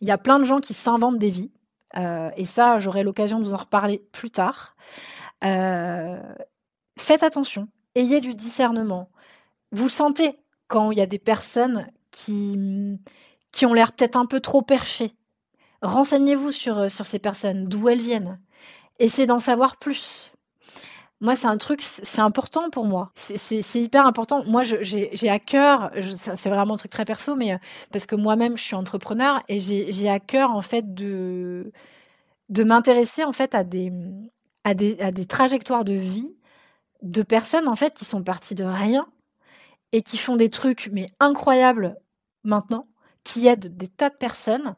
Il 0.00 0.08
y 0.08 0.10
a 0.10 0.18
plein 0.18 0.38
de 0.38 0.44
gens 0.44 0.60
qui 0.60 0.74
s'inventent 0.74 1.18
des 1.18 1.30
vies 1.30 1.50
euh, 1.96 2.30
et 2.36 2.44
ça, 2.44 2.78
j'aurai 2.78 3.02
l'occasion 3.02 3.38
de 3.38 3.44
vous 3.44 3.54
en 3.54 3.58
reparler 3.58 4.02
plus 4.12 4.30
tard. 4.30 4.76
Euh, 5.44 6.20
faites 6.98 7.22
attention, 7.22 7.68
ayez 7.94 8.20
du 8.20 8.34
discernement. 8.34 9.10
Vous 9.72 9.84
le 9.84 9.90
sentez 9.90 10.38
quand 10.68 10.90
il 10.90 10.98
y 10.98 11.02
a 11.02 11.06
des 11.06 11.18
personnes 11.18 11.90
qui, 12.10 12.98
qui 13.50 13.66
ont 13.66 13.74
l'air 13.74 13.92
peut-être 13.92 14.16
un 14.16 14.26
peu 14.26 14.40
trop 14.40 14.62
perchées. 14.62 15.14
Renseignez-vous 15.82 16.52
sur, 16.52 16.90
sur 16.90 17.06
ces 17.06 17.18
personnes, 17.18 17.66
d'où 17.66 17.88
elles 17.88 18.00
viennent. 18.00 18.40
Essayez 18.98 19.26
d'en 19.26 19.40
savoir 19.40 19.76
plus. 19.76 20.31
Moi, 21.22 21.36
c'est 21.36 21.46
un 21.46 21.56
truc, 21.56 21.82
c'est 21.82 22.20
important 22.20 22.68
pour 22.68 22.84
moi. 22.84 23.12
C'est 23.14 23.80
hyper 23.80 24.04
important. 24.06 24.44
Moi, 24.44 24.64
j'ai 24.64 25.28
à 25.30 25.38
cœur, 25.38 25.92
c'est 26.16 26.48
vraiment 26.50 26.74
un 26.74 26.76
truc 26.76 26.90
très 26.90 27.04
perso, 27.04 27.36
mais 27.36 27.52
euh, 27.54 27.58
parce 27.92 28.06
que 28.06 28.16
moi-même, 28.16 28.56
je 28.58 28.64
suis 28.64 28.74
entrepreneur 28.74 29.40
et 29.48 29.60
j'ai 29.60 30.08
à 30.10 30.18
cœur, 30.18 30.50
en 30.50 30.62
fait, 30.62 30.94
de, 30.94 31.72
de 32.48 32.64
m'intéresser, 32.64 33.22
en 33.24 33.32
fait, 33.32 33.54
à 33.54 33.62
des, 33.64 33.92
à, 34.64 34.74
des, 34.74 34.98
à 35.00 35.12
des 35.12 35.26
trajectoires 35.26 35.84
de 35.84 35.94
vie 35.94 36.34
de 37.02 37.22
personnes, 37.22 37.68
en 37.68 37.76
fait, 37.76 37.94
qui 37.94 38.04
sont 38.04 38.24
parties 38.24 38.56
de 38.56 38.64
rien 38.64 39.06
et 39.92 40.02
qui 40.02 40.18
font 40.18 40.36
des 40.36 40.50
trucs, 40.50 40.90
mais 40.92 41.08
incroyables 41.20 41.96
maintenant, 42.44 42.88
qui 43.24 43.46
aident 43.46 43.76
des 43.76 43.88
tas 43.88 44.10
de 44.10 44.16
personnes 44.16 44.74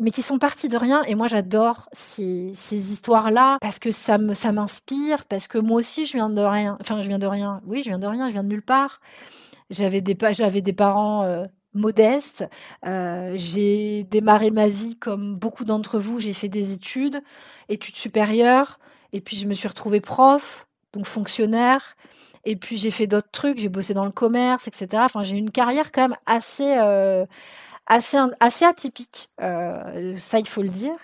mais 0.00 0.10
qui 0.10 0.22
sont 0.22 0.38
partis 0.38 0.68
de 0.68 0.76
rien. 0.76 1.02
Et 1.04 1.14
moi, 1.14 1.28
j'adore 1.28 1.88
ces, 1.92 2.52
histoires-là 2.72 3.58
parce 3.60 3.78
que 3.78 3.92
ça 3.92 4.18
me, 4.18 4.34
ça 4.34 4.50
m'inspire, 4.50 5.26
parce 5.26 5.46
que 5.46 5.58
moi 5.58 5.78
aussi, 5.78 6.06
je 6.06 6.14
viens 6.14 6.30
de 6.30 6.40
rien. 6.40 6.76
Enfin, 6.80 7.02
je 7.02 7.08
viens 7.08 7.18
de 7.18 7.26
rien. 7.26 7.60
Oui, 7.66 7.82
je 7.84 7.90
viens 7.90 7.98
de 7.98 8.06
rien. 8.06 8.26
Je 8.28 8.32
viens 8.32 8.42
de 8.42 8.48
nulle 8.48 8.62
part. 8.62 9.00
J'avais 9.68 10.00
des, 10.00 10.16
j'avais 10.32 10.62
des 10.62 10.72
parents 10.72 11.22
euh, 11.24 11.44
modestes. 11.74 12.44
Euh, 12.86 13.32
j'ai 13.36 14.04
démarré 14.04 14.50
ma 14.50 14.68
vie 14.68 14.96
comme 14.96 15.36
beaucoup 15.36 15.64
d'entre 15.64 15.98
vous. 15.98 16.18
J'ai 16.18 16.32
fait 16.32 16.48
des 16.48 16.72
études, 16.72 17.22
études 17.68 17.96
supérieures, 17.96 18.80
et 19.12 19.20
puis 19.20 19.36
je 19.36 19.46
me 19.46 19.54
suis 19.54 19.68
retrouvée 19.68 20.00
prof, 20.00 20.66
donc 20.94 21.04
fonctionnaire. 21.04 21.96
Et 22.46 22.56
puis 22.56 22.78
j'ai 22.78 22.90
fait 22.90 23.06
d'autres 23.06 23.30
trucs. 23.30 23.58
J'ai 23.58 23.68
bossé 23.68 23.92
dans 23.92 24.06
le 24.06 24.10
commerce, 24.10 24.66
etc. 24.66 24.88
Enfin, 25.04 25.22
j'ai 25.22 25.36
une 25.36 25.50
carrière 25.50 25.92
quand 25.92 26.08
même 26.08 26.16
assez 26.24 26.74
euh, 26.78 27.26
assez, 27.86 28.18
assez 28.40 28.64
atypique, 28.64 29.30
euh, 29.40 30.16
ça 30.18 30.38
il 30.38 30.48
faut 30.48 30.62
le 30.62 30.68
dire. 30.68 30.96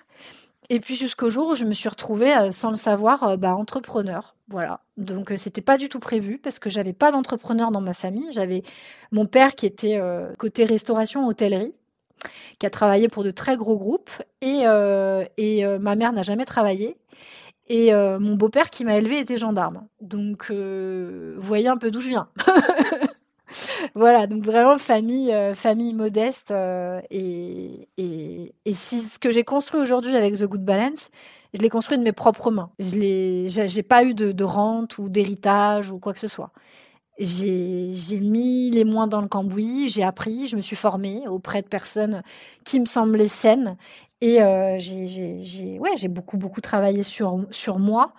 Et 0.68 0.80
puis 0.80 0.96
jusqu'au 0.96 1.30
jour 1.30 1.48
où 1.48 1.54
je 1.54 1.64
me 1.64 1.72
suis 1.72 1.88
retrouvée, 1.88 2.36
euh, 2.36 2.50
sans 2.50 2.70
le 2.70 2.76
savoir, 2.76 3.22
euh, 3.22 3.36
bah, 3.36 3.54
entrepreneur. 3.54 4.34
Voilà. 4.48 4.80
Donc 4.96 5.32
c'était 5.36 5.60
pas 5.60 5.78
du 5.78 5.88
tout 5.88 6.00
prévu 6.00 6.38
parce 6.38 6.58
que 6.58 6.70
j'avais 6.70 6.92
pas 6.92 7.12
d'entrepreneur 7.12 7.70
dans 7.70 7.80
ma 7.80 7.94
famille. 7.94 8.30
J'avais 8.32 8.62
mon 9.12 9.26
père 9.26 9.54
qui 9.54 9.66
était 9.66 10.00
côté 10.38 10.64
restauration, 10.64 11.26
hôtellerie, 11.26 11.74
qui 12.58 12.66
a 12.66 12.70
travaillé 12.70 13.08
pour 13.08 13.24
de 13.24 13.32
très 13.32 13.56
gros 13.56 13.76
groupes, 13.76 14.10
et, 14.40 14.64
ma 14.66 15.96
mère 15.96 16.12
n'a 16.12 16.22
jamais 16.22 16.44
travaillé. 16.44 16.96
Et 17.68 17.92
mon 17.92 18.36
beau-père 18.36 18.70
qui 18.70 18.84
m'a 18.84 18.96
élevé 18.96 19.18
était 19.18 19.36
gendarme. 19.36 19.88
Donc, 20.00 20.52
vous 20.52 21.42
voyez 21.42 21.66
un 21.66 21.76
peu 21.76 21.90
d'où 21.90 22.00
je 22.00 22.08
viens. 22.08 22.28
voilà, 23.94 24.26
donc 24.26 24.44
vraiment 24.44 24.78
famille, 24.78 25.32
euh, 25.32 25.54
famille 25.54 25.94
modeste. 25.94 26.50
Euh, 26.50 27.00
et, 27.10 27.88
et, 27.96 28.54
et, 28.64 28.72
si 28.72 29.00
ce 29.00 29.18
que 29.18 29.30
j'ai 29.30 29.44
construit 29.44 29.80
aujourd'hui 29.80 30.16
avec 30.16 30.34
The 30.34 30.44
Good 30.44 30.64
Balance, 30.64 31.10
je 31.54 31.62
l'ai 31.62 31.68
construit 31.68 31.98
de 31.98 32.02
mes 32.02 32.12
propres 32.12 32.50
mains. 32.50 32.70
Je 32.78 32.96
n'ai 32.96 33.82
pas 33.82 34.04
eu 34.04 34.14
de, 34.14 34.44
rente 34.44 34.98
ou 34.98 35.08
d'héritage 35.08 35.90
ou 35.90 35.98
quoi 35.98 36.12
que 36.12 36.20
ce 36.20 36.28
soit. 36.28 36.50
J'ai 37.18 38.20
mis 38.20 38.70
les 38.70 38.84
moins 38.84 39.06
dans 39.06 39.22
le 39.22 39.28
cambouis, 39.28 39.88
j'ai 39.88 40.02
appris, 40.02 40.48
je 40.48 40.56
me 40.56 40.60
suis 40.60 40.76
formée 40.76 41.26
auprès 41.28 41.62
de 41.62 41.68
personnes 41.68 42.22
qui 42.64 42.78
me 42.78 42.84
semblaient 42.84 43.28
saines. 43.28 43.76
Et 44.20 44.42
euh, 44.42 44.76
j'ai 44.78 45.78
ouais, 45.78 46.08
beaucoup, 46.08 46.36
beaucoup 46.36 46.60
travaillé 46.60 47.02
sur, 47.02 47.46
sur 47.50 47.78
moi 47.78 48.12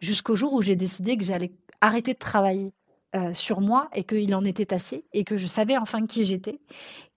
jusqu'au 0.00 0.34
jour 0.34 0.52
où 0.52 0.60
j'ai 0.60 0.76
décidé 0.76 1.16
que 1.16 1.24
j'allais 1.24 1.52
arrêter 1.80 2.12
de 2.12 2.18
travailler 2.18 2.72
euh, 3.14 3.34
sur 3.34 3.60
moi 3.60 3.90
et 3.94 4.04
qu'il 4.04 4.34
en 4.34 4.42
était 4.42 4.72
assez 4.72 5.04
et 5.12 5.24
que 5.24 5.36
je 5.36 5.46
savais 5.46 5.76
enfin 5.76 6.06
qui 6.06 6.24
j'étais, 6.24 6.60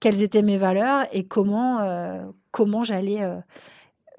quelles 0.01 0.23
étaient 0.23 0.41
mes 0.41 0.57
valeurs 0.57 1.07
et 1.13 1.25
comment, 1.25 1.79
euh, 1.79 2.21
comment 2.51 2.83
j'allais 2.83 3.23
euh, 3.23 3.37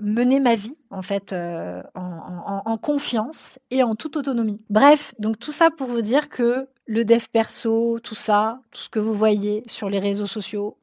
mener 0.00 0.40
ma 0.40 0.54
vie 0.54 0.74
en 0.88 1.02
fait 1.02 1.34
en, 1.34 2.78
confiance 2.78 3.58
et 3.70 3.82
en 3.82 3.94
toute 3.94 4.16
autonomie. 4.16 4.58
Bref, 4.70 5.14
donc 5.18 5.38
tout 5.38 5.52
ça 5.52 5.70
pour 5.70 5.88
vous 5.88 6.00
dire 6.00 6.30
que 6.30 6.66
le 6.86 7.04
dev 7.04 7.26
perso, 7.30 7.98
tout 7.98 8.14
ça, 8.14 8.60
tout 8.70 8.80
ce 8.80 8.88
que 8.88 8.98
vous 8.98 9.14
voyez 9.14 9.62
sur 9.66 9.90
les 9.90 9.98
réseaux 9.98 10.26
sociaux, 10.26 10.78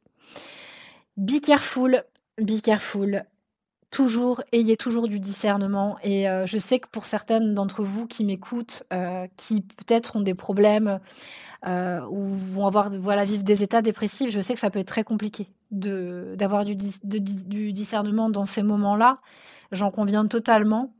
be 1.18 1.40
careful, 1.42 2.04
be 2.40 2.62
careful 2.62 3.24
toujours, 3.94 4.42
ayez 4.52 4.76
toujours 4.76 5.08
du 5.08 5.20
discernement. 5.20 5.98
Et 6.04 6.28
euh, 6.28 6.46
je 6.48 6.58
sais 6.58 6.80
que 6.80 6.88
pour 6.90 7.06
certaines 7.06 7.54
d'entre 7.54 7.84
vous 7.84 8.08
qui 8.08 8.26
m'écoutent, 8.26 8.84
euh, 8.92 9.28
qui 9.38 9.62
peut-être 9.62 10.16
ont 10.18 10.22
des 10.22 10.34
problèmes 10.34 11.00
euh, 11.68 12.02
ou 12.10 12.26
vont 12.26 12.66
avoir, 12.66 12.90
voilà, 12.90 13.24
vivre 13.24 13.44
des 13.44 13.62
états 13.62 13.84
dépressifs, 13.84 14.32
je 14.32 14.42
sais 14.42 14.56
que 14.56 14.60
ça 14.60 14.72
peut 14.72 14.80
être 14.80 14.88
très 14.88 15.04
compliqué 15.04 15.48
d'avoir 15.72 16.66
du, 16.66 16.76
discernement 16.76 18.30
dans 18.30 18.46
ces 18.46 18.64
moments-là. 18.64 19.20
J'en 19.72 19.92
conviens 19.92 20.26
totalement. 20.26 20.92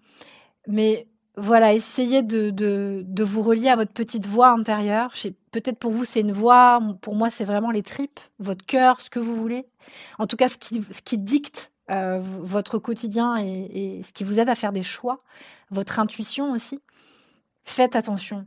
Mais 0.68 1.08
voilà, 1.36 1.74
essayez 1.74 2.22
de, 2.22 2.52
de, 2.52 3.04
de, 3.08 3.24
vous 3.24 3.42
relier 3.42 3.70
à 3.70 3.76
votre 3.76 3.92
petite 3.92 4.28
voix 4.28 4.50
intérieure. 4.50 5.14
Peut-être 5.52 5.80
pour 5.80 5.92
vous, 5.92 6.06
c'est 6.06 6.22
une 6.22 6.32
voix, 6.32 6.80
pour 7.02 7.16
moi, 7.16 7.32
c'est 7.32 7.44
vraiment 7.44 7.72
les 7.72 7.84
tripes, 7.84 8.20
votre 8.38 8.66
cœur, 8.66 9.02
ce 9.02 9.10
que 9.10 9.20
vous 9.20 9.36
voulez. 9.36 9.66
En 10.20 10.28
tout 10.28 10.38
cas, 10.38 10.48
ce 10.48 10.58
qui, 10.58 10.84
ce 10.92 11.02
qui 11.02 11.18
dicte 11.18 11.73
euh, 11.92 12.20
votre 12.22 12.78
quotidien 12.78 13.36
et, 13.38 14.02
ce 14.04 14.14
qui 14.14 14.24
vous 14.24 14.40
aide 14.40 14.48
à 14.48 14.56
faire 14.56 14.72
des 14.72 14.84
choix, 14.84 15.22
votre 15.70 16.00
intuition 16.00 16.52
aussi. 16.54 16.80
Faites 17.66 17.96
attention. 17.96 18.46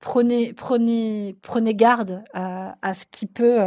Prenez, 0.00 0.52
prenez, 0.52 1.36
prenez 1.42 1.74
garde 1.74 2.22
à, 2.32 2.94
ce 2.94 3.04
qui 3.10 3.26
peut 3.26 3.58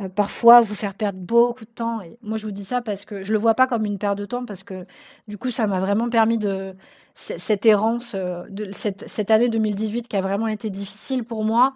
euh, 0.00 0.08
parfois 0.08 0.62
vous 0.62 0.74
faire 0.74 0.94
perdre 0.94 1.18
beaucoup 1.18 1.66
de 1.66 1.70
temps. 1.70 2.00
Et 2.00 2.18
moi, 2.22 2.38
je 2.38 2.46
vous 2.46 2.52
dis 2.52 2.64
ça 2.64 2.80
parce 2.80 3.04
que 3.04 3.22
je 3.22 3.32
le 3.34 3.38
vois 3.38 3.54
pas 3.54 3.66
comme 3.66 3.84
une 3.84 3.98
perte 3.98 4.16
de 4.16 4.24
temps 4.24 4.46
parce 4.46 4.62
que 4.62 4.86
du 5.28 5.36
coup, 5.36 5.50
ça 5.50 5.66
m'a 5.66 5.78
vraiment 5.78 6.08
permis 6.08 6.38
de 6.38 6.74
cette 7.14 7.66
errance, 7.66 8.12
euh, 8.14 8.44
de 8.48 8.72
cette, 8.72 9.06
cette, 9.06 9.30
année 9.30 9.50
2018 9.50 10.08
qui 10.08 10.16
a 10.16 10.22
vraiment 10.22 10.48
été 10.48 10.70
difficile 10.70 11.24
pour 11.24 11.44
moi. 11.44 11.74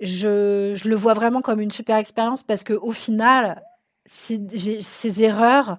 Je, 0.00 0.72
je 0.74 0.88
le 0.88 0.96
vois 0.96 1.14
vraiment 1.14 1.40
comme 1.40 1.60
une 1.60 1.70
super 1.70 1.96
expérience 1.96 2.42
parce 2.42 2.62
que 2.62 2.74
au 2.74 2.92
final, 2.92 3.62
ces, 4.06 5.22
erreurs 5.22 5.78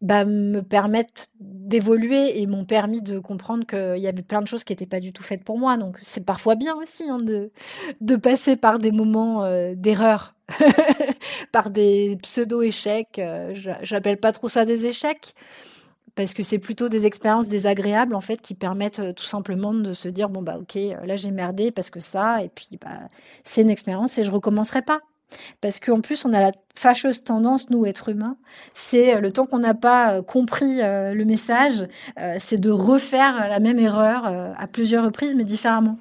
bah, 0.00 0.24
me 0.24 0.60
permettent 0.60 1.28
d'évoluer 1.40 2.40
et 2.40 2.46
m'ont 2.46 2.64
permis 2.64 3.00
de 3.00 3.18
comprendre 3.18 3.66
qu'il 3.66 4.02
y 4.02 4.06
avait 4.06 4.22
plein 4.22 4.42
de 4.42 4.46
choses 4.46 4.64
qui 4.64 4.72
n'étaient 4.72 4.86
pas 4.86 5.00
du 5.00 5.12
tout 5.12 5.22
faites 5.22 5.44
pour 5.44 5.58
moi. 5.58 5.76
Donc 5.76 5.98
c'est 6.02 6.24
parfois 6.24 6.56
bien 6.56 6.74
aussi 6.76 7.04
hein, 7.08 7.18
de, 7.18 7.50
de 8.00 8.16
passer 8.16 8.56
par 8.56 8.78
des 8.78 8.92
moments 8.92 9.44
euh, 9.44 9.74
d'erreur, 9.74 10.34
par 11.52 11.70
des 11.70 12.18
pseudo-échecs. 12.22 13.18
Euh, 13.18 13.54
j'appelle 13.82 14.18
pas 14.18 14.32
trop 14.32 14.48
ça 14.48 14.64
des 14.64 14.86
échecs 14.86 15.34
parce 16.14 16.32
que 16.32 16.42
c'est 16.42 16.58
plutôt 16.58 16.88
des 16.88 17.06
expériences 17.06 17.48
désagréables 17.48 18.14
en 18.14 18.20
fait 18.20 18.40
qui 18.40 18.54
permettent 18.54 19.00
euh, 19.00 19.12
tout 19.12 19.24
simplement 19.24 19.74
de 19.74 19.92
se 19.92 20.08
dire 20.08 20.28
bon 20.28 20.42
bah 20.42 20.58
ok 20.60 20.76
là 21.04 21.16
j'ai 21.16 21.30
merdé 21.30 21.72
parce 21.72 21.90
que 21.90 22.00
ça 22.00 22.42
et 22.44 22.48
puis 22.48 22.78
bah 22.80 23.08
c'est 23.42 23.62
une 23.62 23.70
expérience 23.70 24.16
et 24.18 24.24
je 24.24 24.30
recommencerai 24.30 24.82
pas 24.82 25.00
parce 25.60 25.80
qu'en 25.80 26.00
plus, 26.00 26.24
on 26.24 26.32
a 26.32 26.40
la 26.40 26.52
fâcheuse 26.74 27.22
tendance, 27.24 27.70
nous, 27.70 27.86
êtres 27.86 28.10
humains, 28.10 28.36
c'est 28.74 29.16
euh, 29.16 29.20
le 29.20 29.32
temps 29.32 29.46
qu'on 29.46 29.58
n'a 29.58 29.74
pas 29.74 30.14
euh, 30.14 30.22
compris 30.22 30.80
euh, 30.80 31.14
le 31.14 31.24
message, 31.24 31.86
c'est 32.38 32.60
de 32.60 32.70
refaire 32.70 33.48
la 33.48 33.60
même 33.60 33.78
erreur 33.78 34.26
à 34.26 34.66
plusieurs 34.66 35.04
reprises, 35.04 35.34
mais 35.34 35.44
différemment. 35.44 35.98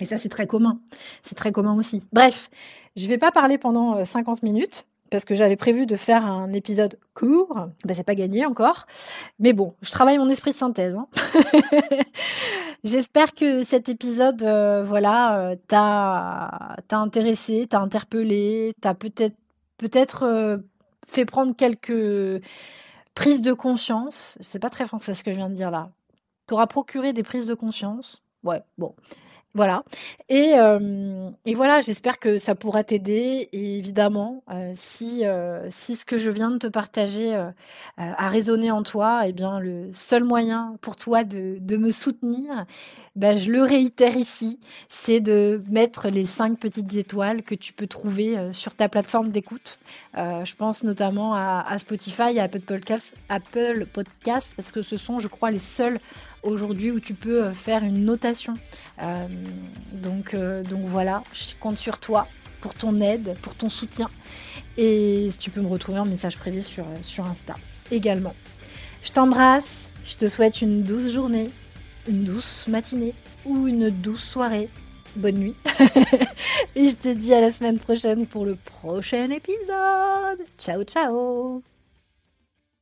Et 0.00 0.06
ça, 0.06 0.16
c'est 0.16 0.28
très 0.28 0.46
commun. 0.46 0.80
C'est 1.22 1.34
très 1.34 1.52
commun 1.52 1.76
aussi. 1.76 2.02
Bref, 2.12 2.50
je 2.96 3.04
ne 3.04 3.08
vais 3.08 3.18
pas 3.18 3.30
parler 3.30 3.58
pendant 3.58 4.04
50 4.04 4.42
minutes 4.42 4.86
parce 5.14 5.24
que 5.24 5.36
j'avais 5.36 5.54
prévu 5.54 5.86
de 5.86 5.94
faire 5.94 6.26
un 6.26 6.52
épisode 6.52 6.98
court. 7.14 7.68
Ben, 7.84 7.94
c'est 7.94 8.02
pas 8.02 8.16
gagné 8.16 8.44
encore. 8.44 8.88
Mais 9.38 9.52
bon, 9.52 9.76
je 9.80 9.92
travaille 9.92 10.18
mon 10.18 10.28
esprit 10.28 10.50
de 10.50 10.56
synthèse. 10.56 10.96
Hein. 10.96 11.06
J'espère 12.82 13.32
que 13.32 13.62
cet 13.62 13.88
épisode, 13.88 14.42
euh, 14.42 14.82
voilà, 14.82 15.38
euh, 15.38 15.56
t'a, 15.68 16.74
intéressé, 16.90 17.68
t'a 17.68 17.78
interpellé, 17.78 18.74
t'a 18.80 18.94
peut-être, 18.94 19.36
peut-être 19.78 20.24
euh, 20.24 20.56
fait 21.06 21.24
prendre 21.24 21.54
quelques 21.54 22.42
prises 23.14 23.40
de 23.40 23.52
conscience. 23.52 24.36
C'est 24.40 24.58
pas 24.58 24.70
très 24.70 24.84
français 24.84 25.14
ce 25.14 25.22
que 25.22 25.30
je 25.30 25.36
viens 25.36 25.48
de 25.48 25.54
dire 25.54 25.70
là. 25.70 25.90
T'auras 26.48 26.66
procuré 26.66 27.12
des 27.12 27.22
prises 27.22 27.46
de 27.46 27.54
conscience. 27.54 28.20
Ouais, 28.42 28.64
bon. 28.78 28.96
Voilà. 29.56 29.84
Et, 30.28 30.54
euh, 30.58 31.30
et 31.46 31.54
voilà, 31.54 31.80
j'espère 31.80 32.18
que 32.18 32.38
ça 32.38 32.56
pourra 32.56 32.82
t'aider. 32.82 33.48
Et 33.52 33.78
évidemment, 33.78 34.42
euh, 34.50 34.72
si, 34.74 35.24
euh, 35.24 35.68
si 35.70 35.94
ce 35.94 36.04
que 36.04 36.18
je 36.18 36.28
viens 36.30 36.50
de 36.50 36.58
te 36.58 36.66
partager 36.66 37.34
a 37.96 38.28
résonné 38.28 38.72
en 38.72 38.82
toi, 38.82 39.22
eh 39.26 39.32
bien, 39.32 39.60
le 39.60 39.90
seul 39.92 40.24
moyen 40.24 40.76
pour 40.80 40.96
toi 40.96 41.22
de, 41.22 41.76
me 41.76 41.90
soutenir, 41.92 42.66
ben, 43.14 43.38
je 43.38 43.50
le 43.50 43.62
réitère 43.62 44.16
ici, 44.16 44.58
c'est 44.88 45.20
de 45.20 45.62
mettre 45.70 46.08
les 46.08 46.26
cinq 46.26 46.58
petites 46.58 46.94
étoiles 46.94 47.42
que 47.42 47.54
tu 47.54 47.72
peux 47.72 47.86
trouver 47.86 48.36
sur 48.52 48.74
ta 48.74 48.88
plateforme 48.88 49.30
d'écoute. 49.30 49.78
je 50.16 50.54
pense 50.56 50.82
notamment 50.82 51.34
à, 51.34 51.78
Spotify, 51.78 52.40
à 52.40 52.44
Apple 52.44 52.60
Podcast, 52.60 53.14
Apple 53.28 53.86
Podcast, 53.86 54.52
parce 54.56 54.72
que 54.72 54.82
ce 54.82 54.96
sont, 54.96 55.20
je 55.20 55.28
crois, 55.28 55.52
les 55.52 55.60
seuls 55.60 56.00
aujourd'hui 56.44 56.90
où 56.90 57.00
tu 57.00 57.14
peux 57.14 57.44
euh, 57.44 57.52
faire 57.52 57.82
une 57.82 58.04
notation. 58.04 58.54
Euh, 59.02 59.26
donc, 59.92 60.34
euh, 60.34 60.62
donc 60.62 60.82
voilà, 60.86 61.22
je 61.32 61.54
compte 61.58 61.78
sur 61.78 61.98
toi 61.98 62.28
pour 62.60 62.74
ton 62.74 63.00
aide, 63.00 63.36
pour 63.42 63.54
ton 63.54 63.68
soutien. 63.68 64.08
Et 64.76 65.30
tu 65.38 65.50
peux 65.50 65.60
me 65.60 65.68
retrouver 65.68 65.98
en 65.98 66.06
message 66.06 66.36
privé 66.36 66.60
sur 66.60 67.26
Insta 67.26 67.54
également. 67.90 68.34
Je 69.02 69.12
t'embrasse, 69.12 69.90
je 70.04 70.16
te 70.16 70.28
souhaite 70.28 70.62
une 70.62 70.82
douce 70.82 71.12
journée, 71.12 71.50
une 72.08 72.24
douce 72.24 72.66
matinée 72.68 73.14
ou 73.44 73.66
une 73.68 73.90
douce 73.90 74.24
soirée. 74.24 74.68
Bonne 75.16 75.36
nuit. 75.36 75.54
Et 76.74 76.88
je 76.88 76.96
te 76.96 77.12
dis 77.12 77.32
à 77.32 77.40
la 77.40 77.50
semaine 77.50 77.78
prochaine 77.78 78.26
pour 78.26 78.44
le 78.44 78.56
prochain 78.56 79.30
épisode. 79.30 80.40
Ciao 80.58 80.82
ciao 80.84 81.73